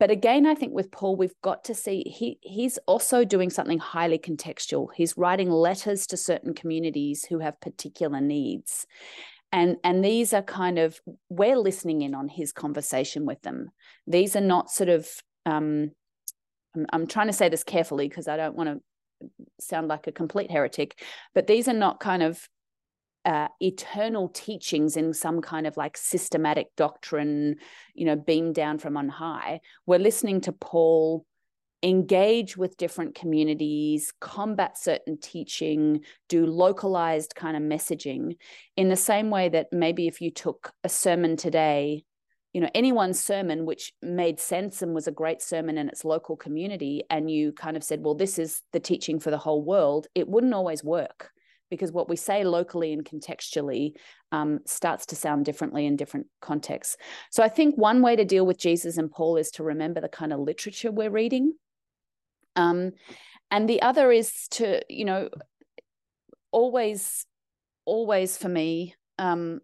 But 0.00 0.10
again, 0.10 0.44
I 0.44 0.54
think 0.54 0.74
with 0.74 0.90
Paul, 0.90 1.16
we've 1.16 1.40
got 1.40 1.64
to 1.64 1.74
see 1.74 2.02
he 2.02 2.38
he's 2.42 2.78
also 2.86 3.24
doing 3.24 3.48
something 3.48 3.78
highly 3.78 4.18
contextual. 4.18 4.88
He's 4.94 5.16
writing 5.16 5.50
letters 5.50 6.06
to 6.08 6.16
certain 6.16 6.52
communities 6.52 7.24
who 7.24 7.38
have 7.38 7.60
particular 7.60 8.20
needs. 8.20 8.86
And 9.54 9.76
and 9.84 10.04
these 10.04 10.34
are 10.34 10.42
kind 10.42 10.78
of 10.78 11.00
we're 11.30 11.56
listening 11.56 12.02
in 12.02 12.14
on 12.14 12.28
his 12.28 12.52
conversation 12.52 13.24
with 13.24 13.40
them 13.42 13.70
these 14.06 14.36
are 14.36 14.42
not 14.42 14.70
sort 14.70 14.90
of 14.90 15.08
um 15.46 15.92
i'm, 16.76 16.86
I'm 16.92 17.06
trying 17.06 17.28
to 17.28 17.32
say 17.32 17.48
this 17.48 17.64
carefully 17.64 18.08
because 18.08 18.28
i 18.28 18.36
don't 18.36 18.56
want 18.56 18.68
to 18.68 19.30
sound 19.60 19.88
like 19.88 20.06
a 20.06 20.12
complete 20.12 20.50
heretic 20.50 21.00
but 21.34 21.46
these 21.46 21.68
are 21.68 21.72
not 21.72 22.00
kind 22.00 22.22
of 22.22 22.46
uh, 23.24 23.48
eternal 23.58 24.28
teachings 24.28 24.98
in 24.98 25.14
some 25.14 25.40
kind 25.40 25.66
of 25.66 25.78
like 25.78 25.96
systematic 25.96 26.66
doctrine, 26.76 27.56
you 27.94 28.04
know, 28.04 28.16
beamed 28.16 28.54
down 28.54 28.76
from 28.76 28.98
on 28.98 29.08
high. 29.08 29.60
We're 29.86 29.98
listening 29.98 30.42
to 30.42 30.52
Paul 30.52 31.24
engage 31.84 32.56
with 32.56 32.78
different 32.78 33.14
communities, 33.14 34.10
combat 34.18 34.78
certain 34.78 35.18
teaching, 35.18 36.00
do 36.30 36.46
localized 36.46 37.34
kind 37.34 37.56
of 37.56 37.62
messaging 37.62 38.36
in 38.76 38.88
the 38.88 38.96
same 38.96 39.28
way 39.28 39.50
that 39.50 39.68
maybe 39.70 40.06
if 40.06 40.22
you 40.22 40.30
took 40.30 40.72
a 40.82 40.88
sermon 40.88 41.36
today, 41.36 42.02
you 42.54 42.62
know, 42.62 42.70
anyone's 42.74 43.20
sermon 43.20 43.66
which 43.66 43.92
made 44.00 44.40
sense 44.40 44.80
and 44.80 44.94
was 44.94 45.06
a 45.06 45.12
great 45.12 45.42
sermon 45.42 45.76
in 45.76 45.88
its 45.88 46.06
local 46.06 46.36
community, 46.36 47.02
and 47.10 47.30
you 47.30 47.52
kind 47.52 47.76
of 47.76 47.84
said, 47.84 48.00
well, 48.02 48.14
this 48.14 48.38
is 48.38 48.62
the 48.72 48.80
teaching 48.80 49.20
for 49.20 49.30
the 49.30 49.38
whole 49.38 49.62
world, 49.62 50.06
it 50.14 50.26
wouldn't 50.26 50.54
always 50.54 50.82
work 50.82 51.32
because 51.68 51.92
what 51.92 52.08
we 52.08 52.16
say 52.16 52.44
locally 52.44 52.92
and 52.92 53.04
contextually 53.04 53.92
um, 54.32 54.60
starts 54.64 55.06
to 55.06 55.16
sound 55.16 55.44
differently 55.44 55.84
in 55.84 55.96
different 55.96 56.26
contexts. 56.40 56.96
So 57.30 57.42
I 57.42 57.48
think 57.48 57.76
one 57.76 58.00
way 58.00 58.16
to 58.16 58.24
deal 58.24 58.46
with 58.46 58.58
Jesus 58.58 58.96
and 58.96 59.10
Paul 59.10 59.36
is 59.36 59.50
to 59.52 59.64
remember 59.64 60.00
the 60.00 60.08
kind 60.08 60.32
of 60.32 60.40
literature 60.40 60.92
we're 60.92 61.10
reading 61.10 61.54
um, 62.56 62.92
and 63.50 63.68
the 63.68 63.82
other 63.82 64.10
is 64.10 64.48
to, 64.52 64.80
you 64.88 65.04
know, 65.04 65.28
always, 66.50 67.26
always 67.84 68.36
for 68.36 68.48
me, 68.48 68.94
um, 69.18 69.60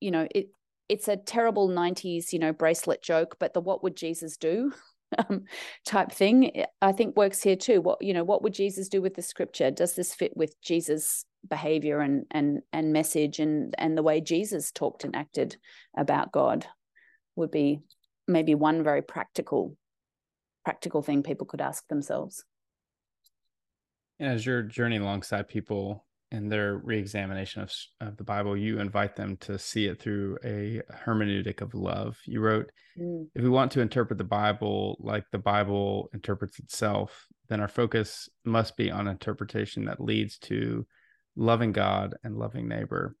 you 0.00 0.10
know, 0.10 0.26
it 0.34 0.50
it's 0.88 1.08
a 1.08 1.16
terrible 1.16 1.68
90s, 1.68 2.32
you 2.32 2.38
know, 2.38 2.52
bracelet 2.52 3.02
joke, 3.02 3.36
but 3.40 3.54
the 3.54 3.60
what 3.60 3.82
would 3.82 3.96
Jesus 3.96 4.36
do? 4.36 4.72
Um, 5.28 5.44
type 5.84 6.10
thing 6.10 6.64
i 6.80 6.90
think 6.90 7.18
works 7.18 7.42
here 7.42 7.54
too 7.54 7.82
what 7.82 8.00
you 8.00 8.14
know 8.14 8.24
what 8.24 8.42
would 8.42 8.54
jesus 8.54 8.88
do 8.88 9.02
with 9.02 9.14
the 9.14 9.20
scripture 9.20 9.70
does 9.70 9.94
this 9.94 10.14
fit 10.14 10.34
with 10.38 10.58
jesus 10.62 11.26
behavior 11.46 12.00
and 12.00 12.24
and 12.30 12.62
and 12.72 12.94
message 12.94 13.38
and 13.38 13.74
and 13.76 13.94
the 13.94 14.02
way 14.02 14.22
jesus 14.22 14.72
talked 14.72 15.04
and 15.04 15.14
acted 15.14 15.58
about 15.98 16.32
god 16.32 16.66
would 17.36 17.50
be 17.50 17.80
maybe 18.26 18.54
one 18.54 18.82
very 18.82 19.02
practical 19.02 19.76
practical 20.64 21.02
thing 21.02 21.22
people 21.22 21.46
could 21.46 21.60
ask 21.60 21.86
themselves. 21.88 22.44
as 24.20 24.46
you're 24.46 24.62
journeying 24.62 25.02
alongside 25.02 25.48
people 25.48 26.06
in 26.30 26.48
their 26.48 26.78
reexamination 26.78 27.62
of, 27.62 27.72
of 28.00 28.16
the 28.16 28.24
Bible, 28.24 28.56
you 28.56 28.78
invite 28.78 29.16
them 29.16 29.36
to 29.36 29.58
see 29.58 29.86
it 29.86 30.00
through 30.00 30.38
a 30.44 30.80
hermeneutic 31.04 31.60
of 31.60 31.74
love. 31.74 32.16
You 32.24 32.40
wrote, 32.40 32.70
mm. 32.98 33.26
if 33.34 33.42
we 33.42 33.50
want 33.50 33.70
to 33.72 33.80
interpret 33.80 34.16
the 34.18 34.24
Bible 34.24 34.96
like 35.00 35.24
the 35.30 35.38
Bible 35.38 36.08
interprets 36.14 36.58
itself, 36.58 37.26
then 37.48 37.60
our 37.60 37.68
focus 37.68 38.30
must 38.44 38.76
be 38.78 38.90
on 38.90 39.08
interpretation 39.08 39.84
that 39.84 40.00
leads 40.00 40.38
to 40.38 40.86
loving 41.36 41.72
God 41.72 42.14
and 42.24 42.38
loving 42.38 42.66
neighbor 42.66 43.14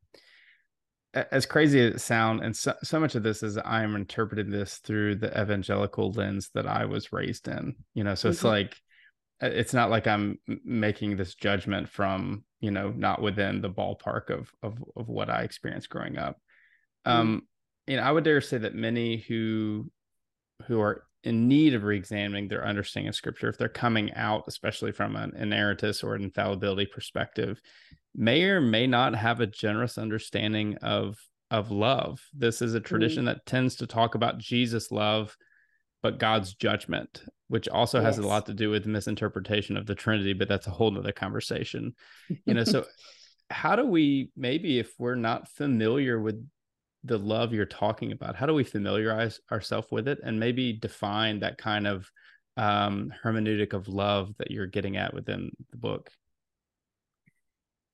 as 1.14 1.46
crazy 1.46 1.80
as 1.80 1.94
it 1.94 1.98
sounds, 2.00 2.42
and 2.42 2.56
so, 2.56 2.74
so 2.82 2.98
much 2.98 3.14
of 3.14 3.22
this 3.22 3.42
is 3.42 3.58
I'm 3.64 3.96
interpreting 3.96 4.50
this 4.50 4.78
through 4.78 5.16
the 5.16 5.28
evangelical 5.40 6.10
lens 6.12 6.50
that 6.54 6.66
I 6.66 6.86
was 6.86 7.12
raised 7.12 7.48
in. 7.48 7.76
You 7.94 8.04
know, 8.04 8.14
so 8.14 8.28
mm-hmm. 8.28 8.32
it's 8.32 8.44
like 8.44 8.76
uh, 9.42 9.46
it's 9.46 9.74
not 9.74 9.90
like 9.90 10.06
I'm 10.06 10.38
making 10.64 11.16
this 11.16 11.34
judgment 11.34 11.88
from 11.88 12.44
you 12.60 12.70
know 12.70 12.90
not 12.90 13.20
within 13.20 13.60
the 13.60 13.70
ballpark 13.70 14.30
of 14.30 14.50
of 14.62 14.82
of 14.96 15.08
what 15.08 15.28
I 15.28 15.42
experienced 15.42 15.90
growing 15.90 16.16
up. 16.16 16.40
Mm-hmm. 17.06 17.20
Um, 17.20 17.42
you 17.86 17.96
know, 17.96 18.02
I 18.02 18.12
would 18.12 18.24
dare 18.24 18.40
say 18.40 18.58
that 18.58 18.74
many 18.74 19.18
who 19.18 19.90
who 20.66 20.80
are 20.80 21.04
in 21.24 21.46
need 21.46 21.74
of 21.74 21.82
reexamining 21.82 22.48
their 22.48 22.66
understanding 22.66 23.08
of 23.08 23.14
scripture, 23.14 23.48
if 23.48 23.58
they're 23.58 23.68
coming 23.68 24.12
out, 24.14 24.44
especially 24.48 24.92
from 24.92 25.16
an 25.16 25.32
inerrantist 25.38 26.02
or 26.02 26.14
an 26.14 26.22
infallibility 26.22 26.86
perspective, 26.86 27.60
may 28.14 28.42
or 28.44 28.60
may 28.60 28.86
not 28.86 29.14
have 29.14 29.40
a 29.40 29.46
generous 29.46 29.98
understanding 29.98 30.76
of 30.78 31.16
of 31.50 31.70
love. 31.70 32.20
This 32.32 32.62
is 32.62 32.74
a 32.74 32.78
mm-hmm. 32.78 32.86
tradition 32.86 33.18
mm-hmm. 33.20 33.34
that 33.34 33.46
tends 33.46 33.76
to 33.76 33.86
talk 33.86 34.14
about 34.14 34.38
Jesus' 34.38 34.90
love, 34.90 35.36
but 36.02 36.18
God's 36.18 36.54
judgment, 36.54 37.22
which 37.48 37.68
also 37.68 37.98
yes. 37.98 38.16
has 38.16 38.18
a 38.18 38.26
lot 38.26 38.46
to 38.46 38.54
do 38.54 38.70
with 38.70 38.86
misinterpretation 38.86 39.76
of 39.76 39.86
the 39.86 39.94
Trinity, 39.94 40.32
but 40.32 40.48
that's 40.48 40.66
a 40.66 40.70
whole 40.70 40.90
nother 40.90 41.12
conversation. 41.12 41.94
You 42.46 42.54
know, 42.54 42.64
so 42.64 42.86
how 43.50 43.76
do 43.76 43.84
we 43.84 44.30
maybe 44.34 44.78
if 44.78 44.94
we're 44.98 45.14
not 45.14 45.48
familiar 45.48 46.18
with 46.18 46.42
the 47.04 47.18
love 47.18 47.52
you're 47.52 47.66
talking 47.66 48.12
about, 48.12 48.36
how 48.36 48.46
do 48.46 48.54
we 48.54 48.64
familiarize 48.64 49.40
ourselves 49.50 49.88
with 49.90 50.08
it 50.08 50.20
and 50.24 50.40
maybe 50.40 50.72
define 50.72 51.40
that 51.40 51.58
kind 51.58 51.86
of 51.86 52.10
um, 52.56 53.12
hermeneutic 53.24 53.72
of 53.72 53.88
love 53.88 54.34
that 54.38 54.50
you're 54.50 54.66
getting 54.66 54.96
at 54.96 55.12
within 55.12 55.50
the 55.70 55.76
book? 55.76 56.10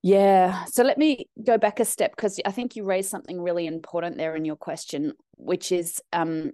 Yeah. 0.02 0.64
So 0.66 0.84
let 0.84 0.96
me 0.96 1.28
go 1.44 1.58
back 1.58 1.80
a 1.80 1.84
step 1.84 2.14
because 2.14 2.40
I 2.44 2.50
think 2.52 2.76
you 2.76 2.84
raised 2.84 3.10
something 3.10 3.40
really 3.40 3.66
important 3.66 4.16
there 4.16 4.36
in 4.36 4.44
your 4.44 4.56
question, 4.56 5.12
which 5.36 5.72
is, 5.72 6.00
um, 6.12 6.52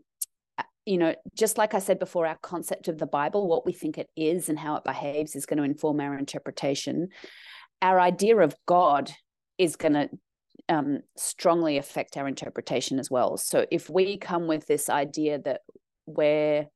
you 0.87 0.99
know, 0.99 1.15
just 1.35 1.59
like 1.59 1.75
I 1.75 1.79
said 1.79 1.99
before, 1.99 2.27
our 2.27 2.39
concept 2.43 2.89
of 2.89 2.99
the 2.99 3.07
Bible, 3.07 3.47
what 3.47 3.67
we 3.67 3.73
think 3.73 3.99
it 3.99 4.09
is 4.17 4.49
and 4.49 4.59
how 4.59 4.77
it 4.77 4.85
behaves 4.85 5.37
is 5.37 5.47
going 5.47 5.59
to 5.59 5.65
inform 5.65 6.01
our 6.01 6.17
interpretation. 6.17 7.09
Our 7.83 8.01
idea 8.01 8.37
of 8.39 8.55
God 8.67 9.11
is 9.59 9.77
going 9.77 9.95
to 9.95 10.09
um, 10.69 11.01
strongly 11.17 11.77
affect 11.77 12.17
our 12.17 12.27
interpretation 12.27 12.99
as 12.99 13.11
well. 13.11 13.37
So 13.37 13.67
if 13.71 13.91
we 13.91 14.17
come 14.17 14.47
with 14.47 14.67
this 14.67 14.89
idea 14.89 15.39
that 15.41 15.61
we're 16.07 16.67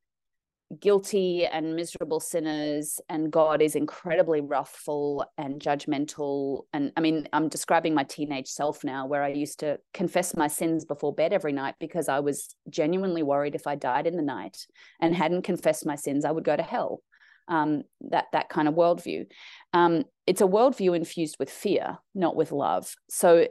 guilty 0.80 1.46
and 1.46 1.74
miserable 1.74 2.20
sinners 2.20 3.00
and 3.08 3.30
god 3.30 3.62
is 3.62 3.74
incredibly 3.74 4.42
wrathful 4.42 5.24
and 5.38 5.60
judgmental. 5.60 6.64
And 6.74 6.92
i 6.96 7.00
mean 7.00 7.26
i'm 7.32 7.48
describing 7.48 7.94
my 7.94 8.04
teenage 8.04 8.48
self 8.48 8.84
now 8.84 9.06
where 9.06 9.22
i 9.22 9.28
used 9.28 9.60
to 9.60 9.78
confess 9.94 10.36
my 10.36 10.46
sins 10.46 10.84
before 10.84 11.14
bed 11.14 11.32
every 11.32 11.52
night 11.52 11.76
because 11.80 12.08
i 12.08 12.20
was 12.20 12.54
genuinely 12.68 13.22
worried 13.22 13.54
if 13.54 13.66
i 13.66 13.76
died 13.76 14.06
in 14.06 14.16
the 14.16 14.22
night 14.22 14.66
and 15.00 15.14
hadn't 15.14 15.42
confessed 15.42 15.86
my 15.86 15.96
sins 15.96 16.24
i 16.24 16.30
would 16.30 16.44
go 16.44 16.56
to 16.56 16.62
hell. 16.62 17.02
Um, 17.50 17.84
that 18.10 18.26
that 18.34 18.50
kind 18.50 18.68
of 18.68 18.74
worldview. 18.74 19.24
Um, 19.72 20.04
it's 20.26 20.42
a 20.42 20.46
worldview 20.46 20.94
infused 20.94 21.36
with 21.38 21.48
fear 21.48 21.96
not 22.14 22.36
with 22.36 22.52
love. 22.52 22.94
So 23.08 23.48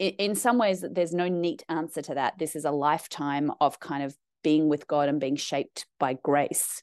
in 0.00 0.34
some 0.34 0.58
ways 0.58 0.84
there's 0.90 1.14
no 1.14 1.28
neat 1.28 1.64
answer 1.68 2.02
to 2.02 2.14
that. 2.14 2.38
This 2.38 2.56
is 2.56 2.64
a 2.64 2.72
lifetime 2.72 3.52
of 3.60 3.78
kind 3.78 4.02
of 4.02 4.16
being 4.42 4.68
with 4.68 4.86
God 4.86 5.08
and 5.08 5.20
being 5.20 5.36
shaped 5.36 5.86
by 5.98 6.14
grace. 6.14 6.82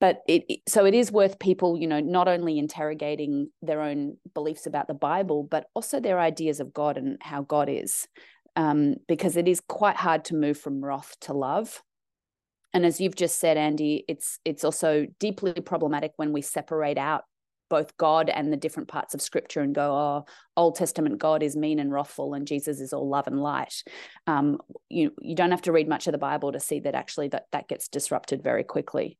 But 0.00 0.22
it 0.26 0.60
so 0.68 0.84
it 0.84 0.94
is 0.94 1.12
worth 1.12 1.38
people, 1.38 1.78
you 1.78 1.86
know, 1.86 2.00
not 2.00 2.26
only 2.26 2.58
interrogating 2.58 3.50
their 3.62 3.80
own 3.80 4.16
beliefs 4.34 4.66
about 4.66 4.88
the 4.88 4.94
Bible, 4.94 5.44
but 5.44 5.66
also 5.74 6.00
their 6.00 6.18
ideas 6.18 6.58
of 6.58 6.72
God 6.72 6.96
and 6.96 7.18
how 7.20 7.42
God 7.42 7.68
is, 7.68 8.08
um, 8.56 8.96
because 9.06 9.36
it 9.36 9.46
is 9.46 9.60
quite 9.60 9.96
hard 9.96 10.24
to 10.26 10.34
move 10.34 10.58
from 10.58 10.84
wrath 10.84 11.16
to 11.20 11.32
love. 11.32 11.82
And 12.74 12.84
as 12.84 13.00
you've 13.00 13.14
just 13.14 13.38
said, 13.38 13.56
Andy, 13.56 14.04
it's 14.08 14.40
it's 14.44 14.64
also 14.64 15.06
deeply 15.20 15.52
problematic 15.52 16.12
when 16.16 16.32
we 16.32 16.42
separate 16.42 16.98
out 16.98 17.22
both 17.72 17.96
God 17.96 18.28
and 18.28 18.52
the 18.52 18.58
different 18.58 18.90
parts 18.90 19.14
of 19.14 19.22
scripture 19.22 19.62
and 19.62 19.74
go, 19.74 19.96
oh, 19.96 20.26
Old 20.58 20.74
Testament 20.74 21.18
God 21.18 21.42
is 21.42 21.56
mean 21.56 21.78
and 21.78 21.90
wrathful 21.90 22.34
and 22.34 22.46
Jesus 22.46 22.82
is 22.82 22.92
all 22.92 23.08
love 23.08 23.26
and 23.26 23.40
light. 23.40 23.82
Um, 24.26 24.58
you, 24.90 25.12
you 25.22 25.34
don't 25.34 25.52
have 25.52 25.62
to 25.62 25.72
read 25.72 25.88
much 25.88 26.06
of 26.06 26.12
the 26.12 26.18
Bible 26.18 26.52
to 26.52 26.60
see 26.60 26.80
that 26.80 26.94
actually 26.94 27.28
that, 27.28 27.46
that 27.52 27.68
gets 27.68 27.88
disrupted 27.88 28.42
very 28.42 28.62
quickly. 28.62 29.16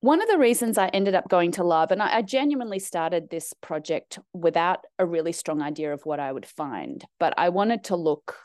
One 0.00 0.20
of 0.20 0.28
the 0.28 0.36
reasons 0.36 0.76
I 0.76 0.88
ended 0.88 1.14
up 1.14 1.30
going 1.30 1.52
to 1.52 1.64
love, 1.64 1.92
and 1.92 2.02
I, 2.02 2.18
I 2.18 2.20
genuinely 2.20 2.78
started 2.78 3.30
this 3.30 3.54
project 3.62 4.18
without 4.34 4.80
a 4.98 5.06
really 5.06 5.32
strong 5.32 5.62
idea 5.62 5.94
of 5.94 6.04
what 6.04 6.20
I 6.20 6.30
would 6.30 6.44
find, 6.44 7.02
but 7.18 7.32
I 7.38 7.48
wanted 7.48 7.84
to 7.84 7.96
look 7.96 8.36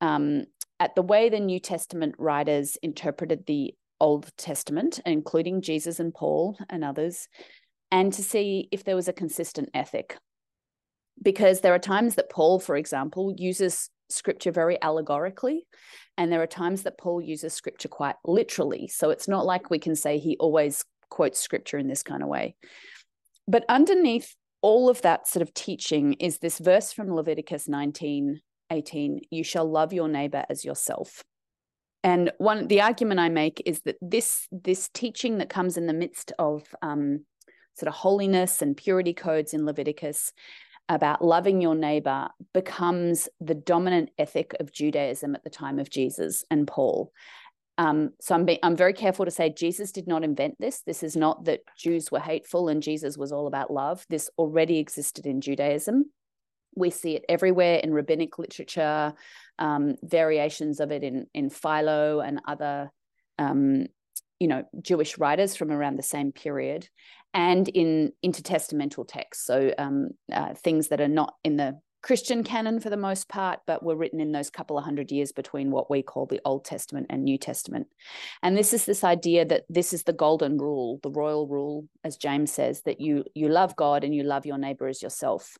um, 0.00 0.46
at 0.80 0.96
the 0.96 1.02
way 1.02 1.28
the 1.28 1.38
New 1.38 1.60
Testament 1.60 2.16
writers 2.18 2.76
interpreted 2.82 3.46
the 3.46 3.74
Old 4.00 4.30
Testament, 4.36 5.00
including 5.06 5.62
Jesus 5.62 6.00
and 6.00 6.12
Paul 6.12 6.58
and 6.68 6.84
others, 6.84 7.28
and 7.94 8.12
to 8.12 8.24
see 8.24 8.68
if 8.72 8.82
there 8.82 8.96
was 8.96 9.06
a 9.06 9.12
consistent 9.12 9.70
ethic. 9.72 10.18
Because 11.22 11.60
there 11.60 11.72
are 11.72 11.78
times 11.78 12.16
that 12.16 12.28
Paul, 12.28 12.58
for 12.58 12.76
example, 12.76 13.32
uses 13.38 13.88
scripture 14.08 14.50
very 14.50 14.82
allegorically, 14.82 15.64
and 16.18 16.30
there 16.30 16.42
are 16.42 16.46
times 16.48 16.82
that 16.82 16.98
Paul 16.98 17.22
uses 17.22 17.54
scripture 17.54 17.88
quite 17.88 18.16
literally. 18.24 18.88
So 18.88 19.10
it's 19.10 19.28
not 19.28 19.46
like 19.46 19.70
we 19.70 19.78
can 19.78 19.94
say 19.94 20.18
he 20.18 20.36
always 20.38 20.84
quotes 21.08 21.38
scripture 21.38 21.78
in 21.78 21.86
this 21.86 22.02
kind 22.02 22.20
of 22.20 22.28
way. 22.28 22.56
But 23.46 23.64
underneath 23.68 24.34
all 24.60 24.88
of 24.88 25.00
that 25.02 25.28
sort 25.28 25.42
of 25.42 25.54
teaching 25.54 26.14
is 26.14 26.38
this 26.38 26.58
verse 26.58 26.92
from 26.92 27.14
Leviticus 27.14 27.68
19 27.68 28.40
18 28.70 29.20
you 29.30 29.44
shall 29.44 29.70
love 29.70 29.92
your 29.92 30.08
neighbor 30.08 30.42
as 30.48 30.64
yourself 30.64 31.22
and 32.02 32.32
one 32.38 32.66
the 32.68 32.80
argument 32.80 33.20
i 33.20 33.28
make 33.28 33.62
is 33.66 33.82
that 33.82 33.96
this 34.00 34.48
this 34.50 34.88
teaching 34.94 35.36
that 35.36 35.50
comes 35.50 35.76
in 35.76 35.86
the 35.86 35.92
midst 35.92 36.32
of 36.38 36.62
um, 36.80 37.26
sort 37.74 37.88
of 37.88 37.94
holiness 37.94 38.62
and 38.62 38.76
purity 38.76 39.12
codes 39.12 39.54
in 39.54 39.66
Leviticus 39.66 40.32
about 40.88 41.24
loving 41.24 41.60
your 41.60 41.74
neighbor 41.74 42.28
becomes 42.52 43.28
the 43.40 43.54
dominant 43.54 44.10
ethic 44.18 44.54
of 44.60 44.72
Judaism 44.72 45.34
at 45.34 45.42
the 45.42 45.50
time 45.50 45.78
of 45.78 45.90
Jesus 45.90 46.44
and 46.50 46.66
Paul. 46.66 47.10
Um, 47.78 48.10
so 48.20 48.34
I'm, 48.34 48.44
be- 48.44 48.60
I'm 48.62 48.76
very 48.76 48.92
careful 48.92 49.24
to 49.24 49.30
say 49.30 49.50
Jesus 49.50 49.90
did 49.90 50.06
not 50.06 50.22
invent 50.22 50.56
this. 50.60 50.82
This 50.82 51.02
is 51.02 51.16
not 51.16 51.44
that 51.46 51.60
Jews 51.76 52.12
were 52.12 52.20
hateful 52.20 52.68
and 52.68 52.82
Jesus 52.82 53.16
was 53.18 53.32
all 53.32 53.46
about 53.46 53.72
love. 53.72 54.06
This 54.08 54.30
already 54.38 54.78
existed 54.78 55.26
in 55.26 55.40
Judaism. 55.40 56.10
We 56.76 56.90
see 56.90 57.16
it 57.16 57.24
everywhere 57.28 57.78
in 57.78 57.92
rabbinic 57.92 58.38
literature, 58.38 59.14
um, 59.58 59.96
variations 60.02 60.80
of 60.80 60.90
it 60.90 61.02
in 61.02 61.26
in 61.32 61.50
Philo 61.50 62.20
and 62.20 62.40
other, 62.46 62.90
um, 63.38 63.86
you 64.44 64.48
know, 64.48 64.62
Jewish 64.82 65.16
writers 65.16 65.56
from 65.56 65.70
around 65.72 65.96
the 65.96 66.02
same 66.02 66.30
period, 66.30 66.86
and 67.32 67.66
in 67.66 68.12
intertestamental 68.22 69.08
texts. 69.08 69.46
So 69.46 69.72
um, 69.78 70.10
uh, 70.30 70.52
things 70.52 70.88
that 70.88 71.00
are 71.00 71.08
not 71.08 71.32
in 71.44 71.56
the 71.56 71.80
Christian 72.02 72.44
canon 72.44 72.78
for 72.78 72.90
the 72.90 72.98
most 72.98 73.26
part, 73.26 73.60
but 73.66 73.82
were 73.82 73.96
written 73.96 74.20
in 74.20 74.32
those 74.32 74.50
couple 74.50 74.76
of 74.76 74.84
hundred 74.84 75.10
years 75.10 75.32
between 75.32 75.70
what 75.70 75.90
we 75.90 76.02
call 76.02 76.26
the 76.26 76.42
Old 76.44 76.66
Testament 76.66 77.06
and 77.08 77.24
New 77.24 77.38
Testament. 77.38 77.86
And 78.42 78.54
this 78.54 78.74
is 78.74 78.84
this 78.84 79.02
idea 79.02 79.46
that 79.46 79.64
this 79.70 79.94
is 79.94 80.02
the 80.02 80.12
golden 80.12 80.58
rule, 80.58 81.00
the 81.02 81.10
royal 81.22 81.48
rule, 81.48 81.88
as 82.04 82.18
James 82.18 82.52
says, 82.52 82.82
that 82.82 83.00
you 83.00 83.24
you 83.32 83.48
love 83.48 83.74
God 83.76 84.04
and 84.04 84.14
you 84.14 84.24
love 84.24 84.44
your 84.44 84.58
neighbor 84.58 84.88
as 84.88 85.00
yourself. 85.00 85.56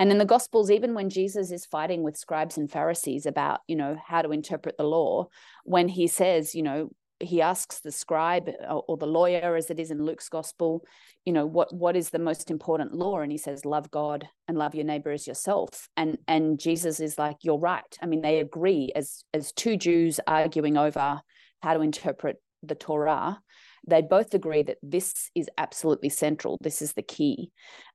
And 0.00 0.10
in 0.10 0.18
the 0.18 0.24
Gospels, 0.24 0.70
even 0.70 0.94
when 0.94 1.10
Jesus 1.10 1.52
is 1.52 1.66
fighting 1.66 2.02
with 2.02 2.16
scribes 2.16 2.56
and 2.56 2.70
Pharisees 2.70 3.26
about, 3.26 3.60
you 3.68 3.76
know, 3.76 3.96
how 4.04 4.22
to 4.22 4.32
interpret 4.32 4.76
the 4.78 4.84
law, 4.84 5.28
when 5.64 5.88
he 5.88 6.06
says, 6.06 6.54
you 6.54 6.62
know, 6.62 6.90
he 7.20 7.42
asks 7.42 7.80
the 7.80 7.92
scribe 7.92 8.50
or 8.68 8.96
the 8.96 9.06
lawyer, 9.06 9.54
as 9.56 9.70
it 9.70 9.78
is 9.78 9.90
in 9.90 10.04
Luke's 10.04 10.28
Gospel, 10.28 10.84
you 11.24 11.32
know, 11.32 11.46
what 11.46 11.72
what 11.74 11.96
is 11.96 12.10
the 12.10 12.18
most 12.18 12.50
important 12.50 12.94
law? 12.94 13.20
And 13.20 13.30
he 13.30 13.38
says, 13.38 13.64
love 13.64 13.90
God 13.90 14.28
and 14.48 14.56
love 14.58 14.74
your 14.74 14.84
neighbor 14.84 15.10
as 15.10 15.26
yourself. 15.26 15.88
And 15.96 16.18
and 16.26 16.58
Jesus 16.58 17.00
is 17.00 17.18
like, 17.18 17.36
you're 17.42 17.58
right. 17.58 17.98
I 18.02 18.06
mean, 18.06 18.22
they 18.22 18.40
agree 18.40 18.90
as 18.94 19.24
as 19.34 19.52
two 19.52 19.76
Jews 19.76 20.18
arguing 20.26 20.76
over 20.76 21.20
how 21.62 21.74
to 21.74 21.80
interpret 21.80 22.36
the 22.62 22.74
Torah 22.74 23.40
they 23.86 24.02
both 24.02 24.34
agree 24.34 24.62
that 24.62 24.78
this 24.82 25.30
is 25.34 25.48
absolutely 25.56 26.08
central. 26.08 26.58
This 26.60 26.82
is 26.82 26.92
the 26.92 27.02
key. 27.02 27.50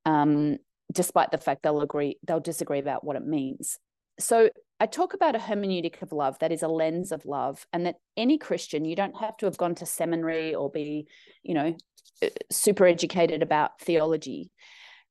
Um, 0.06 0.58
despite 0.92 1.32
the 1.32 1.38
fact 1.38 1.64
they'll 1.64 1.82
agree, 1.82 2.18
they'll 2.26 2.40
disagree 2.40 2.80
about 2.80 3.04
what 3.04 3.16
it 3.16 3.26
means. 3.26 3.78
So 4.20 4.50
I 4.80 4.88
talk 4.88 5.14
about 5.14 5.36
a 5.36 5.40
hermeneutic 5.40 6.02
of 6.02 6.12
love 6.12 6.38
that 6.40 6.52
is 6.52 6.62
a 6.62 6.68
lens 6.68 7.12
of 7.12 7.26
love, 7.26 7.66
and 7.72 7.86
that 7.86 7.96
any 8.18 8.38
Christian, 8.38 8.84
you 8.84 8.96
don't 8.96 9.18
have 9.18 9.38
to 9.38 9.46
have 9.46 9.58
gone 9.58 9.76
to 9.76 9.86
seminary 9.86 10.54
or 10.54 10.70
be, 10.70 11.08
you 11.44 11.54
know, 11.54 11.78
uh, 12.22 12.28
super 12.52 12.86
educated 12.86 13.42
about 13.42 13.80
theology 13.80 14.52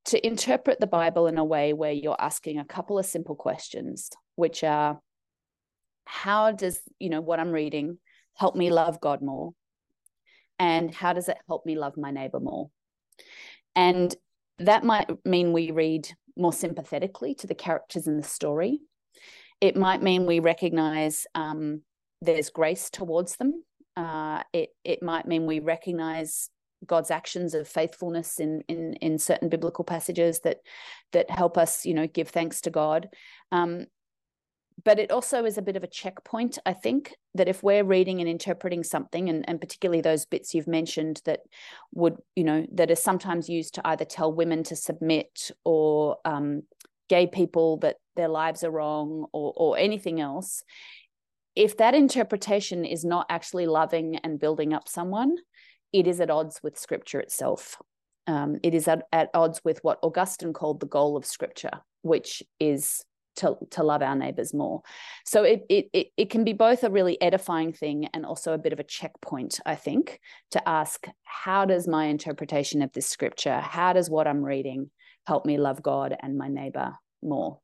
to 0.07 0.27
interpret 0.27 0.81
the 0.81 0.87
Bible 0.87 1.27
in 1.27 1.39
a 1.39 1.45
way 1.45 1.73
where 1.73 1.93
you're 1.93 2.21
asking 2.21 2.59
a 2.59 2.65
couple 2.65 2.99
of 2.99 3.07
simple 3.07 3.35
questions, 3.35 4.11
which 4.37 4.63
are 4.63 5.01
how 6.05 6.53
does, 6.53 6.81
you 6.99 7.09
know, 7.09 7.23
what 7.23 7.41
I'm 7.41 7.53
reading 7.53 7.99
help 8.35 8.55
me 8.55 8.71
love 8.71 9.01
God 9.01 9.23
more? 9.23 9.55
And 10.59 10.95
how 10.95 11.15
does 11.15 11.29
it 11.29 11.39
help 11.49 11.65
me 11.65 11.77
love 11.77 11.97
my 11.97 12.11
neighbor 12.11 12.39
more? 12.39 12.71
And 13.75 14.15
that 14.59 14.85
might 14.85 15.11
mean 15.25 15.53
we 15.53 15.71
read 15.71 16.09
more 16.37 16.53
sympathetically 16.53 17.35
to 17.37 17.47
the 17.47 17.55
characters 17.55 18.07
in 18.07 18.17
the 18.17 18.23
story. 18.23 18.81
It 19.65 19.77
might 19.77 20.03
mean 20.03 20.27
we 20.27 20.41
recognize 20.41 21.27
um, 21.35 21.81
there's 22.21 22.51
grace 22.51 22.91
towards 22.91 23.37
them. 23.37 23.65
Uh, 23.97 24.43
it 24.53 24.77
it 24.85 25.03
might 25.03 25.27
mean 25.27 25.47
we 25.47 25.59
recognize 25.61 26.51
God's 26.85 27.11
actions 27.11 27.55
of 27.55 27.67
faithfulness 27.67 28.41
in 28.41 28.63
in 28.69 28.93
in 28.97 29.19
certain 29.19 29.49
biblical 29.49 29.83
passages 29.83 30.41
that 30.41 30.59
that 31.13 31.31
help 31.31 31.57
us, 31.57 31.87
you 31.87 31.95
know, 31.95 32.07
give 32.07 32.29
thanks 32.29 32.61
to 32.61 32.71
God. 32.71 33.09
Um, 33.53 33.87
but 34.85 34.99
it 34.99 35.11
also 35.11 35.47
is 35.47 35.57
a 35.57 35.63
bit 35.63 35.77
of 35.77 35.85
a 35.85 35.87
checkpoint 36.03 36.59
i 36.67 36.73
think 36.73 37.15
that 37.33 37.49
if 37.49 37.63
we're 37.63 37.85
reading 37.85 38.19
and 38.19 38.29
interpreting 38.29 38.83
something 38.83 39.29
and, 39.29 39.49
and 39.49 39.61
particularly 39.61 40.01
those 40.01 40.27
bits 40.27 40.53
you've 40.53 40.67
mentioned 40.67 41.23
that 41.25 41.41
would 41.93 42.17
you 42.35 42.43
know 42.43 42.67
that 42.73 42.91
are 42.91 42.97
sometimes 42.97 43.49
used 43.49 43.75
to 43.75 43.87
either 43.87 44.05
tell 44.05 44.33
women 44.33 44.65
to 44.65 44.75
submit 44.75 45.53
or 45.65 46.17
um, 46.25 46.65
gay 47.09 47.27
people 47.27 47.79
that 47.79 47.97
their 48.17 48.29
lives 48.29 48.65
are 48.65 48.71
wrong 48.71 49.27
or 49.33 49.53
or 49.57 49.79
anything 49.79 50.21
else 50.21 50.63
if 51.57 51.77
that 51.77 51.95
interpretation 51.95 52.85
is 52.85 53.05
not 53.05 53.27
actually 53.29 53.67
loving 53.67 54.17
and 54.17 54.41
building 54.41 54.73
up 54.73 54.89
someone 54.89 55.37
it 55.93 56.07
is 56.07 56.21
at 56.21 56.31
odds 56.31 56.61
with 56.63 56.79
scripture 56.79 57.21
itself 57.21 57.81
um, 58.27 58.57
it 58.63 58.75
is 58.75 58.89
at, 58.89 59.03
at 59.13 59.31
odds 59.35 59.61
with 59.65 59.79
what 59.83 59.99
augustine 60.03 60.53
called 60.53 60.81
the 60.81 60.87
goal 60.87 61.17
of 61.17 61.27
scripture 61.27 61.81
which 62.03 62.43
is 62.61 63.05
to, 63.37 63.57
to 63.71 63.83
love 63.83 64.03
our 64.03 64.15
neighbors 64.15 64.55
more. 64.55 64.83
So 65.25 65.43
it, 65.43 65.65
it, 65.69 65.89
it, 65.93 66.07
it 66.17 66.31
can 66.31 66.45
be 66.45 66.53
both 66.53 66.85
a 66.85 66.91
really 66.91 67.21
edifying 67.21 67.73
thing 67.73 68.09
and 68.15 68.25
also 68.25 68.53
a 68.53 68.59
bit 68.59 68.73
of 68.73 68.81
a 68.81 68.85
checkpoint, 68.85 69.61
I 69.67 69.75
think, 69.75 70.21
to 70.53 70.69
ask 70.69 71.07
how 71.25 71.65
does 71.65 71.89
my 71.89 72.07
interpretation 72.07 72.83
of 72.83 72.93
this 72.93 73.07
scripture, 73.07 73.61
how 73.61 73.93
does 73.93 74.09
what 74.09 74.27
I'm 74.27 74.45
reading 74.45 74.91
help 75.27 75.47
me 75.47 75.59
love 75.59 75.83
God 75.83 76.17
and 76.23 76.37
my 76.37 76.49
neighbor 76.49 76.95
more? 77.23 77.59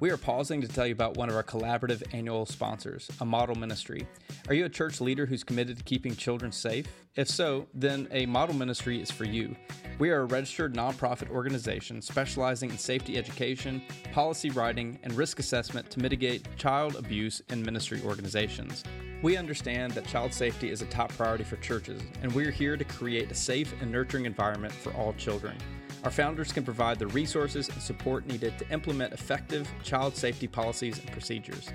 We 0.00 0.10
are 0.10 0.16
pausing 0.16 0.60
to 0.60 0.68
tell 0.68 0.86
you 0.86 0.92
about 0.92 1.16
one 1.16 1.30
of 1.30 1.36
our 1.36 1.42
collaborative 1.42 2.02
annual 2.12 2.46
sponsors, 2.46 3.08
a 3.20 3.24
model 3.24 3.54
ministry. 3.54 4.06
Are 4.48 4.54
you 4.54 4.64
a 4.64 4.68
church 4.68 5.00
leader 5.00 5.24
who's 5.24 5.44
committed 5.44 5.78
to 5.78 5.84
keeping 5.84 6.16
children 6.16 6.50
safe? 6.50 6.86
If 7.14 7.28
so, 7.28 7.68
then 7.72 8.08
a 8.10 8.26
model 8.26 8.56
ministry 8.56 9.00
is 9.00 9.10
for 9.10 9.24
you. 9.24 9.54
We 10.00 10.10
are 10.10 10.22
a 10.22 10.26
registered 10.26 10.74
nonprofit 10.74 11.30
organization 11.30 12.02
specializing 12.02 12.70
in 12.70 12.76
safety 12.76 13.16
education, 13.16 13.80
policy 14.12 14.50
writing, 14.50 14.98
and 15.04 15.14
risk 15.14 15.38
assessment 15.38 15.88
to 15.92 16.00
mitigate 16.00 16.48
child 16.56 16.96
abuse 16.96 17.40
in 17.50 17.62
ministry 17.62 18.02
organizations. 18.04 18.82
We 19.22 19.36
understand 19.36 19.92
that 19.92 20.06
child 20.06 20.34
safety 20.34 20.70
is 20.70 20.82
a 20.82 20.86
top 20.86 21.10
priority 21.10 21.44
for 21.44 21.56
churches, 21.56 22.02
and 22.20 22.32
we're 22.32 22.50
here 22.50 22.76
to 22.76 22.84
create 22.84 23.30
a 23.30 23.34
safe 23.34 23.72
and 23.80 23.92
nurturing 23.92 24.26
environment 24.26 24.74
for 24.74 24.92
all 24.94 25.12
children. 25.14 25.56
Our 26.04 26.10
founders 26.10 26.52
can 26.52 26.64
provide 26.64 26.98
the 26.98 27.06
resources 27.08 27.70
and 27.70 27.80
support 27.80 28.26
needed 28.26 28.58
to 28.58 28.68
implement 28.70 29.14
effective 29.14 29.66
child 29.82 30.14
safety 30.14 30.46
policies 30.46 30.98
and 30.98 31.10
procedures. 31.10 31.70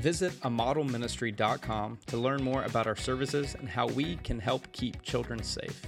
Visit 0.00 0.32
amodelministry.com 0.40 1.98
to 2.06 2.16
learn 2.16 2.42
more 2.42 2.62
about 2.64 2.86
our 2.86 2.96
services 2.96 3.54
and 3.54 3.68
how 3.68 3.86
we 3.88 4.16
can 4.16 4.38
help 4.40 4.72
keep 4.72 5.02
children 5.02 5.42
safe. 5.42 5.84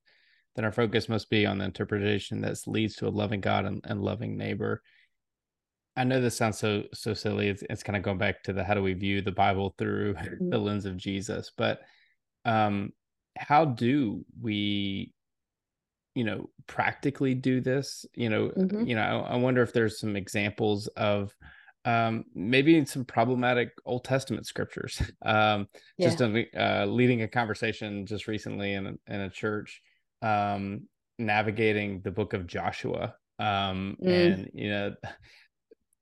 then 0.55 0.64
our 0.64 0.73
focus 0.73 1.09
must 1.09 1.31
be 1.31 1.47
on 1.47 1.59
the 1.59 1.64
interpretation 1.64 2.43
that 2.43 2.59
leads 2.67 2.97
to 2.97 3.07
a 3.07 3.09
loving 3.09 3.41
God 3.41 3.64
and, 3.64 3.81
and 3.85 4.03
loving 4.03 4.37
neighbor. 4.37 4.83
I 5.97 6.05
know 6.05 6.21
this 6.21 6.37
sounds 6.37 6.59
so 6.59 6.85
so 6.93 7.14
silly. 7.14 7.49
It's 7.49 7.64
it's 7.71 7.83
kind 7.83 7.97
of 7.97 8.03
going 8.03 8.19
back 8.19 8.43
to 8.45 8.53
the 8.53 8.62
how 8.62 8.75
do 8.75 8.83
we 8.83 8.93
view 8.93 9.23
the 9.23 9.33
Bible 9.33 9.75
through 9.79 10.14
mm-hmm. 10.14 10.51
the 10.51 10.59
lens 10.59 10.85
of 10.85 10.99
Jesus, 10.99 11.51
but 11.57 11.81
um, 12.45 12.93
how 13.37 13.64
do 13.64 14.24
we, 14.41 15.12
you 16.14 16.24
know, 16.24 16.51
practically 16.66 17.34
do 17.34 17.61
this? 17.61 18.07
You 18.14 18.30
know, 18.30 18.49
mm-hmm. 18.49 18.87
you 18.87 18.95
know, 18.95 19.03
I, 19.03 19.34
I, 19.34 19.37
wonder 19.37 19.62
if 19.62 19.72
there's 19.72 20.01
some 20.01 20.16
examples 20.16 20.87
of 20.89 21.34
um, 21.84 22.24
maybe 22.34 22.84
some 22.84 23.05
problematic 23.05 23.70
Old 23.84 24.05
Testament 24.05 24.47
scriptures. 24.47 25.01
Um, 25.24 25.68
yeah. 25.99 26.09
Just 26.09 26.22
uh, 26.22 26.87
leading 26.87 27.22
a 27.22 27.28
conversation 27.28 28.07
just 28.07 28.28
recently 28.28 28.74
in 28.74 28.87
a, 28.87 28.95
in 29.09 29.20
a 29.22 29.30
church, 29.30 29.82
um, 30.22 30.82
navigating 31.18 32.01
the 32.03 32.12
book 32.12 32.32
of 32.32 32.47
Joshua, 32.47 33.14
um, 33.39 33.97
mm. 34.01 34.07
and 34.07 34.51
you 34.55 34.70
know 34.70 34.95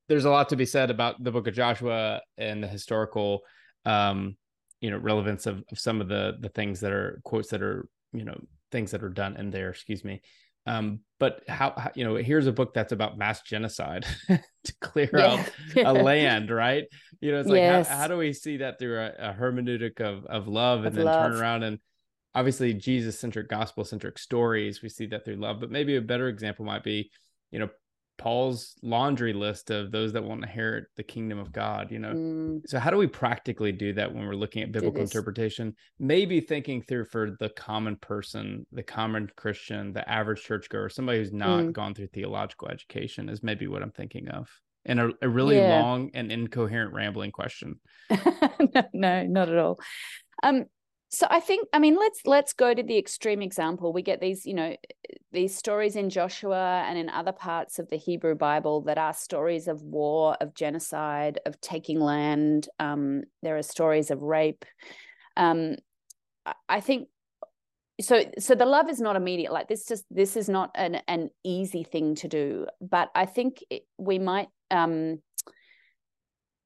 there's 0.09 0.24
a 0.24 0.30
lot 0.30 0.51
to 0.51 0.57
be 0.57 0.66
said 0.66 0.91
about 0.91 1.22
the 1.22 1.32
book 1.32 1.47
of 1.47 1.55
Joshua 1.55 2.20
and 2.37 2.62
the 2.62 2.68
historical, 2.68 3.41
um, 3.85 4.37
you 4.85 4.91
know 4.91 4.99
relevance 4.99 5.47
of, 5.47 5.64
of 5.72 5.78
some 5.78 6.03
of 6.03 6.09
the 6.09 6.37
the 6.41 6.51
things 6.51 6.80
that 6.80 6.93
are 6.93 7.18
quotes 7.24 7.49
that 7.49 7.62
are 7.62 7.89
you 8.12 8.22
know 8.22 8.39
things 8.70 8.91
that 8.91 9.03
are 9.03 9.09
done 9.09 9.35
in 9.39 9.51
there 9.51 9.70
excuse 9.70 10.05
me 10.05 10.20
um, 10.66 11.01
but 11.18 11.43
how, 11.49 11.72
how, 11.74 11.91
you 11.95 12.05
know 12.05 12.16
here's 12.16 12.47
a 12.47 12.53
book 12.53 12.74
that's 12.74 12.93
about 12.93 13.16
mass 13.16 13.41
genocide 13.41 14.05
to 14.28 14.74
clear 14.82 15.09
yeah. 15.14 15.43
out 15.87 15.97
a 15.97 16.03
land 16.03 16.51
right 16.51 16.85
you 17.22 17.32
know 17.32 17.41
it's 17.41 17.49
like 17.49 17.57
yes. 17.57 17.89
how, 17.89 17.97
how, 17.97 18.09
do 18.09 18.18
we 18.18 18.35
see 18.35 18.59
that 18.59 18.78
through 18.78 18.99
a, 18.99 19.30
a 19.30 19.32
hermeneutic 19.32 20.03
of, 20.03 20.26
of 20.26 20.49
love 20.49 20.80
and 20.80 20.89
of 20.89 20.95
then 20.97 21.07
love. 21.07 21.32
turn 21.32 21.41
around 21.41 21.62
and 21.62 21.78
obviously 22.35 22.74
jesus 22.74 23.18
centric 23.18 23.49
gospel 23.49 23.85
centric 23.85 24.18
stories 24.18 24.82
we 24.82 24.91
see 24.91 25.07
that 25.07 25.24
through 25.24 25.37
love 25.37 25.61
but 25.61 25.70
maybe 25.70 25.97
a 25.97 26.03
better 26.03 26.28
example 26.28 26.66
might 26.66 26.85
be 26.85 27.11
you 27.51 27.59
know 27.59 27.70
Paul's 28.17 28.77
laundry 28.83 29.33
list 29.33 29.71
of 29.71 29.91
those 29.91 30.12
that 30.12 30.23
won't 30.23 30.45
inherit 30.45 30.85
the 30.97 31.03
kingdom 31.03 31.39
of 31.39 31.53
God, 31.53 31.91
you 31.91 31.99
know. 31.99 32.12
Mm. 32.12 32.61
So 32.67 32.79
how 32.79 32.91
do 32.91 32.97
we 32.97 33.07
practically 33.07 33.73
do 33.73 33.93
that 33.95 34.12
when 34.12 34.27
we're 34.27 34.35
looking 34.35 34.62
at 34.62 34.73
biblical 34.73 35.01
interpretation? 35.01 35.75
Maybe 35.99 36.41
thinking 36.41 36.83
through 36.83 37.07
for 37.07 37.37
the 37.41 37.49
common 37.51 37.97
person, 37.97 38.67
the 38.73 38.83
common 38.83 39.31
Christian, 39.37 39.93
the 39.93 40.09
average 40.09 40.43
churchgoer, 40.43 40.89
somebody 40.89 41.19
who's 41.19 41.33
not 41.33 41.65
mm. 41.65 41.73
gone 41.73 41.95
through 41.95 42.09
theological 42.09 42.69
education 42.69 43.29
is 43.29 43.43
maybe 43.43 43.67
what 43.67 43.83
I'm 43.83 43.93
thinking 43.93 44.29
of. 44.29 44.49
And 44.87 45.01
a, 45.01 45.11
a 45.23 45.29
really 45.29 45.57
yeah. 45.57 45.81
long 45.81 46.11
and 46.15 46.31
incoherent 46.31 46.93
rambling 46.93 47.33
question. 47.33 47.81
no, 48.11 48.83
no, 48.93 49.27
not 49.27 49.49
at 49.49 49.59
all. 49.59 49.81
Um, 50.43 50.67
so 51.15 51.27
i 51.31 51.39
think 51.39 51.69
i 51.73 51.79
mean 51.79 51.97
let's 51.97 52.21
let's 52.25 52.53
go 52.53 52.75
to 52.75 52.83
the 52.83 52.99
extreme 52.99 53.41
example. 53.41 53.93
We 53.93 54.03
get 54.03 54.21
these 54.21 54.45
you 54.45 54.55
know 54.55 54.77
these 55.33 55.57
stories 55.57 55.97
in 55.97 56.11
joshua 56.11 56.85
and 56.87 56.99
in 56.99 57.09
other 57.09 57.33
parts 57.33 57.79
of 57.79 57.89
the 57.89 57.97
hebrew 57.97 58.35
bible 58.35 58.83
that 58.83 58.99
are 58.99 59.15
stories 59.15 59.69
of 59.69 59.81
war 59.83 60.37
of 60.41 60.55
genocide 60.55 61.41
of 61.47 61.61
taking 61.61 62.01
land. 62.01 62.69
Um, 62.79 63.23
there 63.43 63.57
are 63.57 63.62
stories 63.62 64.11
of 64.11 64.23
rape. 64.23 64.65
Um, 65.37 65.77
i 66.69 66.81
think 66.81 67.09
so 68.01 68.25
so 68.39 68.55
the 68.55 68.67
love 68.67 68.91
is 68.91 69.01
not 69.01 69.15
immediate. 69.15 69.53
Like 69.53 69.69
this 69.69 69.87
just 69.87 70.05
this 70.11 70.37
is 70.37 70.49
not 70.49 70.71
an 70.75 70.97
an 71.07 71.31
easy 71.45 71.85
thing 71.85 72.17
to 72.17 72.29
do. 72.29 72.67
But 72.81 73.11
i 73.15 73.25
think 73.25 73.62
it, 73.71 73.87
we 73.99 74.19
might 74.19 74.49
um 74.71 75.21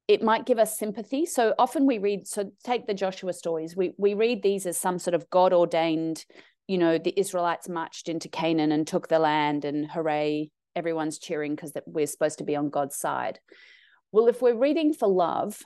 it 0.09 0.23
might 0.23 0.47
give 0.47 0.59
us 0.59 0.79
sympathy. 0.79 1.27
So 1.27 1.55
often 1.59 1.87
we 1.87 1.99
read, 1.99 2.27
so 2.27 2.51
take 2.65 2.87
the 2.87 2.95
Joshua 2.95 3.35
stories, 3.35 3.77
we, 3.77 3.93
we 3.99 4.15
read 4.15 4.43
these 4.43 4.67
as 4.67 4.79
some 4.79 4.99
sort 4.99 5.15
of 5.15 5.29
God 5.29 5.53
ordained, 5.53 6.25
you 6.67 6.79
know, 6.79 6.97
the 6.97 7.19
Israelites 7.19 7.69
marched 7.69 8.09
into 8.09 8.29
Canaan 8.29 8.73
and 8.73 8.87
took 8.87 9.09
the 9.09 9.19
land 9.19 9.67
and 9.67 9.91
hooray, 9.91 10.51
everyone's 10.75 11.19
cheering 11.19 11.55
because 11.55 11.75
we're 11.87 12.07
supposed 12.07 12.39
to 12.39 12.45
be 12.45 12.57
on 12.57 12.71
God's 12.71 12.97
side. 12.97 13.39
Well, 14.11 14.29
if 14.29 14.41
we're 14.41 14.57
reading 14.57 14.95
for 14.95 15.09
love, 15.09 15.61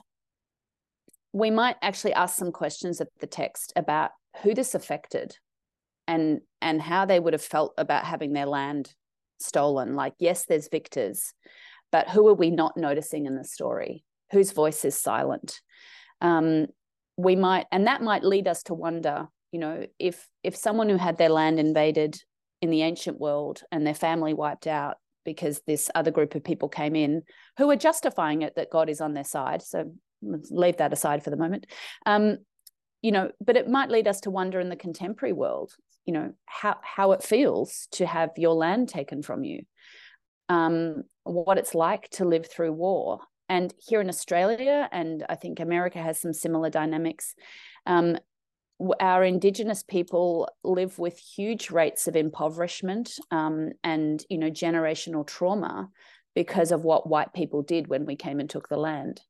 we 1.33 1.51
might 1.51 1.77
actually 1.81 2.13
ask 2.13 2.37
some 2.37 2.51
questions 2.51 3.01
of 3.01 3.09
the 3.21 3.29
text 3.29 3.73
about 3.77 4.11
who 4.43 4.55
this 4.55 4.75
affected 4.75 5.37
and 6.09 6.41
and 6.61 6.83
how 6.83 7.05
they 7.05 7.21
would 7.21 7.33
have 7.33 7.43
felt 7.43 7.75
about 7.79 8.05
having 8.05 8.33
their 8.33 8.47
land 8.47 8.93
stolen 9.39 9.95
like 9.95 10.15
yes 10.19 10.47
there's 10.47 10.69
victors 10.69 11.33
but 11.91 12.09
who 12.09 12.27
are 12.29 12.35
we 12.35 12.51
not 12.51 12.77
noticing 12.77 13.27
in 13.27 13.37
the 13.37 13.45
story 13.45 14.05
whose 14.33 14.53
voice 14.53 14.85
is 14.85 14.99
silent. 14.99 15.61
Um, 16.21 16.67
we 17.17 17.37
might 17.37 17.67
and 17.71 17.87
that 17.87 18.03
might 18.03 18.25
lead 18.25 18.49
us 18.49 18.63
to 18.65 18.75
wonder 18.75 19.29
you 19.53 19.61
know 19.61 19.87
if 19.99 20.29
if 20.43 20.57
someone 20.57 20.89
who 20.89 20.97
had 20.97 21.19
their 21.19 21.29
land 21.29 21.61
invaded 21.61 22.21
in 22.63 22.71
the 22.71 22.83
ancient 22.83 23.21
world 23.21 23.63
and 23.71 23.87
their 23.87 23.95
family 23.95 24.33
wiped 24.33 24.67
out 24.67 24.97
because 25.25 25.61
this 25.67 25.91
other 25.95 26.11
group 26.11 26.35
of 26.35 26.43
people 26.43 26.69
came 26.69 26.97
in 26.97 27.23
who 27.59 27.71
are 27.71 27.77
justifying 27.77 28.43
it 28.43 28.57
that 28.57 28.71
god 28.71 28.89
is 28.89 29.01
on 29.01 29.15
their 29.15 29.25
side. 29.25 29.63
So 29.63 29.93
let's 30.23 30.51
leave 30.51 30.79
that 30.79 30.93
aside 30.93 31.23
for 31.23 31.31
the 31.31 31.37
moment. 31.37 31.67
Um, 32.07 32.39
you 33.03 33.11
know 33.11 33.31
but 33.45 33.57
it 33.57 33.69
might 33.69 33.91
lead 33.91 34.09
us 34.09 34.21
to 34.21 34.31
wonder 34.31 34.61
in 34.61 34.69
the 34.69 34.77
contemporary 34.77 35.33
world 35.33 35.75
you 36.07 36.15
know 36.15 36.33
how 36.47 36.77
how 36.83 37.13
it 37.13 37.23
feels 37.23 37.89
to 37.91 38.07
have 38.07 38.31
your 38.37 38.55
land 38.55 38.89
taken 38.89 39.23
from 39.23 39.45
you 39.45 39.63
um, 40.49 41.03
what 41.25 41.59
it's 41.59 41.75
like 41.75 42.09
to 42.11 42.25
live 42.25 42.47
through 42.47 42.73
war 42.73 43.21
and 43.53 43.75
here 43.87 44.01
in 44.01 44.09
Australia, 44.09 44.89
and 44.93 45.27
I 45.29 45.35
think 45.35 45.61
America 45.61 45.99
has 45.99 46.19
some 46.19 46.33
similar 46.33 46.71
dynamics, 46.71 47.35
um, 47.85 48.17
our 48.99 49.23
Indigenous 49.23 49.83
people 49.83 50.49
live 50.65 50.99
with 50.99 51.19
huge 51.19 51.71
rates 51.71 52.09
of 52.09 52.17
impoverishment 52.17 53.13
um, 53.31 53.73
and 53.85 54.25
you 54.31 54.39
know 54.39 54.51
generational 54.51 55.27
trauma 55.27 55.91
because 56.35 56.73
of 56.73 56.85
what 56.85 57.11
white 57.11 57.35
people 57.35 57.61
did 57.61 57.89
when 57.89 58.07
we 58.07 58.17
came 58.17 58.41
and 58.41 58.49
took 58.49 58.71
the 58.71 58.79
land. 58.79 59.21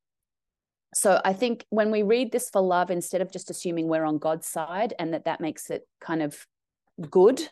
So 0.94 1.20
I 1.24 1.32
think 1.32 1.66
when 1.70 1.90
we 1.90 2.04
read 2.04 2.30
this 2.30 2.48
for 2.48 2.62
love, 2.62 2.92
instead 2.92 3.22
of 3.22 3.32
just 3.32 3.50
assuming 3.50 3.88
we're 3.88 4.04
on 4.04 4.18
God's 4.18 4.46
side 4.46 4.94
and 5.00 5.12
that 5.14 5.24
that 5.24 5.40
makes 5.40 5.68
it 5.68 5.82
kind 6.00 6.22
of 6.22 6.46
good, 7.10 7.42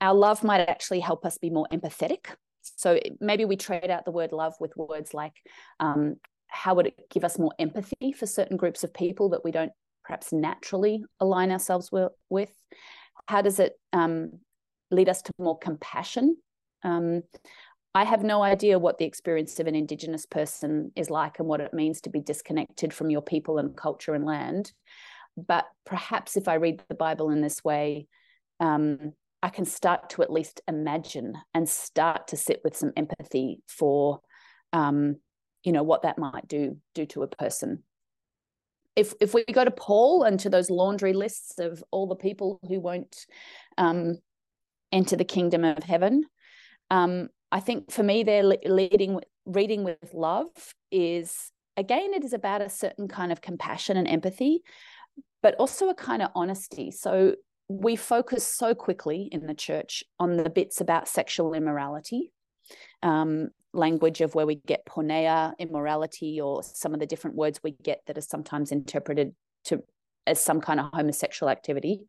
our 0.00 0.14
love 0.14 0.44
might 0.44 0.60
actually 0.68 1.00
help 1.00 1.26
us 1.26 1.36
be 1.36 1.50
more 1.50 1.66
empathetic 1.72 2.36
so 2.76 3.00
maybe 3.20 3.44
we 3.44 3.56
trade 3.56 3.90
out 3.90 4.04
the 4.04 4.10
word 4.10 4.32
love 4.32 4.54
with 4.60 4.76
words 4.76 5.12
like 5.12 5.34
um, 5.80 6.16
how 6.48 6.74
would 6.74 6.86
it 6.86 7.10
give 7.10 7.24
us 7.24 7.38
more 7.38 7.52
empathy 7.58 8.12
for 8.12 8.26
certain 8.26 8.56
groups 8.56 8.84
of 8.84 8.94
people 8.94 9.30
that 9.30 9.44
we 9.44 9.50
don't 9.50 9.72
perhaps 10.04 10.32
naturally 10.32 11.04
align 11.20 11.50
ourselves 11.50 11.90
with? 12.30 12.52
How 13.26 13.42
does 13.42 13.58
it 13.58 13.72
um, 13.92 14.32
lead 14.90 15.08
us 15.08 15.22
to 15.22 15.32
more 15.38 15.58
compassion? 15.58 16.36
Um, 16.84 17.22
I 17.94 18.04
have 18.04 18.22
no 18.22 18.42
idea 18.42 18.78
what 18.78 18.98
the 18.98 19.06
experience 19.06 19.58
of 19.58 19.66
an 19.66 19.74
Indigenous 19.74 20.26
person 20.26 20.92
is 20.94 21.10
like 21.10 21.38
and 21.38 21.48
what 21.48 21.60
it 21.60 21.74
means 21.74 22.02
to 22.02 22.10
be 22.10 22.20
disconnected 22.20 22.92
from 22.92 23.10
your 23.10 23.22
people 23.22 23.58
and 23.58 23.76
culture 23.76 24.14
and 24.14 24.24
land. 24.24 24.72
But 25.36 25.66
perhaps 25.84 26.36
if 26.36 26.46
I 26.46 26.54
read 26.54 26.82
the 26.88 26.94
Bible 26.94 27.30
in 27.30 27.40
this 27.40 27.64
way, 27.64 28.06
um, 28.60 29.12
I 29.42 29.48
can 29.48 29.64
start 29.64 30.10
to 30.10 30.22
at 30.22 30.32
least 30.32 30.60
imagine 30.66 31.34
and 31.54 31.68
start 31.68 32.28
to 32.28 32.36
sit 32.36 32.60
with 32.64 32.76
some 32.76 32.92
empathy 32.96 33.62
for, 33.68 34.20
um, 34.72 35.16
you 35.62 35.72
know, 35.72 35.82
what 35.82 36.02
that 36.02 36.18
might 36.18 36.48
do 36.48 36.78
do 36.94 37.06
to 37.06 37.22
a 37.22 37.28
person. 37.28 37.82
If 38.94 39.12
if 39.20 39.34
we 39.34 39.44
go 39.44 39.64
to 39.64 39.70
Paul 39.70 40.22
and 40.22 40.40
to 40.40 40.50
those 40.50 40.70
laundry 40.70 41.12
lists 41.12 41.58
of 41.58 41.84
all 41.90 42.06
the 42.06 42.16
people 42.16 42.60
who 42.66 42.80
won't 42.80 43.26
um, 43.76 44.18
enter 44.90 45.16
the 45.16 45.24
kingdom 45.24 45.64
of 45.64 45.82
heaven, 45.84 46.24
um, 46.90 47.28
I 47.52 47.60
think 47.60 47.90
for 47.90 48.02
me, 48.02 48.22
they're 48.22 48.42
leading 48.42 49.20
reading 49.44 49.84
with 49.84 50.12
love 50.12 50.48
is 50.90 51.52
again, 51.76 52.14
it 52.14 52.24
is 52.24 52.32
about 52.32 52.62
a 52.62 52.68
certain 52.68 53.06
kind 53.06 53.30
of 53.30 53.40
compassion 53.40 53.96
and 53.96 54.08
empathy, 54.08 54.62
but 55.42 55.54
also 55.56 55.88
a 55.88 55.94
kind 55.94 56.22
of 56.22 56.30
honesty. 56.34 56.90
So 56.90 57.34
we 57.68 57.96
focus 57.96 58.46
so 58.46 58.74
quickly 58.74 59.28
in 59.32 59.46
the 59.46 59.54
church 59.54 60.04
on 60.18 60.36
the 60.36 60.50
bits 60.50 60.80
about 60.80 61.08
sexual 61.08 61.52
immorality, 61.52 62.32
um, 63.02 63.48
language 63.72 64.20
of 64.20 64.34
where 64.34 64.46
we 64.46 64.56
get 64.66 64.86
porneia, 64.86 65.52
immorality, 65.58 66.40
or 66.40 66.62
some 66.62 66.94
of 66.94 67.00
the 67.00 67.06
different 67.06 67.36
words 67.36 67.60
we 67.62 67.72
get 67.82 68.00
that 68.06 68.18
are 68.18 68.22
sometimes 68.22 68.70
interpreted 68.70 69.34
to 69.64 69.82
as 70.26 70.40
some 70.40 70.60
kind 70.60 70.80
of 70.80 70.90
homosexual 70.92 71.50
activity. 71.50 72.00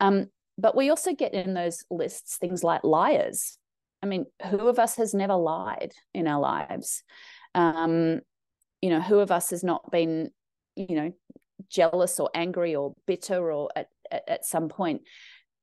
Um, 0.00 0.26
but 0.58 0.76
we 0.76 0.90
also 0.90 1.14
get 1.14 1.34
in 1.34 1.54
those 1.54 1.84
lists 1.90 2.36
things 2.36 2.62
like 2.62 2.84
liars. 2.84 3.58
I 4.02 4.06
mean, 4.06 4.26
who 4.50 4.68
of 4.68 4.78
us 4.78 4.96
has 4.96 5.14
never 5.14 5.34
lied 5.34 5.92
in 6.12 6.26
our 6.26 6.40
lives? 6.40 7.02
Um, 7.54 8.20
you 8.80 8.90
know, 8.90 9.00
who 9.00 9.20
of 9.20 9.30
us 9.30 9.50
has 9.50 9.62
not 9.62 9.90
been, 9.90 10.30
you 10.74 10.96
know, 10.96 11.12
jealous 11.68 12.18
or 12.18 12.30
angry 12.34 12.74
or 12.74 12.94
bitter 13.06 13.52
or 13.52 13.70
at 13.76 13.88
at, 14.12 14.22
at 14.28 14.44
some 14.44 14.68
point. 14.68 15.02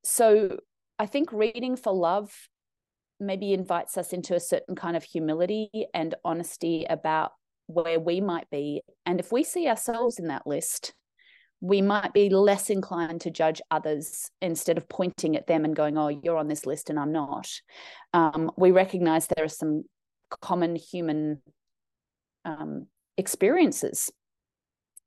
So 0.03 0.57
I 0.97 1.05
think 1.05 1.31
reading 1.31 1.75
for 1.75 1.93
love 1.93 2.31
maybe 3.19 3.53
invites 3.53 3.97
us 3.97 4.13
into 4.13 4.35
a 4.35 4.39
certain 4.39 4.75
kind 4.75 4.95
of 4.95 5.03
humility 5.03 5.69
and 5.93 6.15
honesty 6.23 6.85
about 6.89 7.31
where 7.67 7.99
we 7.99 8.21
might 8.21 8.49
be. 8.49 8.81
And 9.05 9.19
if 9.19 9.31
we 9.31 9.43
see 9.43 9.67
ourselves 9.67 10.19
in 10.19 10.27
that 10.27 10.47
list, 10.47 10.93
we 11.61 11.81
might 11.81 12.13
be 12.13 12.29
less 12.29 12.69
inclined 12.69 13.21
to 13.21 13.31
judge 13.31 13.61
others 13.69 14.31
instead 14.41 14.77
of 14.77 14.87
pointing 14.87 15.35
at 15.35 15.47
them 15.47 15.65
and 15.65 15.75
going, 15.75 15.97
oh, 15.97 16.07
you're 16.07 16.37
on 16.37 16.47
this 16.47 16.65
list 16.65 16.89
and 16.89 16.97
I'm 16.97 17.11
not. 17.11 17.49
Um, 18.13 18.51
we 18.57 18.71
recognize 18.71 19.27
there 19.27 19.43
are 19.43 19.49
some 19.49 19.83
common 20.41 20.75
human 20.75 21.41
um, 22.45 22.87
experiences 23.17 24.09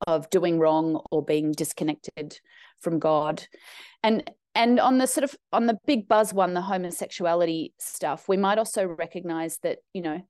of 0.07 0.31
doing 0.31 0.59
wrong 0.59 1.01
or 1.11 1.25
being 1.25 1.53
disconnected 1.53 2.39
from 2.81 2.99
God. 2.99 3.45
And 4.03 4.29
and 4.55 4.79
on 4.81 4.99
the 4.99 5.07
sort 5.07 5.25
of 5.25 5.35
on 5.53 5.67
the 5.67 5.79
big 5.87 6.09
buzz 6.09 6.35
one, 6.35 6.55
the 6.55 6.61
homosexuality 6.61 7.73
stuff, 7.79 8.29
we 8.29 8.37
might 8.37 8.59
also 8.59 8.87
recognize 8.87 9.59
that, 9.63 9.79
you 9.95 10.03
know, 10.03 10.21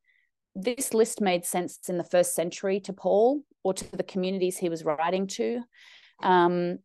this 0.55 0.95
list 0.95 1.21
made 1.21 1.45
sense 1.45 1.79
in 1.89 1.99
the 1.99 2.05
first 2.05 2.35
century 2.35 2.81
to 2.81 2.93
Paul 2.93 3.43
or 3.65 3.75
to 3.75 3.97
the 3.97 4.03
communities 4.03 4.59
he 4.59 4.69
was 4.69 4.85
writing 4.85 5.27
to. 5.29 5.63
Um, 6.23 6.79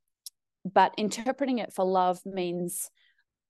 but 0.65 0.93
interpreting 0.97 1.59
it 1.59 1.73
for 1.73 1.85
love 1.85 2.19
means 2.25 2.89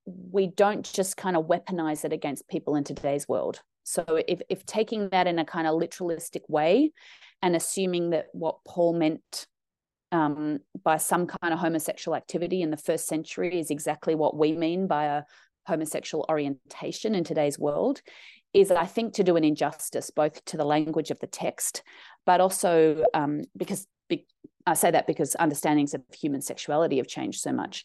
we 0.04 0.46
don't 0.46 0.90
just 0.90 1.16
kind 1.16 1.36
of 1.36 1.46
weaponize 1.46 2.04
it 2.04 2.12
against 2.12 2.48
people 2.48 2.76
in 2.76 2.84
today's 2.84 3.28
world. 3.28 3.60
So 3.88 4.04
if, 4.28 4.42
if 4.50 4.66
taking 4.66 5.08
that 5.10 5.26
in 5.26 5.38
a 5.38 5.44
kind 5.44 5.66
of 5.66 5.80
literalistic 5.80 6.42
way 6.46 6.92
and 7.40 7.56
assuming 7.56 8.10
that 8.10 8.26
what 8.32 8.58
Paul 8.66 8.92
meant 8.92 9.46
um, 10.12 10.58
by 10.82 10.98
some 10.98 11.26
kind 11.26 11.54
of 11.54 11.58
homosexual 11.58 12.14
activity 12.14 12.60
in 12.60 12.70
the 12.70 12.76
first 12.76 13.06
century 13.06 13.58
is 13.58 13.70
exactly 13.70 14.14
what 14.14 14.36
we 14.36 14.52
mean 14.52 14.86
by 14.86 15.04
a 15.04 15.22
homosexual 15.66 16.26
orientation 16.28 17.14
in 17.14 17.24
today's 17.24 17.58
world 17.58 18.02
is 18.52 18.70
I 18.70 18.84
think 18.86 19.14
to 19.14 19.24
do 19.24 19.36
an 19.36 19.44
injustice 19.44 20.10
both 20.10 20.44
to 20.46 20.56
the 20.56 20.64
language 20.64 21.10
of 21.10 21.18
the 21.20 21.26
text, 21.26 21.82
but 22.26 22.40
also 22.40 23.04
um, 23.14 23.42
because 23.56 23.86
be, 24.08 24.26
I 24.66 24.74
say 24.74 24.90
that 24.90 25.06
because 25.06 25.34
understandings 25.38 25.94
of 25.94 26.02
human 26.12 26.40
sexuality 26.40 26.96
have 26.98 27.06
changed 27.06 27.40
so 27.40 27.52
much. 27.52 27.84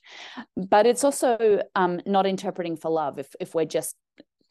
But 0.56 0.86
it's 0.86 1.04
also 1.04 1.62
um, 1.76 2.01
not 2.06 2.26
interpreting 2.26 2.78
for 2.78 2.89
love 2.91 3.20
if 3.20 3.36
if 3.39 3.54
we're 3.54 3.66
just 3.66 3.95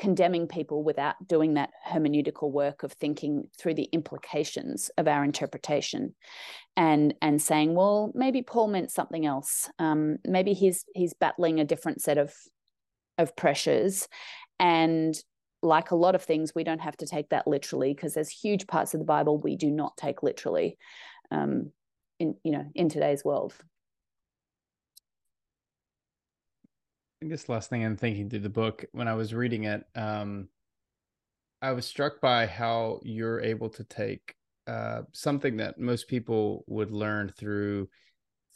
condemning 0.02 0.48
people 0.48 0.82
without 0.82 1.14
doing 1.28 1.54
that 1.54 1.70
hermeneutical 1.88 2.50
work 2.50 2.82
of 2.82 2.92
thinking 2.94 3.46
through 3.56 3.74
the 3.74 3.88
implications 3.92 4.90
of 4.98 5.06
our 5.06 5.22
interpretation 5.22 6.12
and 6.76 7.14
and 7.22 7.40
saying 7.40 7.76
well 7.76 8.10
maybe 8.12 8.42
paul 8.42 8.66
meant 8.66 8.90
something 8.90 9.24
else. 9.24 9.70
Um, 9.78 10.16
maybe 10.26 10.54
he's 10.54 10.84
he's 10.92 11.14
battling 11.14 11.60
a 11.60 11.64
different 11.64 12.02
set 12.02 12.18
of 12.18 12.34
of 13.16 13.36
pressures. 13.36 14.08
And 14.58 15.14
like 15.62 15.92
a 15.92 15.96
lot 15.96 16.16
of 16.16 16.24
things 16.24 16.52
we 16.52 16.64
don't 16.64 16.80
have 16.80 16.96
to 16.96 17.06
take 17.06 17.28
that 17.28 17.46
literally 17.46 17.94
because 17.94 18.14
there's 18.14 18.28
huge 18.28 18.66
parts 18.66 18.94
of 18.94 18.98
the 18.98 19.06
bible 19.06 19.38
we 19.38 19.54
do 19.54 19.70
not 19.70 19.96
take 19.96 20.20
literally 20.24 20.76
um, 21.30 21.70
in 22.18 22.34
you 22.42 22.50
know 22.50 22.66
in 22.74 22.88
today's 22.88 23.24
world 23.24 23.54
I 27.22 27.24
guess 27.26 27.48
last 27.48 27.70
thing 27.70 27.84
I'm 27.84 27.96
thinking 27.96 28.28
through 28.28 28.40
the 28.40 28.48
book 28.48 28.84
when 28.90 29.06
I 29.06 29.14
was 29.14 29.32
reading 29.32 29.64
it, 29.64 29.84
um, 29.94 30.48
I 31.60 31.70
was 31.70 31.86
struck 31.86 32.20
by 32.20 32.46
how 32.46 32.98
you're 33.04 33.40
able 33.40 33.68
to 33.70 33.84
take 33.84 34.34
uh, 34.66 35.02
something 35.12 35.58
that 35.58 35.78
most 35.78 36.08
people 36.08 36.64
would 36.66 36.90
learn 36.90 37.28
through 37.28 37.88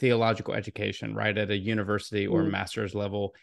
theological 0.01 0.53
education, 0.53 1.15
right, 1.15 1.39
at 1.39 1.51
a 1.51 1.57
university 1.57 2.27
or 2.27 2.43
mm. 2.43 2.51
master's 2.51 2.93
level, 2.93 3.37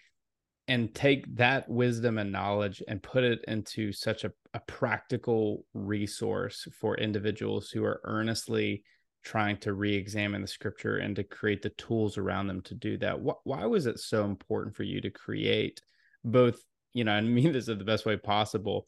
and 0.67 0.93
take 0.93 1.34
that 1.38 1.69
wisdom 1.69 2.17
and 2.17 2.32
knowledge 2.32 2.84
and 2.89 3.01
put 3.01 3.24
it 3.24 3.39
into 3.47 3.93
such 3.93 4.26
a, 4.26 4.32
a 4.53 4.59
practical 4.67 5.65
resource 5.74 6.67
for 6.78 6.97
individuals 6.97 7.69
who 7.69 7.86
are 7.86 8.01
earnestly 8.03 8.84
trying 9.24 9.57
to 9.57 9.74
re-examine 9.74 10.41
the 10.41 10.47
scripture 10.47 10.97
and 10.97 11.15
to 11.15 11.24
create 11.24 11.61
the 11.61 11.69
tools 11.69 12.17
around 12.17 12.47
them 12.47 12.61
to 12.61 12.76
do 12.76 12.97
that. 12.97 13.19
Why 13.19 13.65
was 13.65 13.86
it 13.86 13.99
so 13.99 14.26
important 14.26 14.76
for 14.76 14.84
you 14.84 15.01
to 15.01 15.09
create 15.09 15.82
both 16.24 16.61
you 16.93 17.03
know 17.03 17.17
and 17.17 17.34
mean 17.34 17.51
this 17.51 17.67
in 17.67 17.78
the 17.78 17.84
best 17.84 18.05
way 18.05 18.15
possible 18.15 18.88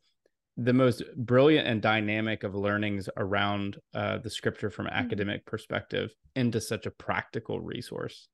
the 0.57 0.73
most 0.73 1.03
brilliant 1.17 1.67
and 1.67 1.81
dynamic 1.81 2.43
of 2.43 2.55
learnings 2.55 3.09
around 3.17 3.77
uh, 3.93 4.19
the 4.19 4.29
scripture 4.29 4.69
from 4.69 4.85
mm-hmm. 4.85 4.95
academic 4.95 5.45
perspective 5.45 6.11
into 6.33 6.61
such 6.61 6.85
a 6.85 6.91
practical 6.91 7.59
resource? 7.59 8.29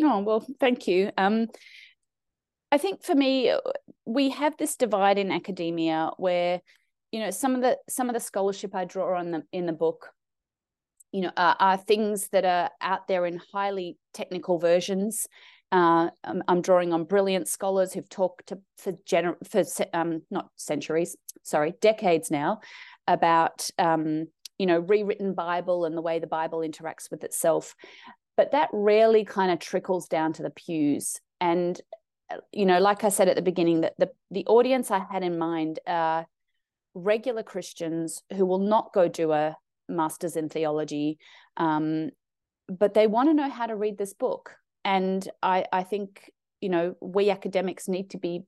Oh 0.00 0.20
well 0.20 0.46
thank 0.60 0.86
you. 0.86 1.10
Um 1.16 1.48
i 2.70 2.76
think 2.76 3.02
for 3.02 3.14
me 3.14 3.52
we 4.04 4.28
have 4.28 4.56
this 4.58 4.76
divide 4.76 5.18
in 5.18 5.32
academia 5.32 6.10
where 6.18 6.60
you 7.12 7.20
know 7.20 7.30
some 7.30 7.54
of 7.54 7.62
the 7.62 7.78
some 7.88 8.10
of 8.10 8.14
the 8.14 8.20
scholarship 8.20 8.74
i 8.74 8.84
draw 8.84 9.18
on 9.18 9.30
the 9.30 9.42
in 9.52 9.64
the 9.64 9.72
book 9.72 10.10
you 11.12 11.22
know, 11.22 11.32
are, 11.36 11.56
are 11.58 11.76
things 11.76 12.28
that 12.28 12.44
are 12.44 12.70
out 12.80 13.08
there 13.08 13.26
in 13.26 13.40
highly 13.52 13.96
technical 14.12 14.58
versions. 14.58 15.26
Uh, 15.70 16.10
I'm, 16.24 16.42
I'm, 16.48 16.62
drawing 16.62 16.92
on 16.92 17.04
brilliant 17.04 17.46
scholars 17.46 17.92
who've 17.92 18.08
talked 18.08 18.48
to, 18.48 18.58
for 18.78 18.92
gener- 18.92 19.36
for 19.46 19.62
um, 19.92 20.22
not 20.30 20.48
centuries, 20.56 21.16
sorry, 21.42 21.74
decades 21.80 22.30
now, 22.30 22.60
about 23.06 23.68
um, 23.78 24.28
you 24.58 24.66
know 24.66 24.78
rewritten 24.80 25.34
Bible 25.34 25.84
and 25.84 25.96
the 25.96 26.02
way 26.02 26.18
the 26.18 26.26
Bible 26.26 26.60
interacts 26.60 27.10
with 27.10 27.22
itself. 27.22 27.74
But 28.36 28.52
that 28.52 28.70
rarely 28.72 29.24
kind 29.24 29.50
of 29.50 29.58
trickles 29.58 30.08
down 30.08 30.32
to 30.34 30.42
the 30.42 30.50
pews. 30.50 31.20
And 31.38 31.78
you 32.52 32.64
know, 32.64 32.78
like 32.78 33.04
I 33.04 33.10
said 33.10 33.28
at 33.28 33.36
the 33.36 33.42
beginning, 33.42 33.82
that 33.82 33.94
the 33.98 34.10
the 34.30 34.46
audience 34.46 34.90
I 34.90 35.04
had 35.10 35.22
in 35.22 35.38
mind 35.38 35.80
are 35.86 36.26
regular 36.94 37.42
Christians 37.42 38.22
who 38.34 38.46
will 38.46 38.58
not 38.58 38.92
go 38.94 39.06
do 39.06 39.32
a 39.32 39.56
masters 39.88 40.36
in 40.36 40.48
theology, 40.48 41.18
um, 41.56 42.10
but 42.68 42.94
they 42.94 43.06
want 43.06 43.28
to 43.28 43.34
know 43.34 43.50
how 43.50 43.66
to 43.66 43.76
read 43.76 43.98
this 43.98 44.14
book. 44.14 44.56
And 44.84 45.26
I, 45.42 45.64
I 45.72 45.82
think 45.82 46.30
you 46.60 46.68
know 46.68 46.96
we 47.00 47.30
academics 47.30 47.88
need 47.88 48.10
to 48.10 48.18
be 48.18 48.42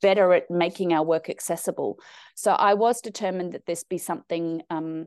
better 0.00 0.32
at 0.32 0.50
making 0.50 0.92
our 0.92 1.04
work 1.04 1.28
accessible. 1.28 1.98
So 2.34 2.52
I 2.52 2.74
was 2.74 3.00
determined 3.00 3.52
that 3.52 3.66
this 3.66 3.84
be 3.84 3.98
something. 3.98 4.62
Um, 4.70 5.06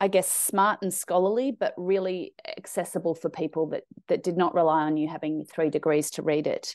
I 0.00 0.08
guess 0.08 0.30
smart 0.30 0.78
and 0.80 0.92
scholarly, 0.92 1.52
but 1.52 1.74
really 1.76 2.32
accessible 2.56 3.14
for 3.14 3.28
people 3.28 3.66
that 3.68 3.84
that 4.08 4.22
did 4.22 4.36
not 4.36 4.54
rely 4.54 4.82
on 4.82 4.96
you 4.96 5.08
having 5.08 5.44
three 5.44 5.68
degrees 5.68 6.10
to 6.12 6.22
read 6.22 6.46
it. 6.46 6.74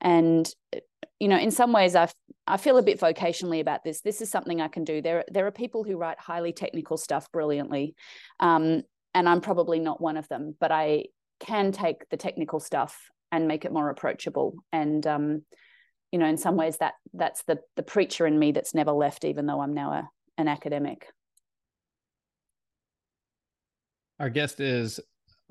And 0.00 0.52
you 1.20 1.28
know, 1.28 1.38
in 1.38 1.52
some 1.52 1.72
ways, 1.72 1.94
I 1.94 2.08
I 2.46 2.56
feel 2.56 2.76
a 2.76 2.82
bit 2.82 3.00
vocationally 3.00 3.60
about 3.60 3.84
this. 3.84 4.00
This 4.00 4.20
is 4.20 4.30
something 4.30 4.60
I 4.60 4.68
can 4.68 4.84
do. 4.84 5.00
There 5.00 5.24
there 5.30 5.46
are 5.46 5.52
people 5.52 5.84
who 5.84 5.96
write 5.96 6.18
highly 6.18 6.52
technical 6.52 6.96
stuff 6.96 7.30
brilliantly, 7.30 7.94
um, 8.40 8.82
and 9.14 9.28
I'm 9.28 9.40
probably 9.40 9.78
not 9.78 10.00
one 10.00 10.16
of 10.16 10.28
them. 10.28 10.56
But 10.58 10.72
I 10.72 11.04
can 11.38 11.70
take 11.70 12.08
the 12.10 12.16
technical 12.16 12.58
stuff 12.58 12.98
and 13.30 13.46
make 13.48 13.64
it 13.64 13.72
more 13.72 13.90
approachable. 13.90 14.56
And 14.72 15.06
um, 15.06 15.42
you 16.10 16.18
know, 16.18 16.26
in 16.26 16.38
some 16.38 16.56
ways, 16.56 16.78
that 16.78 16.94
that's 17.12 17.44
the 17.44 17.60
the 17.76 17.84
preacher 17.84 18.26
in 18.26 18.36
me 18.36 18.50
that's 18.50 18.74
never 18.74 18.92
left, 18.92 19.24
even 19.24 19.46
though 19.46 19.60
I'm 19.60 19.74
now 19.74 19.92
a, 19.92 20.10
an 20.38 20.48
academic. 20.48 21.06
Our 24.20 24.30
guest 24.30 24.60
is 24.60 25.00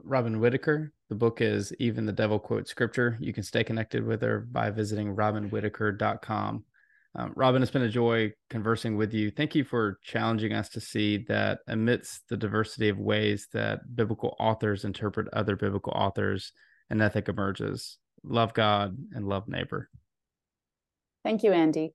Robyn 0.02 0.40
Whitaker. 0.40 0.94
The 1.10 1.16
book 1.16 1.42
is 1.42 1.74
Even 1.80 2.06
the 2.06 2.14
Devil 2.14 2.40
Quotes 2.40 2.72
Scripture. 2.72 3.18
You 3.20 3.34
can 3.34 3.44
stay 3.44 3.62
connected 3.62 4.06
with 4.06 4.22
her 4.22 4.40
by 4.40 4.70
visiting 4.70 5.16
robynwhitaker.com. 5.16 6.64
Um, 7.16 7.34
Robyn, 7.36 7.62
it's 7.62 7.72
been 7.72 7.82
a 7.82 7.90
joy 7.90 8.32
conversing 8.50 8.96
with 8.96 9.14
you. 9.14 9.32
Thank 9.32 9.54
you 9.54 9.66
for 9.66 10.00
challenging 10.02 10.54
us 10.54 10.70
to 10.70 10.80
see 10.80 11.26
that 11.28 11.60
amidst 11.68 12.22
the 12.30 12.38
diversity 12.38 12.88
of 12.88 12.98
ways 12.98 13.48
that 13.52 13.82
biblical 13.96 14.36
authors 14.40 14.86
interpret 14.86 15.28
other 15.34 15.58
biblical 15.58 15.92
authors, 15.94 16.54
an 16.90 17.02
ethic 17.02 17.28
emerges. 17.28 17.98
Love 18.24 18.54
God 18.54 18.98
and 19.12 19.28
love 19.28 19.50
neighbor. 19.50 19.90
Thank 21.26 21.44
you, 21.44 21.52
Andy. 21.52 21.94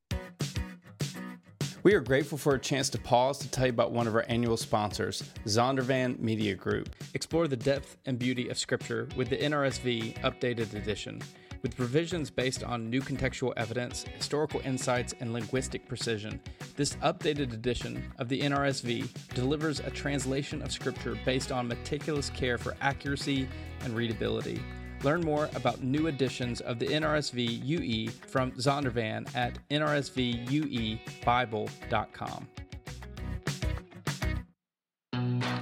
We 1.84 1.94
are 1.94 2.00
grateful 2.00 2.38
for 2.38 2.54
a 2.54 2.58
chance 2.58 2.90
to 2.90 2.98
pause 2.98 3.38
to 3.38 3.48
tell 3.48 3.66
you 3.66 3.70
about 3.70 3.92
one 3.92 4.08
of 4.08 4.14
our 4.16 4.24
annual 4.28 4.56
sponsors, 4.56 5.22
Zondervan 5.44 6.18
Media 6.18 6.56
Group. 6.56 6.90
Explore 7.14 7.46
the 7.46 7.56
depth 7.56 7.96
and 8.04 8.18
beauty 8.18 8.48
of 8.48 8.58
Scripture 8.58 9.08
with 9.16 9.28
the 9.28 9.36
NRSV 9.36 10.20
Updated 10.22 10.74
Edition. 10.74 11.22
With 11.62 11.76
provisions 11.76 12.30
based 12.30 12.64
on 12.64 12.90
new 12.90 13.00
contextual 13.00 13.52
evidence, 13.56 14.04
historical 14.16 14.60
insights, 14.64 15.14
and 15.20 15.32
linguistic 15.32 15.86
precision, 15.86 16.40
this 16.74 16.96
updated 16.96 17.52
edition 17.52 18.12
of 18.18 18.28
the 18.28 18.40
NRSV 18.40 19.34
delivers 19.34 19.78
a 19.78 19.90
translation 19.90 20.62
of 20.62 20.72
Scripture 20.72 21.16
based 21.24 21.52
on 21.52 21.68
meticulous 21.68 22.28
care 22.30 22.58
for 22.58 22.76
accuracy 22.80 23.48
and 23.84 23.94
readability. 23.94 24.60
Learn 25.04 25.20
more 25.20 25.48
about 25.54 25.82
new 25.82 26.08
editions 26.08 26.60
of 26.60 26.78
the 26.78 26.86
NRSV 26.86 27.64
UE 27.64 28.10
from 28.10 28.52
Zondervan 28.52 29.34
at 29.34 29.58
nrsvuebible.com. 29.70 32.48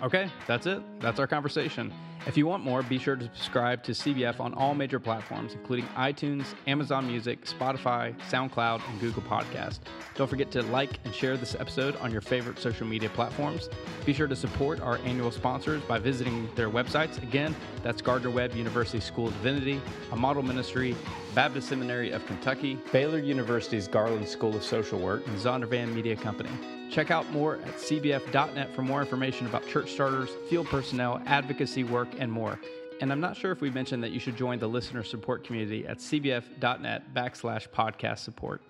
Okay, 0.03 0.31
that's 0.47 0.67
it. 0.67 0.83
That's 1.01 1.19
our 1.19 1.27
conversation. 1.27 1.91
If 2.27 2.37
you 2.37 2.45
want 2.45 2.65
more, 2.65 2.83
be 2.83 2.99
sure 2.99 3.15
to 3.15 3.25
subscribe 3.35 3.85
to 3.85 3.93
CBF 3.93 4.41
on 4.41 4.53
all 4.55 4.75
major 4.75 4.99
platforms, 4.99 5.55
including 5.55 5.87
iTunes, 5.97 6.45
Amazon 6.67 7.07
Music, 7.07 7.45
Spotify, 7.45 8.19
SoundCloud, 8.29 8.83
and 8.89 9.01
Google 9.01 9.23
Podcast. 9.23 9.79
Don't 10.17 10.29
forget 10.29 10.51
to 10.51 10.63
like 10.65 10.99
and 11.05 11.15
share 11.15 11.37
this 11.37 11.55
episode 11.55 11.95
on 11.97 12.11
your 12.11 12.21
favorite 12.21 12.59
social 12.59 12.85
media 12.85 13.09
platforms. 13.11 13.69
Be 14.05 14.13
sure 14.13 14.27
to 14.27 14.35
support 14.35 14.81
our 14.81 14.99
annual 15.05 15.31
sponsors 15.31 15.81
by 15.83 16.01
visiting 16.01 16.49
their 16.57 16.69
websites. 16.69 17.23
Again, 17.23 17.55
that's 17.85 18.03
Gardner 18.03 18.31
Webb 18.31 18.57
University 18.57 18.99
School 18.99 19.29
of 19.29 19.35
Divinity, 19.35 19.81
a 20.11 20.17
model 20.17 20.43
ministry, 20.43 20.97
Baptist 21.33 21.69
Seminary 21.69 22.11
of 22.11 22.27
Kentucky, 22.27 22.77
Baylor 22.91 23.21
University's 23.21 23.87
Garland 23.87 24.27
School 24.27 24.57
of 24.57 24.65
Social 24.65 24.99
Work, 24.99 25.25
and 25.29 25.39
Zondervan 25.39 25.95
Media 25.95 26.17
Company. 26.17 26.51
Check 26.91 27.11
out 27.11 27.31
more 27.31 27.57
at 27.57 27.77
cbf.net 27.77 28.75
for 28.75 28.83
more 28.83 29.01
information 29.01 29.47
about 29.47 29.67
church 29.67 29.93
starters, 29.93 30.31
field 30.49 30.67
personnel, 30.67 31.21
advocacy 31.27 31.85
work, 31.85 32.09
and 32.19 32.31
more. 32.31 32.59
And 33.01 33.13
I'm 33.13 33.21
not 33.21 33.37
sure 33.37 33.53
if 33.53 33.61
we 33.61 33.71
mentioned 33.71 34.03
that 34.03 34.13
you 34.13 34.21
should 34.21 34.37
join 34.37 34.59
the 34.59 34.69
listener 34.69 35.03
support 35.03 35.45
community 35.45 35.87
at 35.87 35.99
cbf.net 35.99 37.15
backslash 37.15 37.69
podcast 37.69 38.19
support. 38.19 38.63